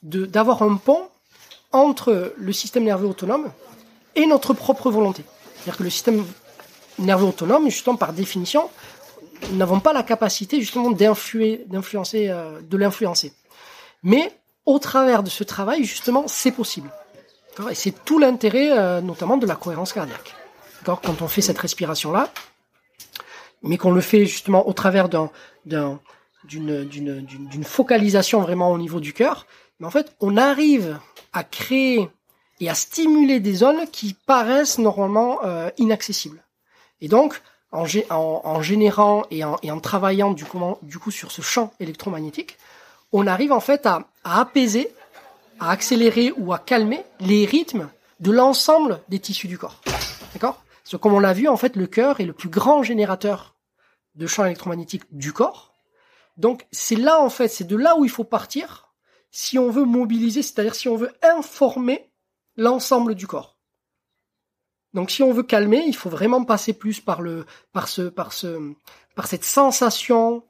d'avoir 0.05 0.63
un 0.63 0.77
pont 0.77 1.09
entre 1.73 2.35
le 2.37 2.53
système 2.53 2.85
nerveux 2.85 3.09
autonome 3.09 3.51
et 4.15 4.27
notre 4.27 4.55
propre 4.55 4.91
volonté. 4.91 5.25
C'est-à-dire 5.57 5.79
que 5.79 5.83
le 5.83 5.91
système 5.91 6.25
nerveux 6.99 7.27
autonome, 7.27 7.65
justement 7.65 7.97
par 7.97 8.13
définition, 8.13 8.71
n'avons 9.53 9.81
pas 9.81 9.93
la 9.93 10.03
capacité 10.03 10.61
justement 10.61 10.91
d'influencer, 10.91 12.29
euh, 12.29 12.61
de 12.63 12.77
l'influencer. 12.77 13.33
Mais 14.03 14.33
au 14.67 14.79
travers 14.79 15.23
de 15.23 15.31
ce 15.31 15.45
travail, 15.45 15.85
justement, 15.85 16.25
c'est 16.29 16.53
possible. 16.53 16.91
Et 17.71 17.75
c'est 17.75 18.05
tout 18.05 18.19
l'intérêt, 18.19 18.71
euh, 18.73 19.01
notamment 19.01 19.37
de 19.37 19.47
la 19.47 19.57
cohérence 19.57 19.93
cardiaque. 19.93 20.35
Quand 20.85 21.23
on 21.23 21.29
fait 21.29 21.41
cette 21.41 21.59
respiration-là, 21.59 22.31
mais 23.63 23.79
qu'on 23.79 23.93
le 23.93 24.03
fait 24.03 24.27
justement 24.27 24.69
au 24.69 24.75
travers 24.75 25.09
d'un, 25.09 25.31
d'un, 25.65 25.99
d'une, 26.45 26.85
d'une, 26.85 27.25
d'une, 27.25 27.65
focalisation 27.65 28.43
vraiment 28.43 28.71
au 28.71 28.77
niveau 28.77 29.01
du 29.01 29.15
cœur, 29.15 29.47
en 29.85 29.91
fait, 29.91 30.15
on 30.21 30.37
arrive 30.37 30.99
à 31.33 31.45
créer 31.45 32.09
et 32.61 32.71
à 32.71 32.75
stimuler 32.75 33.41
des 33.41 33.55
zones 33.55 33.89
qui 33.91 34.15
paraissent 34.15 34.79
normalement 34.79 35.41
euh, 35.45 35.71
inaccessibles. 35.79 36.43
Et 37.01 37.09
donc, 37.09 37.43
en, 37.73 37.85
en, 38.11 38.41
en 38.45 38.63
générant 38.63 39.25
et 39.31 39.45
en, 39.45 39.57
et 39.63 39.71
en 39.71 39.81
travaillant 39.81 40.33
du 40.33 40.45
coup, 40.45 40.61
du 40.83 40.99
coup 40.99 41.11
sur 41.11 41.33
ce 41.33 41.43
champ 41.43 41.73
électromagnétique, 41.81 42.57
on 43.13 43.27
arrive 43.27 43.53
en 43.53 43.61
fait 43.61 43.87
à, 43.87 44.07
à 44.23 44.41
apaiser, 44.41 44.93
à 45.61 45.71
accélérer 45.71 46.33
ou 46.37 46.53
à 46.53 46.59
calmer 46.59 47.05
les 47.21 47.45
rythmes 47.45 47.89
de 48.21 48.31
l'ensemble 48.31 49.01
des 49.09 49.19
tissus 49.19 49.49
du 49.49 49.59
corps. 49.59 49.81
D'accord? 50.33 50.63
Parce 50.83 50.93
que 50.93 50.97
comme 50.97 51.15
on 51.15 51.21
l'a 51.21 51.33
vu, 51.33 51.49
en 51.49 51.57
fait, 51.57 51.77
le 51.77 51.87
cœur 51.87 52.21
est 52.21 52.25
le 52.25 52.33
plus 52.33 52.49
grand 52.49 52.83
générateur 52.83 53.55
de 54.15 54.27
champ 54.27 54.45
électromagnétique 54.45 55.03
du 55.11 55.33
corps. 55.33 55.75
Donc 56.37 56.67
c'est 56.73 56.97
là 56.97 57.21
en 57.21 57.31
fait, 57.31 57.49
c'est 57.49 57.65
de 57.65 57.77
là 57.77 57.97
où 57.97 58.05
il 58.05 58.11
faut 58.11 58.25
partir 58.25 58.84
si 59.35 59.59
on 59.59 59.69
veut 59.69 59.85
mobiliser, 59.85 60.43
c'est-à-dire 60.43 60.77
si 60.77 60.89
on 60.89 60.95
veut 60.95 61.11
informer 61.23 62.09
l'ensemble 62.57 63.17
du 63.17 63.27
corps. 63.27 63.59
Donc 64.93 65.11
si 65.11 65.25
on 65.25 65.33
veut 65.33 65.43
calmer, 65.43 65.83
il 65.85 65.97
faut 65.97 66.09
vraiment 66.09 66.45
passer 66.45 66.73
plus 66.73 67.01
par 67.01 67.21
le 67.21 67.45
par 67.73 67.89
ce 67.89 68.03
par 68.03 68.33
ce 68.33 68.73
par 69.17 69.27
cette 69.27 69.45
sensation 69.45 70.45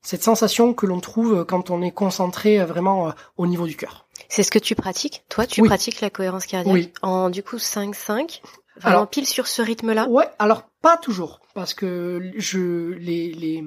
cette 0.00 0.22
sensation 0.22 0.72
que 0.72 0.86
l'on 0.86 1.00
trouve 1.00 1.44
quand 1.44 1.68
on 1.68 1.82
est 1.82 1.90
concentré 1.90 2.64
vraiment 2.64 3.08
euh, 3.08 3.12
au 3.36 3.46
niveau 3.46 3.66
du 3.66 3.76
cœur. 3.76 4.06
C'est 4.30 4.42
ce 4.42 4.50
que 4.50 4.58
tu 4.58 4.74
pratiques? 4.74 5.24
Toi, 5.28 5.46
tu 5.46 5.62
pratiques 5.62 6.00
la 6.00 6.08
cohérence 6.08 6.46
cardiaque 6.46 6.74
oui. 6.74 6.92
en 7.02 7.28
du 7.28 7.42
coup 7.42 7.56
5-5 7.56 8.40
alors, 8.82 9.08
pile 9.08 9.26
sur 9.26 9.46
ce 9.46 9.62
rythme-là? 9.62 10.08
Ouais, 10.08 10.28
alors 10.40 10.64
pas 10.82 10.96
toujours, 10.96 11.40
parce 11.54 11.74
que 11.74 12.32
je 12.36 12.90
les, 12.94 13.32
les, 13.32 13.62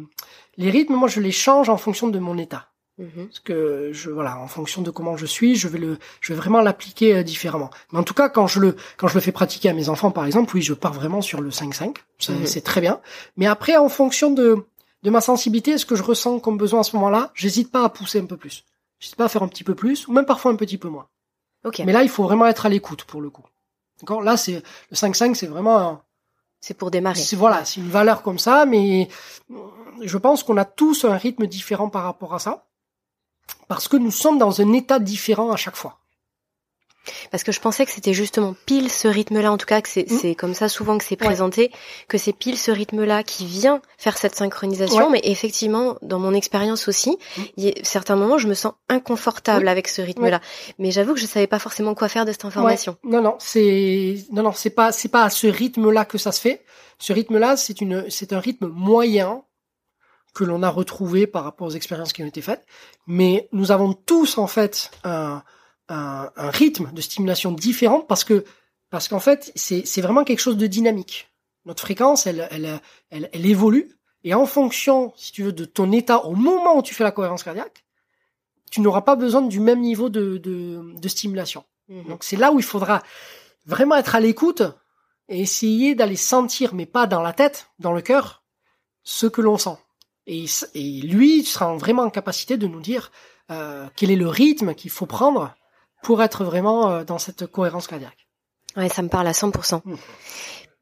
les 0.57 0.69
rythmes, 0.69 0.95
moi 0.95 1.07
je 1.07 1.21
les 1.21 1.31
change 1.31 1.69
en 1.69 1.77
fonction 1.77 2.09
de 2.09 2.19
mon 2.19 2.37
état. 2.37 2.67
Mhm. 2.97 3.27
Parce 3.27 3.39
que 3.39 3.91
je 3.93 4.09
voilà, 4.09 4.39
en 4.39 4.47
fonction 4.47 4.81
de 4.81 4.89
comment 4.89 5.17
je 5.17 5.25
suis, 5.25 5.55
je 5.55 5.67
vais 5.67 5.77
le, 5.77 5.99
je 6.19 6.33
vais 6.33 6.37
vraiment 6.37 6.61
l'appliquer 6.61 7.17
euh, 7.17 7.23
différemment. 7.23 7.69
Mais 7.91 7.99
en 7.99 8.03
tout 8.03 8.15
cas, 8.15 8.27
quand 8.27 8.47
je 8.47 8.59
le, 8.59 8.75
quand 8.97 9.07
je 9.07 9.13
le 9.13 9.21
fais 9.21 9.31
pratiquer 9.31 9.69
à 9.69 9.73
mes 9.73 9.89
enfants, 9.89 10.09
par 10.09 10.25
exemple, 10.25 10.55
oui, 10.55 10.61
je 10.61 10.73
pars 10.73 10.93
vraiment 10.93 11.21
sur 11.21 11.41
le 11.41 11.49
5-5. 11.49 11.95
Mhm. 12.29 12.45
C'est 12.45 12.61
très 12.61 12.81
bien. 12.81 12.99
Mais 13.35 13.45
après, 13.45 13.77
en 13.77 13.89
fonction 13.89 14.31
de, 14.31 14.65
de 15.03 15.09
ma 15.09 15.21
sensibilité, 15.21 15.77
ce 15.77 15.85
que 15.85 15.95
je 15.95 16.03
ressens 16.03 16.39
comme 16.39 16.57
besoin 16.57 16.79
à 16.79 16.83
ce 16.83 16.95
moment-là, 16.95 17.31
j'hésite 17.35 17.71
pas 17.71 17.83
à 17.83 17.89
pousser 17.89 18.19
un 18.19 18.25
peu 18.25 18.37
plus. 18.37 18.65
J'hésite 18.99 19.15
pas 19.15 19.25
à 19.25 19.29
faire 19.29 19.43
un 19.43 19.47
petit 19.47 19.63
peu 19.63 19.75
plus, 19.75 20.07
ou 20.07 20.11
même 20.11 20.25
parfois 20.25 20.51
un 20.51 20.55
petit 20.55 20.79
peu 20.79 20.89
moins. 20.89 21.07
Okay. 21.63 21.85
Mais 21.85 21.93
là, 21.93 22.01
il 22.01 22.09
faut 22.09 22.23
vraiment 22.23 22.47
être 22.47 22.65
à 22.65 22.69
l'écoute 22.69 23.03
pour 23.03 23.21
le 23.21 23.29
coup. 23.29 23.45
D'accord? 23.99 24.21
Là, 24.21 24.37
c'est 24.37 24.63
le 24.89 24.95
5-5, 24.95 25.35
c'est 25.35 25.47
vraiment 25.47 26.01
c'est 26.59 26.73
pour 26.73 26.91
démarrer. 26.91 27.19
C'est 27.19 27.35
voilà, 27.35 27.65
c'est 27.65 27.79
une 27.79 27.89
valeur 27.89 28.21
comme 28.21 28.39
ça, 28.39 28.65
mais 28.65 29.07
je 30.01 30.17
pense 30.17 30.43
qu'on 30.43 30.57
a 30.57 30.65
tous 30.65 31.05
un 31.05 31.15
rythme 31.15 31.45
différent 31.47 31.89
par 31.89 32.03
rapport 32.03 32.33
à 32.33 32.39
ça, 32.39 32.66
parce 33.67 33.87
que 33.87 33.97
nous 33.97 34.11
sommes 34.11 34.37
dans 34.37 34.61
un 34.61 34.73
état 34.73 34.99
différent 34.99 35.51
à 35.51 35.57
chaque 35.57 35.75
fois. 35.75 35.99
Parce 37.31 37.43
que 37.43 37.51
je 37.51 37.59
pensais 37.59 37.85
que 37.85 37.91
c'était 37.91 38.13
justement 38.13 38.55
pile 38.65 38.91
ce 38.91 39.07
rythme-là, 39.07 39.51
en 39.51 39.57
tout 39.57 39.65
cas 39.65 39.81
que 39.81 39.89
c'est 39.89 40.05
mmh. 40.09 40.35
comme 40.35 40.53
ça 40.53 40.69
souvent 40.69 40.97
que 40.97 41.03
c'est 41.03 41.15
présenté, 41.15 41.71
que 42.07 42.17
c'est 42.17 42.33
pile 42.33 42.57
ce 42.57 42.71
rythme-là 42.71 43.23
qui 43.23 43.45
vient 43.45 43.81
faire 43.97 44.17
cette 44.17 44.35
synchronisation. 44.35 45.09
Mais 45.09 45.21
effectivement, 45.23 45.97
dans 46.01 46.19
mon 46.19 46.33
expérience 46.33 46.87
aussi, 46.87 47.11
mmh. 47.11 47.41
il 47.57 47.63
y 47.65 47.69
a 47.69 47.73
certains 47.83 48.15
moments, 48.15 48.37
je 48.37 48.47
me 48.47 48.53
sens 48.53 48.73
inconfortable 48.89 49.67
avec 49.67 49.87
ce 49.87 50.01
rythme-là. 50.01 50.41
Mais 50.79 50.91
j'avoue 50.91 51.13
que 51.13 51.19
je 51.19 51.25
savais 51.25 51.47
pas 51.47 51.59
forcément 51.59 51.95
quoi 51.95 52.09
faire 52.09 52.25
de 52.25 52.31
cette 52.31 52.45
information. 52.45 52.97
Non, 53.03 53.21
non, 53.21 53.35
c'est 53.39 54.17
non, 54.31 54.43
non, 54.43 54.51
c'est 54.53 54.69
pas 54.69 54.91
c'est 54.91 55.09
pas 55.09 55.23
à 55.23 55.29
ce 55.29 55.47
rythme-là 55.47 56.05
que 56.05 56.17
ça 56.17 56.31
se 56.31 56.41
fait. 56.41 56.63
Ce 56.99 57.13
rythme-là, 57.13 57.57
c'est 57.57 57.81
une 57.81 58.09
c'est 58.09 58.33
un 58.33 58.39
rythme 58.39 58.67
moyen 58.67 59.43
que 60.37 60.43
l'on 60.43 60.61
a 60.61 60.69
retrouvé 60.69 61.25
par 61.25 61.43
rapport 61.43 61.65
aux 61.65 61.71
expériences 61.71 62.13
qui 62.13 62.21
ont 62.21 62.27
été 62.27 62.43
faites. 62.43 62.63
Mais 63.07 63.49
nous 63.51 63.71
avons 63.71 63.93
tous 63.93 64.37
en 64.37 64.45
fait 64.45 64.91
un 65.03 65.43
un, 65.89 66.29
un, 66.35 66.49
rythme 66.49 66.91
de 66.91 67.01
stimulation 67.01 67.51
différent 67.51 68.01
parce 68.01 68.23
que 68.23 68.43
parce 68.91 69.07
qu'en 69.07 69.19
fait 69.19 69.51
c'est 69.55 69.83
c'est 69.85 70.01
vraiment 70.01 70.23
quelque 70.23 70.39
chose 70.39 70.57
de 70.57 70.67
dynamique. 70.67 71.33
Notre 71.65 71.81
fréquence 71.81 72.27
elle, 72.27 72.47
elle 72.51 72.79
elle 73.09 73.29
elle 73.33 73.45
évolue 73.47 73.97
et 74.23 74.35
en 74.35 74.45
fonction 74.45 75.11
si 75.15 75.31
tu 75.31 75.41
veux 75.41 75.53
de 75.53 75.65
ton 75.65 75.91
état 75.91 76.23
au 76.25 76.35
moment 76.35 76.77
où 76.77 76.83
tu 76.83 76.93
fais 76.93 77.03
la 77.03 77.11
cohérence 77.11 77.43
cardiaque, 77.43 77.83
tu 78.69 78.81
n'auras 78.81 79.01
pas 79.01 79.15
besoin 79.15 79.41
du 79.41 79.59
même 79.59 79.81
niveau 79.81 80.09
de 80.09 80.37
de, 80.37 80.93
de 80.93 81.07
stimulation. 81.07 81.63
Mhm. 81.87 82.09
Donc 82.09 82.23
c'est 82.23 82.35
là 82.35 82.51
où 82.51 82.59
il 82.59 82.65
faudra 82.65 83.01
vraiment 83.65 83.95
être 83.95 84.13
à 84.13 84.19
l'écoute 84.19 84.61
et 85.29 85.41
essayer 85.41 85.95
d'aller 85.95 86.15
sentir 86.15 86.75
mais 86.75 86.85
pas 86.85 87.07
dans 87.07 87.23
la 87.23 87.33
tête, 87.33 87.71
dans 87.79 87.93
le 87.93 88.01
cœur 88.01 88.43
ce 89.01 89.25
que 89.25 89.41
l'on 89.41 89.57
sent. 89.57 89.77
Et, 90.27 90.45
et 90.75 91.01
lui 91.01 91.43
sera 91.43 91.75
vraiment 91.77 92.03
en 92.03 92.09
capacité 92.09 92.57
de 92.57 92.67
nous 92.67 92.81
dire 92.81 93.11
euh, 93.49 93.87
quel 93.95 94.11
est 94.11 94.15
le 94.15 94.27
rythme 94.27 94.75
qu'il 94.75 94.91
faut 94.91 95.05
prendre 95.05 95.55
pour 96.03 96.21
être 96.21 96.43
vraiment 96.43 96.91
euh, 96.91 97.03
dans 97.03 97.17
cette 97.17 97.47
cohérence 97.47 97.87
cardiaque. 97.87 98.27
Ouais, 98.75 98.89
ça 98.89 99.01
me 99.01 99.09
parle 99.09 99.27
à 99.27 99.31
100%. 99.31 99.81
Mmh. 99.83 99.95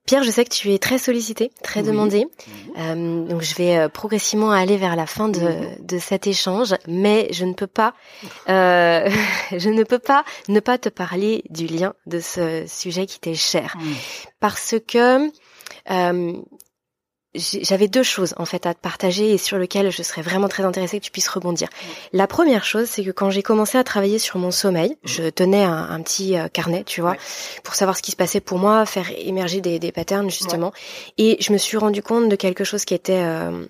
Pierre, 0.05 0.23
je 0.23 0.29
sais 0.29 0.45
que 0.45 0.53
tu 0.53 0.71
es 0.71 0.77
très 0.77 0.99
sollicité, 0.99 1.51
très 1.63 1.81
demandé, 1.81 2.25
mmh. 2.25 2.51
euh, 2.77 3.25
donc 3.25 3.41
je 3.41 3.55
vais 3.55 3.77
euh, 3.77 3.89
progressivement 3.89 4.51
aller 4.51 4.77
vers 4.77 4.95
la 4.95 5.07
fin 5.07 5.29
de, 5.29 5.39
mmh. 5.39 5.77
de 5.79 5.97
cet 5.97 6.27
échange, 6.27 6.75
mais 6.87 7.27
je 7.31 7.43
ne 7.43 7.53
peux 7.53 7.65
pas, 7.65 7.95
euh, 8.47 9.09
je 9.57 9.69
ne 9.69 9.83
peux 9.83 9.97
pas 9.97 10.23
ne 10.47 10.59
pas 10.59 10.77
te 10.77 10.89
parler 10.89 11.43
du 11.49 11.65
lien 11.65 11.95
de 12.05 12.19
ce 12.19 12.65
sujet 12.67 13.07
qui 13.07 13.19
t'est 13.19 13.33
cher, 13.33 13.75
parce 14.39 14.75
que 14.87 15.31
euh, 15.89 16.33
j'avais 17.35 17.87
deux 17.87 18.03
choses 18.03 18.33
en 18.37 18.45
fait 18.45 18.65
à 18.65 18.73
te 18.73 18.79
partager 18.79 19.31
et 19.31 19.37
sur 19.37 19.57
lesquelles 19.57 19.91
je 19.91 20.03
serais 20.03 20.21
vraiment 20.21 20.47
très 20.47 20.63
intéressée 20.63 20.99
que 20.99 21.05
tu 21.05 21.11
puisses 21.11 21.27
rebondir. 21.27 21.69
La 22.13 22.27
première 22.27 22.63
chose, 22.63 22.87
c'est 22.87 23.03
que 23.03 23.11
quand 23.11 23.29
j'ai 23.29 23.43
commencé 23.43 23.77
à 23.77 23.83
travailler 23.83 24.19
sur 24.19 24.39
mon 24.39 24.51
sommeil, 24.51 24.97
je 25.03 25.29
tenais 25.29 25.63
un, 25.63 26.01
petit 26.01 26.37
euh, 26.37 26.47
carnet, 26.47 26.83
tu 26.83 27.01
vois, 27.01 27.15
pour 27.63 27.75
savoir 27.75 27.97
ce 27.97 28.01
qui 28.01 28.11
se 28.11 28.15
passait 28.15 28.39
pour 28.39 28.59
moi, 28.59 28.85
faire 28.85 29.09
émerger 29.17 29.61
des, 29.61 29.79
des 29.79 29.91
patterns 29.91 30.29
justement, 30.29 30.71
et 31.17 31.37
je 31.39 31.51
me 31.53 31.57
suis 31.57 31.77
rendu 31.77 32.01
compte 32.01 32.29
de 32.29 32.35
quelque 32.35 32.63
chose 32.63 32.85
qui 32.85 32.93
était 32.93 33.23
euh, 33.23 33.65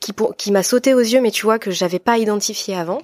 qui, 0.00 0.12
qui 0.36 0.52
m'a 0.52 0.62
sauté 0.62 0.94
aux 0.94 1.00
yeux, 1.00 1.20
mais 1.20 1.30
tu 1.30 1.42
vois 1.42 1.58
que 1.58 1.70
j'avais 1.70 1.98
pas 1.98 2.18
identifié 2.18 2.76
avant. 2.76 3.00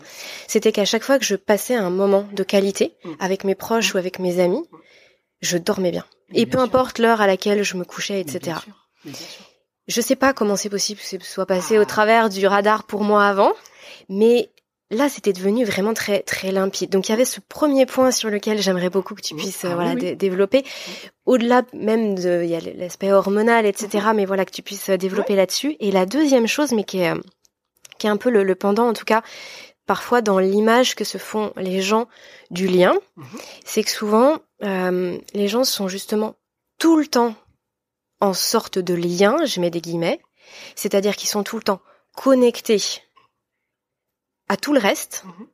C'était 0.47 0.73
qu'à 0.73 0.85
chaque 0.85 1.03
fois 1.03 1.19
que 1.19 1.25
je 1.25 1.37
passais 1.37 1.75
un 1.75 1.91
moment 1.91 2.27
de 2.33 2.43
qualité 2.43 2.95
mm. 3.05 3.11
avec 3.21 3.45
mes 3.45 3.55
proches 3.55 3.93
mm. 3.93 3.97
ou 3.97 3.99
avec 3.99 4.19
mes 4.19 4.41
amis, 4.41 4.65
je 5.41 5.57
dormais 5.57 5.91
bien. 5.91 6.05
Et 6.35 6.47
peu 6.47 6.59
importe 6.59 6.99
l'heure 6.99 7.21
à 7.21 7.27
laquelle 7.27 7.63
je 7.63 7.77
me 7.77 7.85
couchais, 7.85 8.21
etc. 8.21 8.59
Je 9.91 10.01
sais 10.01 10.15
pas 10.15 10.33
comment 10.33 10.55
c'est 10.55 10.71
possible 10.71 11.01
que 11.01 11.07
ce 11.07 11.19
soit 11.21 11.47
passé 11.47 11.77
au 11.77 11.85
travers 11.85 12.29
du 12.29 12.47
radar 12.47 12.85
pour 12.85 13.03
moi 13.03 13.27
avant, 13.27 13.53
mais 14.09 14.51
là 14.93 15.09
c'était 15.09 15.33
devenu 15.33 15.65
vraiment 15.65 15.95
très 15.95 16.21
très 16.21 16.53
limpide. 16.53 16.91
Donc 16.91 17.09
il 17.09 17.11
y 17.11 17.15
avait 17.15 17.25
ce 17.25 17.41
premier 17.41 17.87
point 17.87 18.13
sur 18.13 18.31
lequel 18.31 18.63
j'aimerais 18.63 18.89
beaucoup 18.89 19.17
que 19.17 19.21
tu 19.21 19.35
puisses 19.35 19.65
ah 19.65 19.75
voilà 19.75 19.97
développer. 19.97 20.65
Au-delà 21.27 21.63
même 21.73 22.15
de 22.15 22.43
il 22.45 22.51
y 22.51 22.55
a 22.55 22.61
l'aspect 22.61 23.13
hormonal 23.13 23.67
etc. 23.67 24.11
Mais 24.15 24.27
voilà 24.27 24.45
que 24.45 24.53
tu 24.53 24.63
puisses 24.63 24.91
développer 24.91 25.35
là-dessus. 25.35 25.77
Et 25.81 25.91
la 25.91 26.07
deuxième 26.07 26.47
chose, 26.47 26.71
mais 26.71 26.85
qui 26.85 27.01
est 27.01 27.13
qui 27.99 28.07
est 28.07 28.11
un 28.11 28.17
peu 28.17 28.31
le, 28.31 28.55
pendant 28.55 28.89
en 28.89 28.93
tout 28.93 29.05
cas 29.05 29.23
parfois 29.87 30.23
dans 30.23 30.39
l'image 30.39 30.95
que 30.95 31.03
se 31.03 31.19
font 31.19 31.53
les 31.57 31.83
gens 31.83 32.07
du 32.53 32.69
lien, 32.69 32.95
mhm. 33.17 33.27
c'est 33.65 33.83
que 33.83 33.91
souvent 33.91 34.39
euh, 34.63 35.19
les 35.35 35.49
gens 35.49 35.65
sont 35.65 35.89
justement 35.89 36.37
tout 36.79 36.97
le 36.97 37.09
temps 37.09 37.35
en 38.21 38.33
sorte 38.35 38.79
de 38.79 38.95
lien, 38.95 39.45
je 39.45 39.61
mets 39.61 39.71
des 39.71 39.81
guillemets, 39.81 40.21
c'est-à-dire 40.77 41.17
qu'ils 41.17 41.29
sont 41.29 41.43
tout 41.43 41.57
le 41.57 41.63
temps 41.63 41.81
connectés 42.17 42.83
à 44.49 44.57
tout 44.57 44.73
le 44.73 44.81
reste, 44.81 45.23
Mhm. 45.27 45.47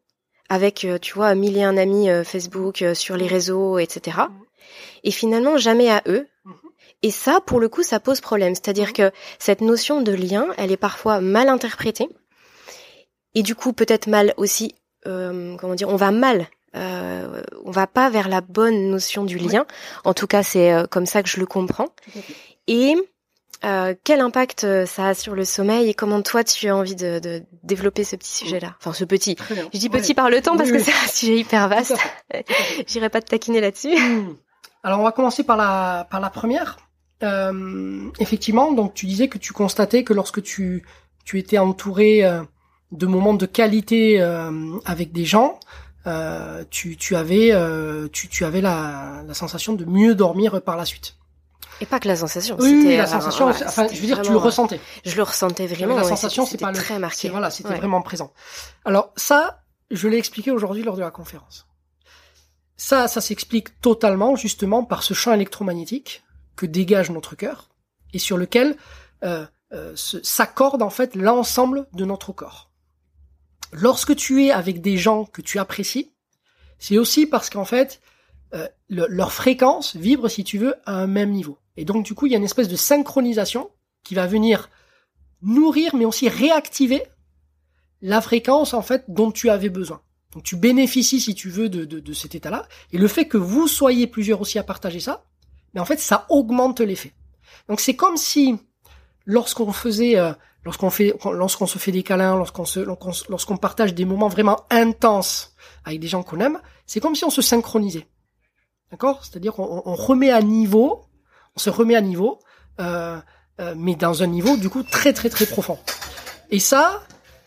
avec, 0.48 0.84
euh, 0.84 0.98
tu 0.98 1.14
vois, 1.14 1.34
mille 1.34 1.56
et 1.56 1.62
un 1.64 1.76
amis 1.76 2.08
euh, 2.10 2.24
Facebook, 2.24 2.82
euh, 2.82 2.94
sur 2.94 3.16
les 3.16 3.26
réseaux, 3.26 3.78
etc. 3.78 4.18
Et 5.04 5.10
finalement, 5.10 5.58
jamais 5.58 5.90
à 5.90 6.02
eux. 6.06 6.26
Mhm. 6.44 6.54
Et 7.02 7.10
ça, 7.10 7.40
pour 7.44 7.60
le 7.60 7.68
coup, 7.68 7.82
ça 7.82 8.00
pose 8.00 8.20
problème. 8.20 8.54
C'est-à-dire 8.54 8.88
Mhm. 8.88 8.92
que 8.94 9.10
cette 9.38 9.60
notion 9.60 10.00
de 10.02 10.12
lien, 10.12 10.46
elle 10.56 10.72
est 10.72 10.76
parfois 10.78 11.20
mal 11.20 11.48
interprétée. 11.48 12.08
Et 13.34 13.42
du 13.42 13.54
coup, 13.54 13.72
peut-être 13.74 14.06
mal 14.06 14.32
aussi, 14.38 14.74
euh, 15.06 15.56
comment 15.58 15.74
dire, 15.74 15.90
on 15.90 15.96
va 15.96 16.10
mal. 16.10 16.48
Euh, 16.74 17.42
on 17.64 17.70
va 17.70 17.86
pas 17.86 18.08
vers 18.10 18.28
la 18.28 18.40
bonne 18.40 18.90
notion 18.90 19.24
du 19.24 19.38
lien. 19.38 19.66
En 20.04 20.14
tout 20.14 20.26
cas, 20.26 20.42
c'est 20.42 20.72
euh, 20.72 20.86
comme 20.86 21.06
ça 21.06 21.22
que 21.22 21.28
je 21.28 21.38
le 21.40 21.46
comprends. 21.46 21.88
Et 22.68 22.94
euh, 23.64 23.94
quel 24.04 24.20
impact 24.20 24.64
euh, 24.64 24.86
ça 24.86 25.06
a 25.08 25.14
sur 25.14 25.34
le 25.34 25.44
sommeil 25.44 25.88
et 25.88 25.94
comment 25.94 26.20
toi 26.22 26.44
tu 26.44 26.68
as 26.68 26.76
envie 26.76 26.94
de, 26.96 27.18
de 27.18 27.42
développer 27.62 28.04
ce 28.04 28.16
petit 28.16 28.32
sujet-là? 28.32 28.74
Enfin, 28.78 28.92
ce 28.92 29.04
petit. 29.04 29.36
Je 29.72 29.78
dis 29.78 29.88
Ouais. 29.88 30.00
petit 30.00 30.14
par 30.14 30.30
le 30.30 30.40
temps 30.42 30.56
parce 30.56 30.70
Oui, 30.70 30.76
que 30.78 30.82
oui. 30.82 30.84
c'est 30.84 31.04
un 31.04 31.08
sujet 31.08 31.38
hyper 31.38 31.68
vaste. 31.68 31.96
J'irai 32.86 33.08
pas 33.08 33.20
te 33.20 33.28
taquiner 33.30 33.60
là-dessus. 33.60 33.96
Hmm. 33.98 34.34
Alors 34.82 35.00
on 35.00 35.04
va 35.04 35.12
commencer 35.12 35.42
par 35.42 35.56
la 35.56 36.06
par 36.10 36.20
la 36.20 36.30
première. 36.30 36.76
Euh, 37.22 38.10
effectivement, 38.20 38.72
donc 38.72 38.92
tu 38.94 39.06
disais 39.06 39.28
que 39.28 39.38
tu 39.38 39.52
constatais 39.52 40.04
que 40.04 40.12
lorsque 40.12 40.42
tu 40.42 40.84
tu 41.24 41.38
étais 41.38 41.58
entouré 41.58 42.24
euh, 42.24 42.42
de 42.92 43.06
moments 43.06 43.34
de 43.34 43.46
qualité 43.46 44.20
euh, 44.20 44.76
avec 44.84 45.12
des 45.12 45.24
gens, 45.24 45.58
euh, 46.06 46.62
tu 46.70 46.96
tu 46.96 47.16
avais 47.16 47.50
euh, 47.52 48.06
tu 48.12 48.28
tu 48.28 48.44
avais 48.44 48.60
la 48.60 49.22
la 49.26 49.34
sensation 49.34 49.72
de 49.72 49.84
mieux 49.86 50.14
dormir 50.14 50.60
par 50.62 50.76
la 50.76 50.84
suite. 50.84 51.16
Et 51.80 51.86
pas 51.86 52.00
que 52.00 52.08
la 52.08 52.16
sensation. 52.16 52.56
Oui, 52.58 52.96
la 52.96 53.06
sensation. 53.06 53.50
voilà, 53.50 53.66
enfin, 53.68 53.86
je 53.92 54.00
veux 54.00 54.06
dire, 54.06 54.22
tu 54.22 54.30
le 54.30 54.38
ressentais. 54.38 54.80
Je 55.04 55.16
le 55.16 55.22
ressentais 55.22 55.66
vraiment. 55.66 55.96
la 55.96 56.02
ouais, 56.02 56.08
sensation, 56.08 56.46
c'est 56.46 56.58
pas 56.58 56.72
le 56.72 56.78
très 56.78 56.98
marqué. 56.98 57.16
C'est 57.22 57.28
voilà, 57.28 57.50
c'était 57.50 57.70
Ouais. 57.70 57.76
vraiment 57.76 58.00
présent. 58.02 58.32
Alors 58.84 59.12
ça, 59.16 59.62
je 59.90 60.08
l'ai 60.08 60.16
expliqué 60.16 60.50
aujourd'hui 60.50 60.82
lors 60.82 60.96
de 60.96 61.02
la 61.02 61.10
conférence. 61.10 61.66
Ça, 62.78 63.08
ça 63.08 63.20
s'explique 63.20 63.80
totalement 63.80 64.36
justement 64.36 64.84
par 64.84 65.02
ce 65.02 65.14
champ 65.14 65.32
électromagnétique 65.32 66.24
que 66.56 66.66
dégage 66.66 67.10
notre 67.10 67.34
cœur 67.34 67.68
et 68.12 68.18
sur 68.18 68.36
lequel 68.36 68.76
euh, 69.24 69.46
euh, 69.72 69.94
s'accorde 69.96 70.82
en 70.82 70.90
fait 70.90 71.14
l'ensemble 71.14 71.86
de 71.92 72.04
notre 72.04 72.32
corps. 72.32 72.70
Lorsque 73.72 74.14
tu 74.14 74.44
es 74.46 74.50
avec 74.50 74.80
des 74.80 74.96
gens 74.96 75.24
que 75.24 75.42
tu 75.42 75.58
apprécies, 75.58 76.12
c'est 76.78 76.98
aussi 76.98 77.26
parce 77.26 77.50
qu'en 77.50 77.64
fait 77.64 78.00
euh, 78.56 78.66
le- 78.88 79.06
leur 79.08 79.32
fréquence 79.32 79.94
vibre, 79.96 80.28
si 80.28 80.42
tu 80.42 80.58
veux, 80.58 80.74
à 80.84 80.94
un 80.96 81.06
même 81.06 81.30
niveau. 81.30 81.58
Et 81.76 81.84
donc 81.84 82.04
du 82.04 82.14
coup, 82.14 82.26
il 82.26 82.32
y 82.32 82.34
a 82.34 82.38
une 82.38 82.44
espèce 82.44 82.68
de 82.68 82.76
synchronisation 82.76 83.70
qui 84.02 84.14
va 84.14 84.26
venir 84.26 84.70
nourrir, 85.42 85.94
mais 85.94 86.04
aussi 86.04 86.28
réactiver 86.28 87.02
la 88.02 88.20
fréquence 88.20 88.74
en 88.74 88.82
fait 88.82 89.04
dont 89.08 89.30
tu 89.30 89.50
avais 89.50 89.68
besoin. 89.68 90.00
Donc 90.32 90.42
tu 90.42 90.56
bénéficies, 90.56 91.20
si 91.20 91.34
tu 91.34 91.50
veux, 91.50 91.68
de, 91.68 91.84
de, 91.84 92.00
de 92.00 92.12
cet 92.12 92.34
état-là. 92.34 92.66
Et 92.92 92.98
le 92.98 93.08
fait 93.08 93.26
que 93.26 93.36
vous 93.38 93.68
soyez 93.68 94.06
plusieurs 94.06 94.40
aussi 94.40 94.58
à 94.58 94.62
partager 94.62 95.00
ça, 95.00 95.24
mais 95.74 95.80
en 95.80 95.84
fait, 95.84 95.98
ça 96.00 96.26
augmente 96.28 96.80
l'effet. 96.80 97.12
Donc 97.68 97.80
c'est 97.80 97.96
comme 97.96 98.16
si 98.16 98.56
lorsqu'on 99.24 99.72
faisait, 99.72 100.18
euh, 100.18 100.32
lorsqu'on 100.64 100.90
fait, 100.90 101.14
lorsqu'on 101.32 101.66
se 101.66 101.78
fait 101.78 101.92
des 101.92 102.02
câlins, 102.02 102.36
lorsqu'on 102.36 102.64
se, 102.64 102.80
lorsqu'on, 102.80 103.12
lorsqu'on 103.28 103.56
partage 103.56 103.94
des 103.94 104.04
moments 104.04 104.28
vraiment 104.28 104.64
intenses 104.70 105.54
avec 105.84 106.00
des 106.00 106.08
gens 106.08 106.22
qu'on 106.22 106.40
aime, 106.40 106.60
c'est 106.86 107.00
comme 107.00 107.14
si 107.14 107.24
on 107.24 107.30
se 107.30 107.42
synchronisait. 107.42 108.06
D'accord? 108.90 109.24
C'est-à-dire 109.24 109.52
qu'on 109.54 109.82
on 109.84 109.94
remet 109.94 110.30
à 110.30 110.42
niveau, 110.42 111.04
on 111.56 111.58
se 111.58 111.70
remet 111.70 111.96
à 111.96 112.00
niveau, 112.00 112.38
euh, 112.80 113.18
euh, 113.60 113.74
mais 113.76 113.94
dans 113.94 114.22
un 114.22 114.26
niveau 114.26 114.56
du 114.56 114.68
coup 114.68 114.82
très 114.82 115.12
très 115.12 115.30
très 115.30 115.46
profond. 115.46 115.78
Et 116.50 116.60
ça, 116.60 117.02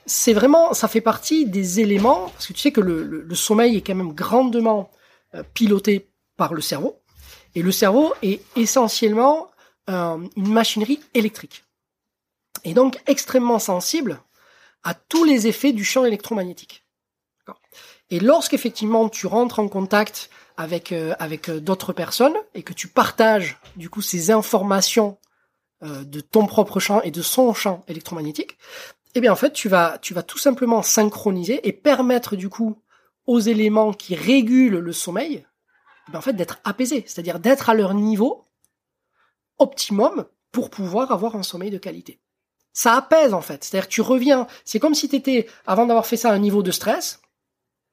c'est 0.05 0.33
vraiment, 0.33 0.73
ça 0.73 0.87
fait 0.87 1.01
partie 1.01 1.45
des 1.45 1.79
éléments, 1.79 2.29
parce 2.29 2.47
que 2.47 2.53
tu 2.53 2.59
sais 2.59 2.71
que 2.71 2.81
le, 2.81 3.03
le, 3.03 3.21
le 3.21 3.35
sommeil 3.35 3.77
est 3.77 3.81
quand 3.81 3.95
même 3.95 4.13
grandement 4.13 4.89
euh, 5.35 5.43
piloté 5.53 6.09
par 6.35 6.53
le 6.53 6.61
cerveau, 6.61 6.99
et 7.55 7.61
le 7.61 7.71
cerveau 7.71 8.13
est 8.21 8.41
essentiellement 8.57 9.51
euh, 9.89 10.17
une 10.35 10.51
machinerie 10.51 10.99
électrique, 11.13 11.63
et 12.63 12.73
donc 12.73 12.99
extrêmement 13.07 13.59
sensible 13.59 14.19
à 14.83 14.93
tous 14.93 15.23
les 15.23 15.47
effets 15.47 15.71
du 15.71 15.85
champ 15.85 16.05
électromagnétique. 16.05 16.85
Et 18.09 18.19
lorsqu'effectivement 18.19 19.09
tu 19.09 19.27
rentres 19.27 19.59
en 19.59 19.67
contact 19.67 20.29
avec 20.59 20.91
euh, 20.91 21.15
avec 21.19 21.47
euh, 21.47 21.61
d'autres 21.61 21.93
personnes 21.93 22.35
et 22.53 22.63
que 22.63 22.73
tu 22.73 22.89
partages 22.89 23.57
du 23.77 23.89
coup 23.89 24.01
ces 24.01 24.29
informations 24.29 25.17
euh, 25.83 26.03
de 26.03 26.19
ton 26.19 26.45
propre 26.47 26.81
champ 26.81 27.01
et 27.01 27.11
de 27.11 27.21
son 27.21 27.53
champ 27.53 27.81
électromagnétique, 27.87 28.57
eh 29.15 29.21
bien 29.21 29.31
en 29.31 29.37
fait 29.37 29.53
tu 29.53 29.69
vas 29.69 29.97
tu 30.01 30.13
vas 30.13 30.21
tout 30.21 30.37
simplement 30.37 30.83
synchroniser 30.83 31.65
et 31.65 31.71
permettre 31.71 32.35
du 32.35 32.49
coup 32.49 32.77
aux 33.25 33.39
éléments 33.39 33.93
qui 33.93 34.15
régulent 34.15 34.79
le 34.79 34.91
sommeil, 34.91 35.45
eh 36.07 36.11
bien, 36.11 36.19
en 36.19 36.21
fait 36.21 36.33
d'être 36.33 36.59
apaisés, 36.65 37.05
c'est-à-dire 37.07 37.39
d'être 37.39 37.69
à 37.69 37.73
leur 37.73 37.93
niveau 37.93 38.45
optimum 39.59 40.25
pour 40.51 40.69
pouvoir 40.69 41.13
avoir 41.13 41.37
un 41.37 41.43
sommeil 41.43 41.69
de 41.69 41.77
qualité. 41.77 42.19
Ça 42.73 42.95
apaise 42.95 43.33
en 43.33 43.41
fait, 43.41 43.63
c'est-à-dire 43.63 43.87
tu 43.87 44.01
reviens, 44.01 44.45
c'est 44.65 44.79
comme 44.79 44.95
si 44.95 45.07
tu 45.07 45.15
étais 45.15 45.47
avant 45.65 45.85
d'avoir 45.85 46.05
fait 46.05 46.17
ça 46.17 46.31
à 46.31 46.33
un 46.33 46.39
niveau 46.39 46.63
de 46.63 46.71
stress 46.71 47.21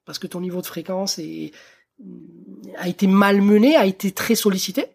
parce 0.05 0.19
que 0.19 0.27
ton 0.27 0.41
niveau 0.41 0.63
de 0.63 0.67
fréquence 0.67 1.19
est 1.21 1.53
a 2.77 2.89
été 2.89 3.07
malmené, 3.07 3.77
a 3.77 3.87
été 3.87 4.13
très 4.13 4.35
sollicité 4.35 4.87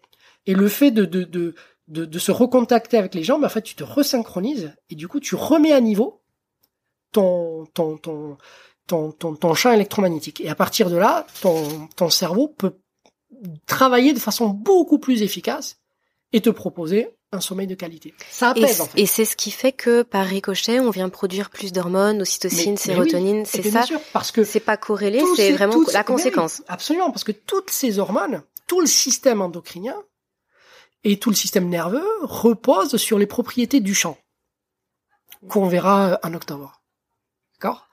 et 0.45 0.53
le 0.53 0.67
fait 0.67 0.91
de 0.91 1.05
de 1.05 1.23
de 1.23 1.55
de, 1.87 2.19
se 2.19 2.31
recontacter 2.31 2.97
avec 2.97 3.13
les 3.13 3.23
gens, 3.23 3.37
ben 3.37 3.47
en 3.47 3.49
fait, 3.49 3.63
tu 3.63 3.75
te 3.75 3.83
resynchronises 3.83 4.73
et 4.89 4.95
du 4.95 5.09
coup, 5.09 5.19
tu 5.19 5.35
remets 5.35 5.73
à 5.73 5.81
niveau 5.81 6.21
ton 7.11 7.65
ton 7.73 7.97
ton 7.97 8.37
ton 8.87 9.11
ton, 9.11 9.35
ton 9.35 9.53
champ 9.53 9.71
électromagnétique. 9.73 10.41
Et 10.41 10.49
à 10.49 10.55
partir 10.55 10.89
de 10.89 10.95
là, 10.95 11.25
ton 11.41 11.87
ton 11.95 12.09
cerveau 12.09 12.47
peut 12.47 12.77
travailler 13.65 14.13
de 14.13 14.19
façon 14.19 14.47
beaucoup 14.47 14.99
plus 14.99 15.21
efficace 15.21 15.81
et 16.31 16.41
te 16.41 16.49
proposer 16.49 17.09
un 17.34 17.39
sommeil 17.39 17.67
de 17.67 17.75
qualité. 17.75 18.13
Ça 18.29 18.53
Et, 18.55 18.63
apaise 18.63 18.82
en 18.82 18.88
fait. 18.88 18.99
et 19.01 19.05
c'est 19.05 19.25
ce 19.25 19.36
qui 19.36 19.51
fait 19.51 19.71
que 19.71 20.01
par 20.01 20.25
ricochet, 20.25 20.79
on 20.79 20.89
vient 20.89 21.07
produire 21.09 21.49
plus 21.49 21.71
d'hormones, 21.71 22.21
ocytocine, 22.21 22.71
Mais- 22.71 22.77
sérotonine. 22.77 23.39
oui, 23.41 23.45
c'est 23.45 23.69
ça. 23.71 23.84
sûr, 23.84 24.01
parce 24.13 24.32
que 24.32 24.43
C'est 24.43 24.59
pas 24.59 24.77
corrélé, 24.77 25.21
c'est 25.36 25.47
ces- 25.47 25.53
vraiment 25.53 25.73
toutes- 25.73 25.93
la 25.93 25.99
oui, 26.01 26.05
conséquence. 26.05 26.61
absolument, 26.67 27.09
parce 27.11 27.23
que 27.23 27.32
toutes 27.32 27.69
ces 27.69 27.99
hormones, 27.99 28.43
tout 28.67 28.82
le 28.82 28.88
système 28.88 29.41
endocrinien 29.41 29.95
et 31.03 31.17
tout 31.19 31.29
le 31.29 31.36
système 31.36 31.69
nerveux 31.69 32.05
reposent 32.21 32.97
sur 32.97 33.17
les 33.17 33.27
propriétés 33.27 33.79
du 33.79 33.95
champ 33.95 34.17
qu'on 35.49 35.67
verra 35.67 36.19
en 36.23 36.34
octobre. 36.34 36.82
D'accord? 37.53 37.88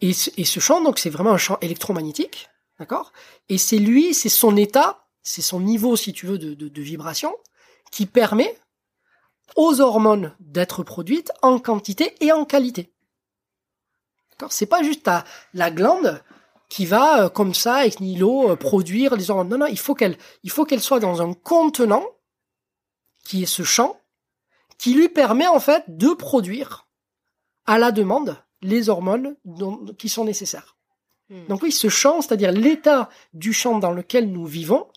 Et, 0.00 0.12
ce- 0.12 0.30
et 0.36 0.44
ce 0.44 0.60
champ, 0.60 0.82
donc, 0.82 0.98
c'est 0.98 1.10
vraiment 1.10 1.32
un 1.32 1.38
champ 1.38 1.56
électromagnétique. 1.60 2.48
D'accord? 2.78 3.12
Et 3.48 3.56
c'est 3.58 3.78
lui, 3.78 4.12
c'est 4.14 4.28
son 4.28 4.56
état, 4.56 5.06
c'est 5.22 5.42
son 5.42 5.60
niveau, 5.60 5.96
si 5.96 6.12
tu 6.12 6.26
veux, 6.26 6.38
de, 6.38 6.54
de, 6.54 6.68
de 6.68 6.82
vibration 6.82 7.34
qui 7.90 8.06
permet 8.06 8.56
aux 9.56 9.80
hormones 9.80 10.34
d'être 10.40 10.82
produites 10.82 11.32
en 11.42 11.58
quantité 11.58 12.14
et 12.20 12.32
en 12.32 12.44
qualité. 12.44 12.92
D'accord? 14.32 14.52
C'est 14.52 14.66
pas 14.66 14.82
juste 14.82 15.04
ta, 15.04 15.24
la 15.52 15.70
glande 15.70 16.22
qui 16.68 16.86
va 16.86 17.24
euh, 17.24 17.28
comme 17.28 17.54
ça 17.54 17.86
ex 17.86 18.00
nihilo 18.00 18.50
euh, 18.50 18.56
produire 18.56 19.16
les 19.16 19.30
hormones. 19.30 19.48
Non, 19.48 19.58
non, 19.58 19.66
il 19.66 19.78
faut 19.78 19.94
qu'elle, 19.94 20.18
il 20.42 20.50
faut 20.50 20.64
qu'elle 20.64 20.80
soit 20.82 21.00
dans 21.00 21.22
un 21.22 21.34
contenant 21.34 22.04
qui 23.24 23.42
est 23.42 23.46
ce 23.46 23.62
champ 23.62 23.96
qui 24.76 24.92
lui 24.92 25.08
permet 25.08 25.46
en 25.46 25.60
fait 25.60 25.84
de 25.86 26.08
produire 26.08 26.88
à 27.66 27.78
la 27.78 27.92
demande 27.92 28.36
les 28.60 28.88
hormones 28.88 29.36
dont- 29.44 29.84
qui 29.98 30.08
sont 30.08 30.24
nécessaires. 30.24 30.76
Hmm. 31.30 31.46
Donc 31.46 31.62
oui, 31.62 31.70
ce 31.70 31.88
champ, 31.88 32.20
c'est-à-dire 32.20 32.50
l'état 32.50 33.08
du 33.32 33.52
champ 33.52 33.78
dans 33.78 33.92
lequel 33.92 34.30
nous 34.32 34.44
vivons, 34.46 34.88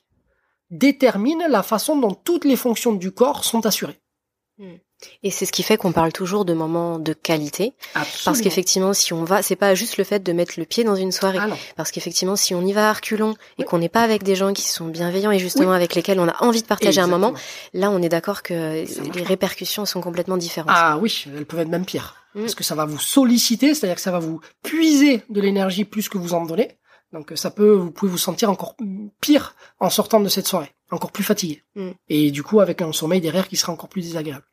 détermine 0.71 1.45
la 1.47 1.63
façon 1.63 1.95
dont 1.97 2.13
toutes 2.13 2.43
les 2.43 2.55
fonctions 2.55 2.93
du 2.93 3.11
corps 3.11 3.43
sont 3.43 3.65
assurées. 3.65 4.01
Et 5.21 5.29
c'est 5.29 5.45
ce 5.45 5.51
qui 5.51 5.61
fait 5.61 5.77
qu'on 5.77 5.91
parle 5.91 6.11
toujours 6.11 6.43
de 6.43 6.53
moments 6.53 6.97
de 6.97 7.13
qualité. 7.13 7.73
Parce 7.93 8.07
Absolument. 8.07 8.43
qu'effectivement, 8.43 8.93
si 8.93 9.13
on 9.13 9.23
va, 9.23 9.43
c'est 9.43 9.55
pas 9.55 9.75
juste 9.75 9.97
le 9.97 10.03
fait 10.03 10.23
de 10.23 10.33
mettre 10.33 10.53
le 10.57 10.65
pied 10.65 10.83
dans 10.83 10.95
une 10.95 11.11
soirée. 11.11 11.37
Ah. 11.39 11.49
Parce 11.75 11.91
qu'effectivement, 11.91 12.35
si 12.35 12.55
on 12.55 12.61
y 12.65 12.73
va 12.73 12.89
à 12.89 12.93
reculons 12.93 13.33
et 13.33 13.35
Oui. 13.59 13.65
qu'on 13.65 13.77
n'est 13.77 13.89
pas 13.89 14.01
avec 14.01 14.23
des 14.23 14.35
gens 14.35 14.53
qui 14.53 14.67
sont 14.67 14.87
bienveillants 14.87 15.31
et 15.31 15.37
justement 15.39 15.73
avec 15.73 15.93
lesquels 15.93 16.19
on 16.19 16.27
a 16.27 16.43
envie 16.43 16.63
de 16.63 16.67
partager 16.67 16.99
un 17.01 17.07
moment, 17.07 17.33
là, 17.73 17.91
on 17.91 18.01
est 18.01 18.09
d'accord 18.09 18.41
que 18.41 18.85
les 19.15 19.23
répercussions 19.23 19.85
sont 19.85 20.01
complètement 20.01 20.37
différentes. 20.37 20.71
Ah 20.73 20.97
oui, 20.99 21.25
elles 21.27 21.45
peuvent 21.45 21.59
être 21.59 21.67
même 21.69 21.85
pires. 21.85 22.15
Mm. 22.33 22.41
Parce 22.41 22.55
que 22.55 22.63
ça 22.63 22.73
va 22.75 22.85
vous 22.85 22.99
solliciter, 22.99 23.75
c'est-à-dire 23.75 23.95
que 23.95 24.01
ça 24.01 24.11
va 24.11 24.19
vous 24.19 24.41
puiser 24.63 25.21
de 25.29 25.41
l'énergie 25.41 25.85
plus 25.85 26.09
que 26.09 26.17
vous 26.17 26.33
en 26.33 26.45
donnez. 26.45 26.77
Donc 27.13 27.31
euh, 27.31 27.35
ça 27.35 27.51
peut, 27.51 27.71
vous 27.71 27.91
pouvez 27.91 28.11
vous 28.11 28.17
sentir 28.17 28.49
encore 28.49 28.75
pire 29.21 29.55
en 29.79 29.89
sortant 29.89 30.19
de 30.19 30.27
cette 30.27 30.47
soirée, 30.47 30.73
encore 30.91 31.11
plus 31.11 31.23
fatigué. 31.23 31.63
Mm. 31.75 31.91
Et 32.09 32.31
du 32.31 32.43
coup 32.43 32.59
avec 32.59 32.81
un 32.81 32.91
sommeil 32.93 33.21
derrière 33.21 33.47
qui 33.47 33.55
sera 33.57 33.73
encore 33.73 33.89
plus 33.89 34.01
désagréable. 34.01 34.45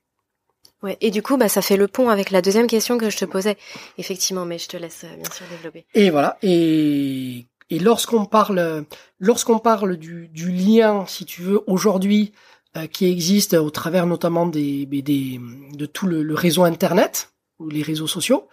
Ouais. 0.82 0.98
Et 1.00 1.10
du 1.10 1.22
coup, 1.22 1.38
bah, 1.38 1.48
ça 1.48 1.62
fait 1.62 1.78
le 1.78 1.88
pont 1.88 2.10
avec 2.10 2.30
la 2.30 2.42
deuxième 2.42 2.66
question 2.66 2.98
que 2.98 3.08
je 3.08 3.16
te 3.16 3.24
posais. 3.24 3.56
Effectivement, 3.96 4.44
mais 4.44 4.58
je 4.58 4.68
te 4.68 4.76
laisse 4.76 5.04
euh, 5.04 5.16
bien 5.16 5.30
sûr 5.32 5.46
développer. 5.50 5.86
Et 5.94 6.10
voilà. 6.10 6.36
Et, 6.42 7.46
et 7.70 7.78
lorsqu'on 7.78 8.26
parle, 8.26 8.84
lorsqu'on 9.18 9.58
parle 9.60 9.96
du, 9.96 10.28
du 10.28 10.50
lien, 10.52 11.06
si 11.06 11.24
tu 11.24 11.40
veux, 11.40 11.62
aujourd'hui, 11.66 12.32
euh, 12.76 12.86
qui 12.86 13.06
existe 13.10 13.54
au 13.54 13.70
travers 13.70 14.04
notamment 14.06 14.44
des, 14.46 14.84
des, 14.84 15.00
des- 15.00 15.40
de 15.72 15.86
tout 15.86 16.06
le, 16.06 16.22
le 16.22 16.34
réseau 16.34 16.64
Internet 16.64 17.32
ou 17.58 17.70
les 17.70 17.80
réseaux 17.82 18.08
sociaux, 18.08 18.46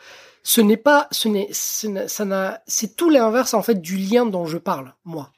ce 0.43 0.61
n'est 0.61 0.77
pas, 0.77 1.09
ce 1.11 1.27
n'est, 1.27 1.49
ça 1.51 2.23
n'a, 2.25 2.61
c'est 2.65 2.95
tout 2.95 3.09
l'inverse 3.09 3.53
en 3.53 3.61
fait 3.61 3.82
du 3.82 3.97
lien 3.97 4.25
dont 4.25 4.45
je 4.45 4.57
parle, 4.57 4.93
moi. 5.03 5.32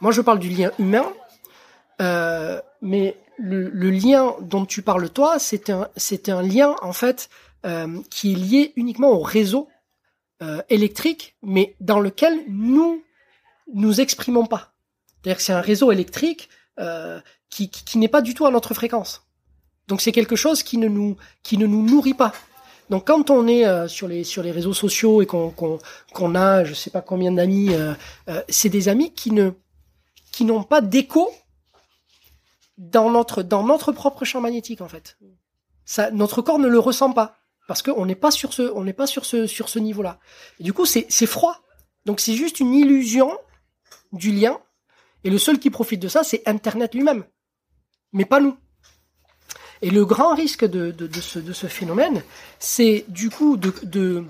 Moi, 0.00 0.12
je 0.12 0.22
parle 0.22 0.38
du 0.38 0.48
lien 0.48 0.70
humain, 0.78 1.04
euh, 2.00 2.60
mais 2.80 3.16
le, 3.38 3.68
le, 3.68 3.90
lien 3.90 4.34
dont 4.40 4.66
tu 4.66 4.82
parles 4.82 5.10
toi, 5.10 5.38
c'est 5.38 5.70
un, 5.70 5.88
c'est 5.96 6.28
un 6.28 6.42
lien 6.42 6.74
en 6.82 6.92
fait 6.92 7.28
euh, 7.66 8.00
qui 8.10 8.32
est 8.32 8.36
lié 8.36 8.72
uniquement 8.76 9.10
au 9.10 9.20
réseau 9.20 9.68
euh, 10.42 10.62
électrique, 10.68 11.36
mais 11.42 11.74
dans 11.80 12.00
lequel 12.00 12.44
nous 12.48 13.02
nous 13.72 14.00
exprimons 14.00 14.46
pas. 14.46 14.72
C'est-à-dire 15.22 15.36
que 15.38 15.42
c'est 15.42 15.52
un 15.52 15.60
réseau 15.60 15.92
électrique 15.92 16.48
euh, 16.78 17.20
qui, 17.50 17.68
qui, 17.70 17.84
qui 17.84 17.98
n'est 17.98 18.08
pas 18.08 18.22
du 18.22 18.34
tout 18.34 18.46
à 18.46 18.50
notre 18.50 18.74
fréquence. 18.74 19.28
Donc 19.88 20.00
c'est 20.02 20.12
quelque 20.12 20.36
chose 20.36 20.62
qui 20.62 20.78
ne 20.78 20.86
nous 20.86 21.16
qui 21.42 21.58
ne 21.58 21.66
nous 21.66 21.82
nourrit 21.82 22.14
pas. 22.14 22.32
Donc 22.90 23.06
quand 23.06 23.30
on 23.30 23.46
est 23.48 23.66
euh, 23.66 23.88
sur 23.88 24.06
les 24.06 24.22
sur 24.22 24.42
les 24.42 24.50
réseaux 24.50 24.74
sociaux 24.74 25.22
et 25.22 25.26
qu'on 25.26 25.50
qu'on 25.50 25.78
qu'on 26.12 26.34
a 26.34 26.64
je 26.64 26.74
sais 26.74 26.90
pas 26.90 27.00
combien 27.00 27.32
d'amis, 27.32 27.74
euh, 27.74 27.94
euh, 28.28 28.42
c'est 28.48 28.68
des 28.68 28.88
amis 28.88 29.12
qui 29.12 29.32
ne 29.32 29.50
qui 30.30 30.44
n'ont 30.44 30.62
pas 30.62 30.80
d'écho 30.80 31.30
dans 32.78 33.10
notre 33.10 33.42
dans 33.42 33.64
notre 33.64 33.92
propre 33.92 34.24
champ 34.24 34.40
magnétique 34.40 34.80
en 34.80 34.88
fait. 34.88 35.18
Ça, 35.84 36.10
notre 36.10 36.42
corps 36.42 36.58
ne 36.58 36.68
le 36.68 36.78
ressent 36.78 37.12
pas 37.12 37.36
parce 37.66 37.82
qu'on 37.82 38.06
n'est 38.06 38.14
pas 38.14 38.30
sur 38.30 38.52
ce 38.52 38.62
on 38.74 38.84
n'est 38.84 38.92
pas 38.92 39.06
sur 39.06 39.24
ce 39.24 39.46
sur 39.46 39.68
ce 39.68 39.78
niveau-là. 39.78 40.18
Et 40.60 40.64
du 40.64 40.72
coup 40.72 40.86
c'est 40.86 41.06
c'est 41.08 41.26
froid. 41.26 41.60
Donc 42.06 42.20
c'est 42.20 42.34
juste 42.34 42.60
une 42.60 42.72
illusion 42.72 43.36
du 44.12 44.32
lien. 44.32 44.58
Et 45.24 45.30
le 45.30 45.38
seul 45.38 45.58
qui 45.58 45.70
profite 45.70 46.00
de 46.00 46.08
ça 46.08 46.22
c'est 46.22 46.46
Internet 46.46 46.94
lui-même, 46.94 47.24
mais 48.12 48.24
pas 48.24 48.40
nous. 48.40 48.56
Et 49.82 49.90
le 49.90 50.04
grand 50.04 50.34
risque 50.34 50.64
de, 50.64 50.90
de, 50.90 51.06
de, 51.06 51.20
ce, 51.20 51.38
de 51.38 51.52
ce, 51.52 51.68
phénomène, 51.68 52.22
c'est 52.58 53.04
du 53.08 53.30
coup 53.30 53.56
de, 53.56 53.72
de, 53.84 54.24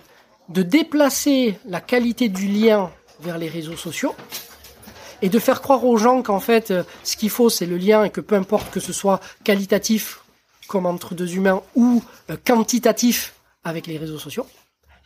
de, 0.50 0.62
déplacer 0.62 1.58
la 1.64 1.80
qualité 1.80 2.28
du 2.28 2.48
lien 2.48 2.90
vers 3.20 3.38
les 3.38 3.48
réseaux 3.48 3.76
sociaux 3.76 4.14
et 5.22 5.28
de 5.28 5.38
faire 5.38 5.60
croire 5.60 5.84
aux 5.84 5.96
gens 5.96 6.22
qu'en 6.22 6.40
fait, 6.40 6.72
ce 7.04 7.16
qu'il 7.16 7.30
faut, 7.30 7.50
c'est 7.50 7.66
le 7.66 7.76
lien 7.76 8.04
et 8.04 8.10
que 8.10 8.20
peu 8.20 8.34
importe 8.36 8.70
que 8.70 8.80
ce 8.80 8.92
soit 8.92 9.20
qualitatif 9.44 10.20
comme 10.68 10.86
entre 10.86 11.14
deux 11.14 11.34
humains 11.34 11.62
ou 11.74 12.04
euh, 12.30 12.36
quantitatif 12.46 13.34
avec 13.64 13.88
les 13.88 13.98
réseaux 13.98 14.18
sociaux. 14.18 14.46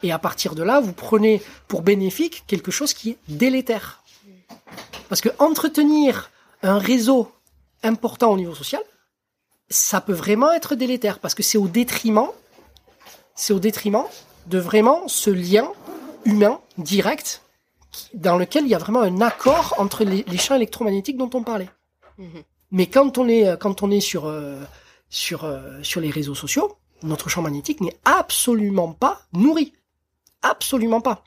Et 0.02 0.12
à 0.12 0.18
partir 0.18 0.54
de 0.54 0.62
là, 0.62 0.80
vous 0.80 0.92
prenez 0.92 1.40
pour 1.68 1.80
bénéfique 1.82 2.44
quelque 2.46 2.70
chose 2.70 2.92
qui 2.92 3.10
est 3.10 3.18
délétère. 3.28 4.02
Parce 5.08 5.20
que 5.20 5.30
entretenir 5.38 6.30
un 6.62 6.78
réseau 6.78 7.32
important 7.82 8.32
au 8.32 8.36
niveau 8.36 8.54
social, 8.54 8.82
ça 9.70 10.00
peut 10.00 10.12
vraiment 10.12 10.52
être 10.52 10.74
délétère 10.74 11.18
parce 11.18 11.34
que 11.34 11.42
c'est 11.42 11.58
au 11.58 11.68
détriment, 11.68 12.28
c'est 13.34 13.52
au 13.52 13.60
détriment 13.60 14.04
de 14.46 14.58
vraiment 14.58 15.06
ce 15.08 15.30
lien 15.30 15.70
humain 16.24 16.60
direct 16.78 17.42
dans 18.14 18.36
lequel 18.36 18.64
il 18.64 18.70
y 18.70 18.74
a 18.74 18.78
vraiment 18.78 19.02
un 19.02 19.20
accord 19.20 19.74
entre 19.78 20.04
les, 20.04 20.24
les 20.26 20.38
champs 20.38 20.54
électromagnétiques 20.54 21.16
dont 21.16 21.30
on 21.34 21.42
parlait. 21.42 21.68
Mmh. 22.18 22.24
Mais 22.70 22.86
quand 22.86 23.18
on 23.18 23.28
est 23.28 23.58
quand 23.60 23.82
on 23.82 23.90
est 23.90 24.00
sur 24.00 24.26
euh, 24.26 24.60
sur 25.10 25.44
euh, 25.44 25.82
sur 25.82 26.00
les 26.00 26.10
réseaux 26.10 26.34
sociaux, 26.34 26.78
notre 27.02 27.28
champ 27.28 27.42
magnétique 27.42 27.80
n'est 27.80 27.96
absolument 28.04 28.92
pas 28.92 29.22
nourri, 29.32 29.72
absolument 30.42 31.00
pas. 31.00 31.22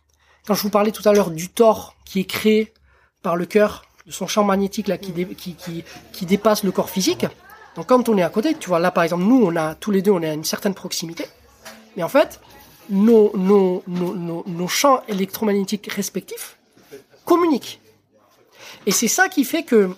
Quand 0.47 0.55
je 0.55 0.61
vous 0.61 0.70
parlais 0.70 0.91
tout 0.91 1.07
à 1.07 1.13
l'heure 1.13 1.32
du 1.32 1.49
tort 1.49 1.95
qui 2.05 2.20
est 2.20 2.26
créé 2.26 2.74
par 3.22 3.36
le 3.36 3.45
cœur, 3.45 3.84
de 4.05 4.11
son 4.11 4.28
champ 4.28 4.43
magnétique 4.43 4.88
là 4.88 4.97
qui, 4.97 5.11
dé, 5.11 5.26
qui, 5.26 5.55
qui, 5.55 5.84
qui 6.11 6.26
dépasse 6.26 6.63
le 6.63 6.72
corps 6.72 6.89
physique, 6.89 7.26
donc 7.76 7.88
quand 7.88 8.09
on 8.09 8.18
est 8.18 8.24
à 8.24 8.30
côté, 8.30 8.55
tu 8.55 8.70
vois, 8.70 8.80
là 8.80 8.91
par 8.91 9.03
exemple, 9.03 9.24
nous, 9.24 9.43
on 9.43 9.55
a 9.55 9.76
tous 9.76 9.91
les 9.91 10.01
deux, 10.01 10.11
on 10.11 10.22
est 10.22 10.30
à 10.30 10.34
une 10.34 10.43
certaine 10.43 10.74
proximité. 10.74 11.26
Mais 11.97 12.03
en 12.03 12.09
fait, 12.09 12.39
nos, 12.89 14.67
champs 14.67 15.01
électromagnétiques 15.07 15.91
respectifs 15.91 16.57
communiquent. 17.25 17.79
Et 18.86 18.91
c'est 18.91 19.07
ça 19.07 19.29
qui 19.29 19.43
fait 19.43 19.63
que, 19.63 19.89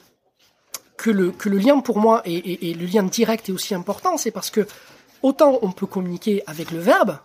que, 0.98 1.10
le, 1.12 1.34
lien 1.58 1.80
pour 1.80 2.00
moi 2.00 2.22
et 2.26 2.74
le 2.74 2.86
lien 2.86 3.04
direct 3.04 3.50
est 3.50 3.52
aussi 3.52 3.76
important, 3.76 4.18
c'est 4.18 4.32
parce 4.32 4.50
que 4.50 4.68
autant 5.22 5.60
on 5.62 5.72
peut 5.72 5.88
communiquer 5.88 6.44
avec 6.48 6.72
le 6.72 6.80
verbe, 6.80 7.18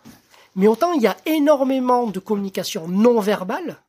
mais 0.57 0.67
autant 0.67 0.93
il 0.93 1.03
y 1.03 1.07
a 1.07 1.17
énormément 1.27 2.07
de 2.07 2.19
communication 2.19 2.89
non 2.89 3.21
verbale 3.21 3.83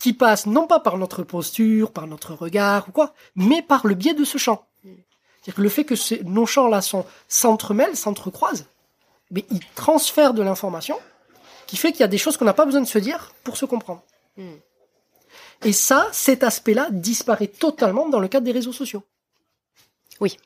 qui 0.00 0.14
passe 0.14 0.46
non 0.46 0.66
pas 0.66 0.80
par 0.80 0.96
notre 0.96 1.22
posture, 1.22 1.92
par 1.92 2.06
notre 2.06 2.34
regard 2.34 2.88
ou 2.88 2.92
quoi, 2.92 3.12
mais 3.36 3.62
par 3.62 3.86
le 3.86 3.94
biais 3.94 4.14
de 4.14 4.24
ce 4.24 4.38
champ. 4.38 4.66
C'est-à-dire 4.82 5.54
que 5.54 5.62
le 5.62 5.68
fait 5.68 5.84
que 5.84 5.94
ces, 5.94 6.22
nos 6.24 6.46
champs-là 6.46 6.80
s'entremêlent, 7.28 7.96
s'entrecroisent, 7.96 8.66
mais 9.30 9.44
ils 9.50 9.64
transfèrent 9.74 10.34
de 10.34 10.42
l'information 10.42 10.98
qui 11.66 11.76
fait 11.76 11.92
qu'il 11.92 12.00
y 12.00 12.04
a 12.04 12.08
des 12.08 12.18
choses 12.18 12.36
qu'on 12.36 12.44
n'a 12.44 12.54
pas 12.54 12.66
besoin 12.66 12.80
de 12.80 12.86
se 12.86 12.98
dire 12.98 13.32
pour 13.44 13.56
se 13.56 13.64
comprendre. 13.64 14.02
Mm. 14.36 14.54
Et 15.64 15.72
ça, 15.72 16.08
cet 16.12 16.42
aspect-là 16.42 16.88
disparaît 16.90 17.46
totalement 17.46 18.08
dans 18.08 18.18
le 18.18 18.28
cadre 18.28 18.44
des 18.44 18.52
réseaux 18.52 18.72
sociaux. 18.72 19.02
Oui. 20.20 20.36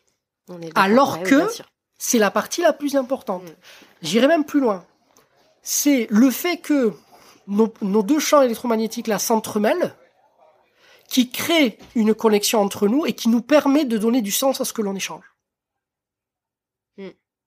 On 0.49 0.61
est 0.61 0.70
Alors 0.74 1.22
que 1.22 1.49
c'est 1.97 2.18
la 2.18 2.30
partie 2.30 2.61
la 2.61 2.72
plus 2.72 2.97
importante. 2.97 3.45
Mm. 3.45 3.55
J'irai 4.03 4.28
même 4.28 4.45
plus 4.45 4.61
loin. 4.61 4.85
C'est 5.62 6.07
le 6.11 6.30
fait 6.30 6.59
que 6.59 6.93
nos, 7.47 7.72
nos 7.80 8.03
deux 8.03 8.18
champs 8.18 8.43
électromagnétiques 8.43 9.07
là 9.07 9.18
s'entremêlent 9.18 9.95
qui 11.09 11.30
crée 11.30 11.78
une 11.95 12.14
connexion 12.14 12.61
entre 12.61 12.89
nous 12.89 13.07
et 13.07 13.12
qui 13.12 13.28
nous 13.28 13.43
permet 13.43 13.85
de 13.85 13.99
donner 13.99 14.20
du 14.20 14.32
sens 14.32 14.61
à 14.61 14.64
ce 14.64 14.72
que 14.72 14.82
l'on 14.82 14.95
échange. 14.95 15.34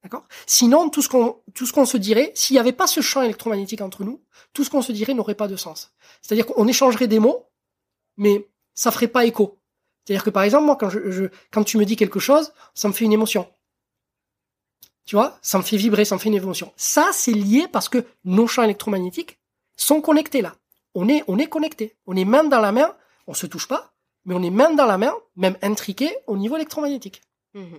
D'accord? 0.07 0.25
Sinon, 0.45 0.89
tout 0.89 1.01
ce 1.01 1.09
qu'on 1.09 1.41
tout 1.53 1.65
ce 1.65 1.73
qu'on 1.73 1.85
se 1.85 1.97
dirait, 1.97 2.31
s'il 2.33 2.53
n'y 2.53 2.59
avait 2.59 2.71
pas 2.71 2.87
ce 2.87 3.01
champ 3.01 3.21
électromagnétique 3.21 3.81
entre 3.81 4.05
nous, 4.05 4.21
tout 4.53 4.63
ce 4.63 4.69
qu'on 4.69 4.81
se 4.81 4.93
dirait 4.93 5.13
n'aurait 5.13 5.35
pas 5.35 5.49
de 5.49 5.57
sens. 5.57 5.93
C'est-à-dire 6.21 6.45
qu'on 6.45 6.65
échangerait 6.65 7.07
des 7.07 7.19
mots, 7.19 7.45
mais 8.15 8.47
ça 8.73 8.91
ferait 8.91 9.09
pas 9.09 9.25
écho. 9.25 9.59
C'est-à-dire 10.05 10.23
que 10.23 10.29
par 10.29 10.43
exemple, 10.43 10.65
moi, 10.65 10.77
quand 10.77 10.89
je, 10.89 11.11
je, 11.11 11.25
quand 11.51 11.65
tu 11.65 11.77
me 11.77 11.83
dis 11.83 11.97
quelque 11.97 12.19
chose, 12.19 12.53
ça 12.73 12.87
me 12.87 12.93
fait 12.93 13.03
une 13.03 13.11
émotion. 13.11 13.49
Tu 15.05 15.15
vois, 15.15 15.37
ça 15.41 15.57
me 15.57 15.63
fait 15.63 15.77
vibrer, 15.77 16.05
ça 16.05 16.15
me 16.15 16.19
fait 16.19 16.29
une 16.29 16.35
émotion. 16.35 16.71
Ça, 16.77 17.09
c'est 17.11 17.31
lié 17.31 17.67
parce 17.69 17.89
que 17.89 18.05
nos 18.23 18.47
champs 18.47 18.63
électromagnétiques 18.63 19.39
sont 19.75 19.99
connectés 19.99 20.41
là. 20.41 20.55
On 20.95 21.09
est, 21.09 21.23
on 21.27 21.37
est 21.37 21.47
connectés. 21.47 21.97
On 22.07 22.15
est 22.15 22.25
main 22.25 22.45
dans 22.45 22.59
la 22.59 22.71
main 22.71 22.95
on 23.27 23.33
se 23.33 23.45
touche 23.45 23.67
pas, 23.67 23.93
mais 24.25 24.33
on 24.33 24.41
est 24.41 24.49
main 24.49 24.73
dans 24.73 24.85
la 24.85 24.97
main, 24.97 25.13
même 25.35 25.57
intriqué 25.61 26.17
au 26.25 26.37
niveau 26.37 26.55
électromagnétique. 26.55 27.21
Mmh. 27.53 27.77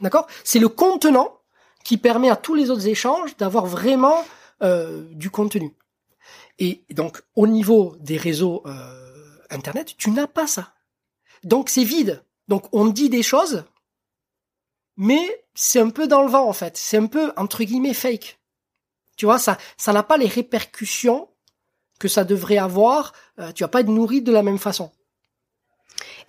D'accord? 0.00 0.26
C'est 0.42 0.58
le 0.58 0.68
contenant 0.68 1.39
qui 1.84 1.96
permet 1.96 2.30
à 2.30 2.36
tous 2.36 2.54
les 2.54 2.70
autres 2.70 2.86
échanges 2.86 3.36
d'avoir 3.36 3.66
vraiment 3.66 4.24
euh, 4.62 5.04
du 5.12 5.30
contenu. 5.30 5.74
Et 6.58 6.84
donc, 6.90 7.22
au 7.34 7.46
niveau 7.46 7.96
des 8.00 8.18
réseaux 8.18 8.62
euh, 8.66 9.38
Internet, 9.48 9.94
tu 9.96 10.10
n'as 10.10 10.26
pas 10.26 10.46
ça. 10.46 10.74
Donc, 11.42 11.70
c'est 11.70 11.84
vide. 11.84 12.22
Donc, 12.48 12.66
on 12.72 12.86
dit 12.86 13.08
des 13.08 13.22
choses, 13.22 13.64
mais 14.96 15.42
c'est 15.54 15.80
un 15.80 15.90
peu 15.90 16.06
dans 16.06 16.22
le 16.22 16.28
vent, 16.28 16.46
en 16.46 16.52
fait. 16.52 16.76
C'est 16.76 16.98
un 16.98 17.06
peu, 17.06 17.32
entre 17.36 17.64
guillemets, 17.64 17.94
fake. 17.94 18.38
Tu 19.16 19.24
vois, 19.24 19.38
ça, 19.38 19.56
ça 19.76 19.92
n'a 19.92 20.02
pas 20.02 20.18
les 20.18 20.26
répercussions 20.26 21.28
que 21.98 22.08
ça 22.08 22.24
devrait 22.24 22.58
avoir, 22.58 23.12
euh, 23.38 23.52
tu 23.52 23.62
vas 23.62 23.68
pas 23.68 23.80
être 23.80 23.88
nourri 23.88 24.22
de 24.22 24.32
la 24.32 24.42
même 24.42 24.58
façon. 24.58 24.90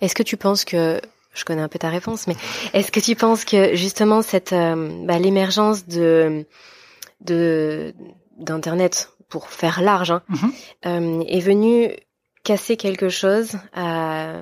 Est-ce 0.00 0.14
que 0.14 0.22
tu 0.22 0.36
penses 0.36 0.64
que 0.64 1.00
je 1.34 1.44
connais 1.44 1.62
un 1.62 1.68
peu 1.68 1.78
ta 1.78 1.88
réponse, 1.88 2.26
mais 2.26 2.36
est-ce 2.74 2.90
que 2.92 3.00
tu 3.00 3.14
penses 3.16 3.44
que 3.44 3.74
justement 3.74 4.22
cette 4.22 4.52
euh, 4.52 5.04
bah, 5.06 5.18
l'émergence 5.18 5.86
de 5.86 6.44
de 7.20 7.94
d'internet 8.38 9.10
pour 9.28 9.48
faire 9.48 9.80
large 9.82 10.10
hein, 10.10 10.22
mm 10.28 10.34
-hmm. 10.36 10.50
euh, 10.86 11.24
est 11.36 11.40
venue 11.40 11.90
casser 12.44 12.76
quelque 12.76 13.08
chose 13.08 13.50
à 13.72 14.36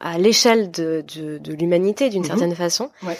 à 0.00 0.18
l'échelle 0.18 0.70
de, 0.70 1.04
de, 1.14 1.38
de 1.38 1.52
l'humanité 1.52 2.08
d'une 2.08 2.22
mm 2.22 2.24
-hmm. 2.24 2.28
certaine 2.28 2.54
façon, 2.54 2.90
ouais. 3.02 3.18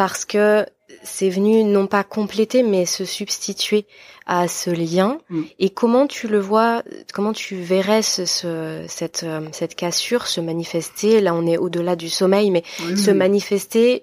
Parce 0.00 0.24
que 0.24 0.64
c'est 1.02 1.28
venu 1.28 1.62
non 1.62 1.86
pas 1.86 2.04
compléter 2.04 2.62
mais 2.62 2.86
se 2.86 3.04
substituer 3.04 3.86
à 4.24 4.48
ce 4.48 4.70
lien 4.70 5.18
mm. 5.28 5.42
et 5.58 5.68
comment 5.68 6.06
tu 6.06 6.26
le 6.26 6.40
vois 6.40 6.82
comment 7.12 7.34
tu 7.34 7.56
verrais 7.56 8.00
ce, 8.00 8.24
ce, 8.24 8.86
cette 8.88 9.24
euh, 9.24 9.46
cette 9.52 9.74
cassure 9.74 10.26
se 10.26 10.40
manifester? 10.40 11.20
Là 11.20 11.34
on 11.34 11.46
est 11.46 11.58
au-delà 11.58 11.96
du 11.96 12.08
sommeil 12.08 12.50
mais 12.50 12.62
oui, 12.86 12.96
se 12.96 13.10
oui. 13.10 13.16
manifester 13.18 14.02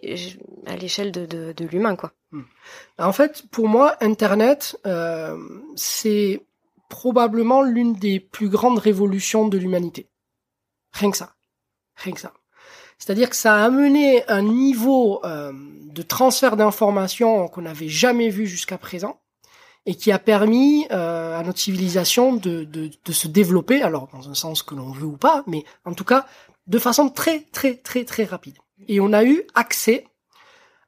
à 0.67 0.75
l'échelle 0.75 1.11
de, 1.11 1.25
de, 1.25 1.51
de 1.53 1.65
l'humain 1.65 1.95
quoi 1.95 2.11
mm. 2.29 2.41
en 2.99 3.11
fait 3.11 3.45
pour 3.49 3.67
moi 3.67 3.95
internet 3.99 4.77
euh, 4.85 5.35
c'est 5.75 6.45
probablement 6.89 7.63
l'une 7.63 7.93
des 7.93 8.19
plus 8.19 8.49
grandes 8.49 8.77
révolutions 8.77 9.47
de 9.47 9.57
l'humanité 9.57 10.07
rien 10.93 11.09
que 11.09 11.17
ça 11.17 11.33
rien 11.95 12.13
que 12.13 12.21
ça 12.21 12.33
c'est-à-dire 12.97 13.29
que 13.29 13.35
ça 13.35 13.55
a 13.55 13.65
amené 13.65 14.27
un 14.27 14.41
niveau 14.41 15.21
euh, 15.23 15.53
de 15.53 16.01
transfert 16.01 16.57
d'informations 16.57 17.47
qu'on 17.47 17.61
n'avait 17.61 17.89
jamais 17.89 18.29
vu 18.29 18.47
jusqu'à 18.47 18.77
présent 18.77 19.19
et 19.85 19.95
qui 19.95 20.11
a 20.11 20.19
permis 20.19 20.85
euh, 20.91 21.39
à 21.39 21.43
notre 21.43 21.59
civilisation 21.59 22.33
de, 22.33 22.67
se 23.09 23.27
développer, 23.27 23.81
alors 23.81 24.09
dans 24.11 24.29
un 24.29 24.33
sens 24.33 24.63
que 24.63 24.75
l'on 24.75 24.91
veut 24.91 25.05
ou 25.05 25.15
pas, 25.17 25.43
mais 25.47 25.63
en 25.85 25.93
tout 25.93 26.03
cas 26.03 26.25
de 26.65 26.79
façon 26.79 27.09
très 27.09 27.41
très 27.51 27.75
très 27.75 28.03
très 28.03 28.25
rapide. 28.25 28.57
Et 28.87 28.99
on 28.99 29.13
a 29.13 29.23
eu 29.23 29.43
accès 29.55 30.05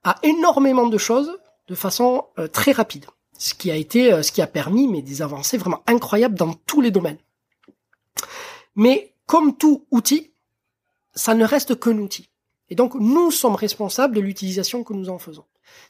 à 0.04 0.16
énormément 0.24 0.88
de 0.88 0.98
choses 0.98 1.38
de 1.68 1.76
façon 1.76 2.26
euh, 2.38 2.48
très 2.48 2.72
rapide. 2.72 3.06
Ce 3.38 3.54
qui 3.54 3.72
a 3.72 3.76
été, 3.76 4.22
ce 4.22 4.34
qui 4.34 4.42
a 4.42 4.48
permis, 4.48 4.90
mais 4.90 5.02
des 5.02 5.22
avancées 5.22 5.58
vraiment 5.58 5.82
incroyables 5.88 6.36
dans 6.36 6.54
tous 6.66 6.82
les 6.82 6.92
domaines. 6.92 7.20
Mais 8.76 9.14
comme 9.28 9.56
tout 9.56 9.86
outil, 9.92 10.34
ça 11.20 11.36
ne 11.36 11.46
reste 11.46 11.80
qu'un 11.80 11.98
outil. 11.98 12.30
Et 12.70 12.76
donc, 12.76 12.96
nous 12.96 13.32
sommes 13.32 13.56
responsables 13.56 14.16
de 14.16 14.22
l'utilisation 14.22 14.84
que 14.84 14.94
nous 14.94 15.10
en 15.10 15.20
faisons. 15.20 15.46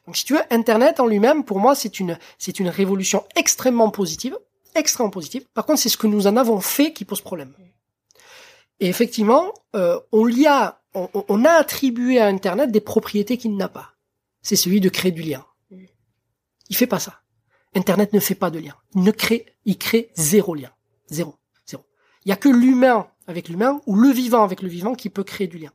Donc, 0.05 0.17
si 0.17 0.25
tu 0.25 0.34
veux, 0.34 0.41
Internet 0.49 0.99
en 0.99 1.05
lui-même, 1.05 1.43
pour 1.43 1.59
moi, 1.59 1.75
c'est 1.75 1.99
une, 1.99 2.17
c'est 2.38 2.59
une 2.59 2.69
révolution 2.69 3.25
extrêmement 3.36 3.91
positive, 3.91 4.38
extrêmement 4.75 5.11
positive. 5.11 5.45
Par 5.53 5.65
contre, 5.65 5.80
c'est 5.80 5.89
ce 5.89 5.97
que 5.97 6.07
nous 6.07 6.27
en 6.27 6.36
avons 6.38 6.61
fait 6.61 6.93
qui 6.93 7.05
pose 7.05 7.21
problème. 7.21 7.53
Et 8.80 8.88
effectivement, 8.88 9.53
euh, 9.75 9.99
on 10.11 10.27
y 10.27 10.47
a, 10.47 10.82
on, 10.93 11.09
on, 11.13 11.45
a 11.45 11.51
attribué 11.51 12.19
à 12.19 12.27
Internet 12.27 12.71
des 12.71 12.82
propriétés 12.82 13.38
qu'il 13.38 13.55
n'a 13.57 13.67
pas. 13.67 13.93
C'est 14.41 14.55
celui 14.55 14.80
de 14.80 14.89
créer 14.89 15.11
du 15.11 15.21
lien. 15.21 15.45
Il 16.69 16.75
fait 16.75 16.88
pas 16.88 16.99
ça. 16.99 17.21
Internet 17.75 18.13
ne 18.13 18.19
fait 18.19 18.36
pas 18.36 18.49
de 18.49 18.59
lien. 18.59 18.75
Il 18.95 19.03
ne 19.03 19.11
crée, 19.11 19.45
il 19.65 19.77
crée 19.77 20.11
zéro 20.15 20.55
lien. 20.55 20.71
Zéro. 21.09 21.36
Zéro. 21.67 21.84
Il 22.25 22.30
y 22.30 22.32
a 22.32 22.38
que 22.38 22.49
l'humain 22.49 23.07
avec 23.30 23.47
l'humain 23.47 23.80
ou 23.86 23.95
le 23.95 24.09
vivant 24.09 24.43
avec 24.43 24.61
le 24.61 24.67
vivant 24.67 24.95
qui 24.95 25.09
peut 25.09 25.23
créer 25.23 25.47
du 25.47 25.59
lien. 25.59 25.71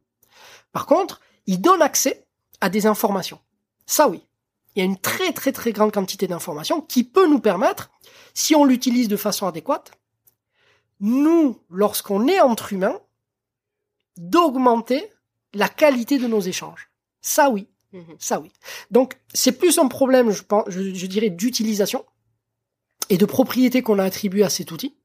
Par 0.73 0.87
contre, 0.87 1.21
il 1.47 1.61
donne 1.61 1.83
accès 1.83 2.27
à 2.61 2.69
des 2.69 2.87
informations. 2.87 3.39
Ça 3.87 4.09
oui. 4.09 4.27
Il 4.75 4.81
y 4.81 4.83
a 4.83 4.85
une 4.85 4.99
très 4.99 5.33
très 5.33 5.53
très 5.53 5.73
grande 5.73 5.93
quantité 5.93 6.27
d'informations 6.27 6.81
qui 6.81 7.05
peut 7.05 7.29
nous 7.29 7.39
permettre, 7.39 7.93
si 8.35 8.57
on 8.57 8.65
l'utilise 8.65 9.07
de 9.07 9.17
façon 9.17 9.47
adéquate, 9.47 9.93
nous, 10.99 11.61
lorsqu'on 11.71 12.27
est 12.27 12.41
entre 12.41 12.73
humains, 12.73 13.01
d'augmenter 14.17 15.11
la 15.53 15.69
qualité 15.69 16.19
de 16.19 16.27
nos 16.27 16.41
échanges. 16.41 16.91
Ça 17.21 17.51
oui. 17.51 17.69
Mhm. 17.93 18.17
Ça 18.19 18.41
oui. 18.41 18.51
Donc 18.91 19.17
c'est 19.33 19.53
plus 19.53 19.79
un 19.79 19.87
problème, 19.87 20.33
je, 20.33 20.43
pense, 20.43 20.65
je, 20.69 21.07
dirais, 21.07 21.31
d'utilisation 21.31 22.05
et 23.11 23.17
de 23.17 23.27
propriété 23.27 23.83
qu'on 23.83 24.01
a 24.01 24.05
attribué 24.05 24.43
à 24.43 24.51
cet 24.51 24.73
outil 24.73 24.97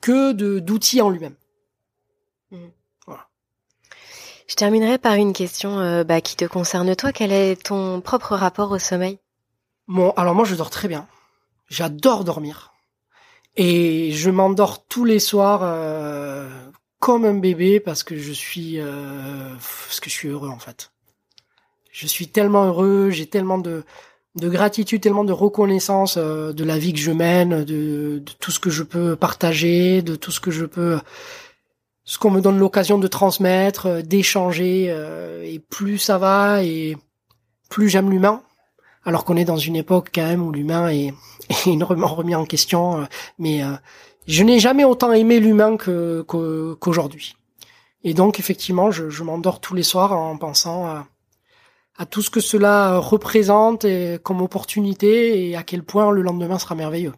que 0.00 0.32
de 0.32 0.58
d'outils 0.58 1.02
en 1.02 1.10
lui-même. 1.10 1.36
Je 4.48 4.54
terminerai 4.54 4.98
par 4.98 5.14
une 5.14 5.32
question 5.32 5.78
euh, 5.78 6.04
bah, 6.04 6.20
qui 6.20 6.36
te 6.36 6.44
concerne 6.44 6.94
toi. 6.96 7.12
Quel 7.12 7.32
est 7.32 7.62
ton 7.62 8.00
propre 8.00 8.34
rapport 8.34 8.70
au 8.70 8.78
sommeil? 8.78 9.18
Bon, 9.88 10.10
alors 10.16 10.34
moi 10.34 10.44
je 10.44 10.54
dors 10.54 10.70
très 10.70 10.88
bien. 10.88 11.06
J'adore 11.68 12.24
dormir. 12.24 12.72
Et 13.56 14.12
je 14.12 14.30
m'endors 14.30 14.86
tous 14.86 15.04
les 15.04 15.18
soirs 15.18 15.60
euh, 15.62 16.48
comme 16.98 17.24
un 17.24 17.34
bébé 17.34 17.80
parce 17.80 18.02
que 18.02 18.16
je 18.16 18.32
suis 18.32 18.80
euh, 18.80 19.50
parce 19.86 20.00
que 20.00 20.08
je 20.08 20.14
suis 20.14 20.28
heureux 20.28 20.48
en 20.48 20.58
fait. 20.58 20.90
Je 21.90 22.06
suis 22.06 22.28
tellement 22.28 22.64
heureux, 22.64 23.10
j'ai 23.10 23.26
tellement 23.26 23.58
de 23.58 23.84
de 24.34 24.48
gratitude, 24.48 25.02
tellement 25.02 25.24
de 25.24 25.32
reconnaissance 25.32 26.16
de 26.16 26.64
la 26.64 26.78
vie 26.78 26.94
que 26.94 26.98
je 26.98 27.10
mène, 27.10 27.64
de, 27.64 28.18
de, 28.18 28.32
tout 28.40 28.50
ce 28.50 28.58
que 28.58 28.70
je 28.70 28.82
peux 28.82 29.14
partager, 29.14 30.00
de 30.00 30.16
tout 30.16 30.30
ce 30.30 30.40
que 30.40 30.50
je 30.50 30.64
peux 30.64 30.98
ce 32.04 32.18
qu'on 32.18 32.30
me 32.30 32.40
donne 32.40 32.58
l'occasion 32.58 32.98
de 32.98 33.06
transmettre, 33.06 33.86
euh, 33.86 34.02
d'échanger, 34.02 34.86
euh, 34.88 35.42
et 35.44 35.58
plus 35.58 35.98
ça 35.98 36.18
va, 36.18 36.62
et 36.64 36.96
plus 37.68 37.88
j'aime 37.88 38.10
l'humain. 38.10 38.42
Alors 39.04 39.24
qu'on 39.24 39.36
est 39.36 39.44
dans 39.44 39.56
une 39.56 39.76
époque 39.76 40.10
quand 40.14 40.24
même 40.24 40.42
où 40.42 40.52
l'humain 40.52 40.88
est, 40.88 41.12
énormément 41.66 42.08
remis 42.08 42.34
en 42.34 42.44
question, 42.44 43.00
euh, 43.00 43.04
mais 43.38 43.62
je 44.26 44.44
n'ai 44.44 44.60
jamais 44.60 44.84
autant 44.84 45.12
aimé 45.12 45.40
l'humain 45.40 45.76
que, 45.76 46.22
qu'aujourd'hui. 46.22 47.36
Et 48.04 48.14
donc 48.14 48.38
effectivement, 48.38 48.90
je, 48.90 49.10
je 49.10 49.22
m'endors 49.22 49.60
tous 49.60 49.74
les 49.74 49.82
soirs 49.82 50.12
en 50.12 50.36
pensant 50.36 50.86
à, 50.86 51.06
à, 51.98 52.06
tout 52.06 52.22
ce 52.22 52.30
que 52.30 52.40
cela 52.40 52.98
représente 52.98 53.84
et, 53.84 54.18
comme 54.22 54.40
opportunité 54.40 55.48
et 55.48 55.56
à 55.56 55.62
quel 55.62 55.82
point 55.82 56.10
le 56.10 56.22
lendemain 56.22 56.58
sera 56.58 56.74
merveilleux. 56.74 57.12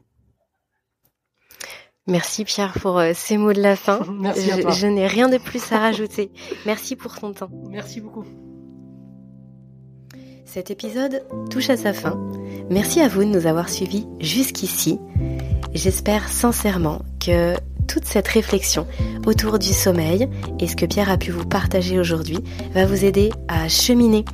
Merci 2.06 2.44
Pierre 2.44 2.74
pour 2.82 2.98
euh, 2.98 3.12
ces 3.14 3.38
mots 3.38 3.54
de 3.54 3.62
la 3.62 3.76
fin. 3.76 4.00
Merci 4.20 4.50
à 4.50 4.58
toi. 4.58 4.70
Je, 4.72 4.86
n'ai 4.86 5.06
rien 5.06 5.28
de 5.28 5.38
plus 5.38 5.72
à 5.72 5.78
rajouter. 5.78 6.30
Merci 6.66 6.96
pour 6.96 7.18
ton 7.18 7.32
temps. 7.32 7.50
Merci 7.70 8.00
beaucoup. 8.00 8.24
Cet 10.44 10.70
épisode 10.70 11.24
touche 11.50 11.70
à 11.70 11.76
sa 11.76 11.92
fin. 11.92 12.20
Merci 12.70 13.00
à 13.00 13.08
vous 13.08 13.24
de 13.24 13.28
nous 13.28 13.46
avoir 13.46 13.70
suivis 13.70 14.06
jusqu'ici. 14.20 14.98
J'espère 15.72 16.28
sincèrement 16.28 17.00
que 17.24 17.54
toute 17.88 18.04
cette 18.04 18.28
réflexion 18.28 18.86
autour 19.26 19.58
du 19.58 19.72
sommeil 19.72 20.28
et 20.60 20.66
ce 20.66 20.76
que 20.76 20.86
Pierre 20.86 21.10
a 21.10 21.16
pu 21.16 21.30
vous 21.30 21.46
partager 21.46 21.98
aujourd'hui 21.98 22.38
va 22.72 22.86
vous 22.86 23.04
aider 23.04 23.30
à 23.48 23.68
cheminer, 23.68 24.24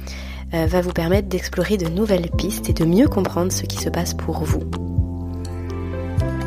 euh, 0.55 0.67
va 0.67 0.81
vous 0.81 0.93
permettre 0.93 1.29
d'explorer 1.29 1.77
de 1.77 1.89
nouvelles 1.89 2.31
pistes 2.37 2.69
et 2.69 2.75
de 2.75 2.85
mieux 2.85 3.09
comprendre 3.09 3.53
ce 3.53 3.63
qui 3.63 3.79
se 3.79 3.89
passe 3.89 4.13
pour 4.13 4.43
vous. 4.45 4.61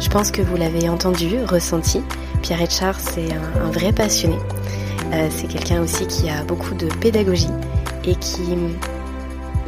Je 0.03 0.09
pense 0.09 0.31
que 0.31 0.41
vous 0.41 0.57
l'avez 0.57 0.89
entendu, 0.89 1.37
ressenti. 1.45 2.01
Pierre 2.41 2.61
Etchard, 2.61 2.99
c'est 2.99 3.29
un, 3.31 3.71
vrai 3.71 3.93
passionné. 3.93 4.35
Euh, 5.13 5.29
c'est 5.31 5.47
quelqu'un 5.47 5.81
aussi 5.81 6.05
qui 6.07 6.29
a 6.29 6.43
beaucoup 6.43 6.75
de 6.75 6.87
pédagogie 6.87 7.47
et 8.03 8.13
qui, 8.15 8.41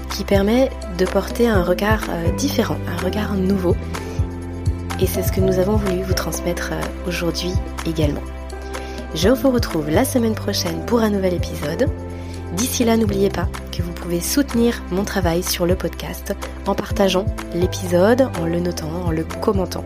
qui 0.09 0.25
permet 0.25 0.69
de 0.97 1.05
porter 1.05 1.47
un 1.47 1.63
regard 1.63 2.01
euh, 2.09 2.31
différent, 2.33 2.75
un 2.85 3.01
regard 3.01 3.33
nouveau. 3.35 3.77
Et 4.99 5.07
c'est 5.07 5.23
ce 5.23 5.31
que 5.31 5.39
nous 5.39 5.57
avons 5.57 5.77
voulu 5.77 6.03
vous 6.03 6.13
transmettre 6.13 6.71
euh, 6.73 6.81
aujourd'hui 7.07 7.53
également. 7.87 8.23
Je 9.13 9.29
vous 9.29 9.51
retrouve 9.51 9.89
la 9.89 10.03
semaine 10.03 10.35
prochaine 10.35 10.85
pour 10.85 10.99
un 10.99 11.11
nouvel 11.11 11.33
épisode. 11.33 11.89
D'ici 12.57 12.83
là, 12.83 12.97
n'oubliez 12.97 13.29
pas 13.29 13.47
que 13.71 13.81
vous 13.81 13.93
pouvez 13.93 14.19
soutenir 14.19 14.83
mon 14.91 15.05
travail 15.05 15.43
sur 15.43 15.65
le 15.65 15.77
podcast 15.77 16.35
en 16.67 16.75
partageant 16.75 17.25
l'épisode, 17.53 18.29
en 18.41 18.45
le 18.45 18.59
notant, 18.59 19.05
en 19.05 19.11
le 19.11 19.23
commentant. 19.23 19.85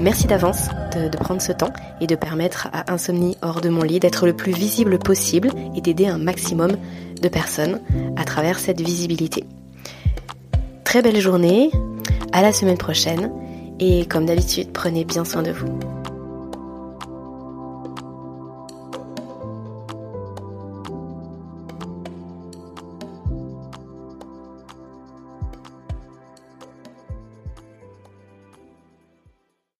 Merci 0.00 0.26
d'avance 0.26 0.68
de, 0.94 1.16
prendre 1.16 1.40
ce 1.40 1.52
temps 1.52 1.72
et 2.00 2.06
de 2.06 2.16
permettre 2.16 2.68
à 2.72 2.92
Insomnie 2.92 3.36
hors 3.42 3.60
de 3.60 3.68
mon 3.68 3.82
lit 3.82 4.00
d'être 4.00 4.26
le 4.26 4.34
plus 4.34 4.52
visible 4.52 4.98
possible 4.98 5.50
et 5.76 5.80
d'aider 5.80 6.06
un 6.06 6.18
maximum 6.18 6.72
de 7.20 7.28
personnes 7.28 7.80
à 8.16 8.24
travers 8.24 8.58
cette 8.58 8.80
visibilité. 8.80 9.44
Très 10.84 11.02
belle 11.02 11.20
journée, 11.20 11.70
à 12.32 12.42
la 12.42 12.52
semaine 12.52 12.78
prochaine 12.78 13.30
et 13.78 14.06
comme 14.06 14.26
d'habitude, 14.26 14.72
prenez 14.72 15.04
bien 15.04 15.24
soin 15.24 15.42
de 15.42 15.52
vous. 15.52 15.78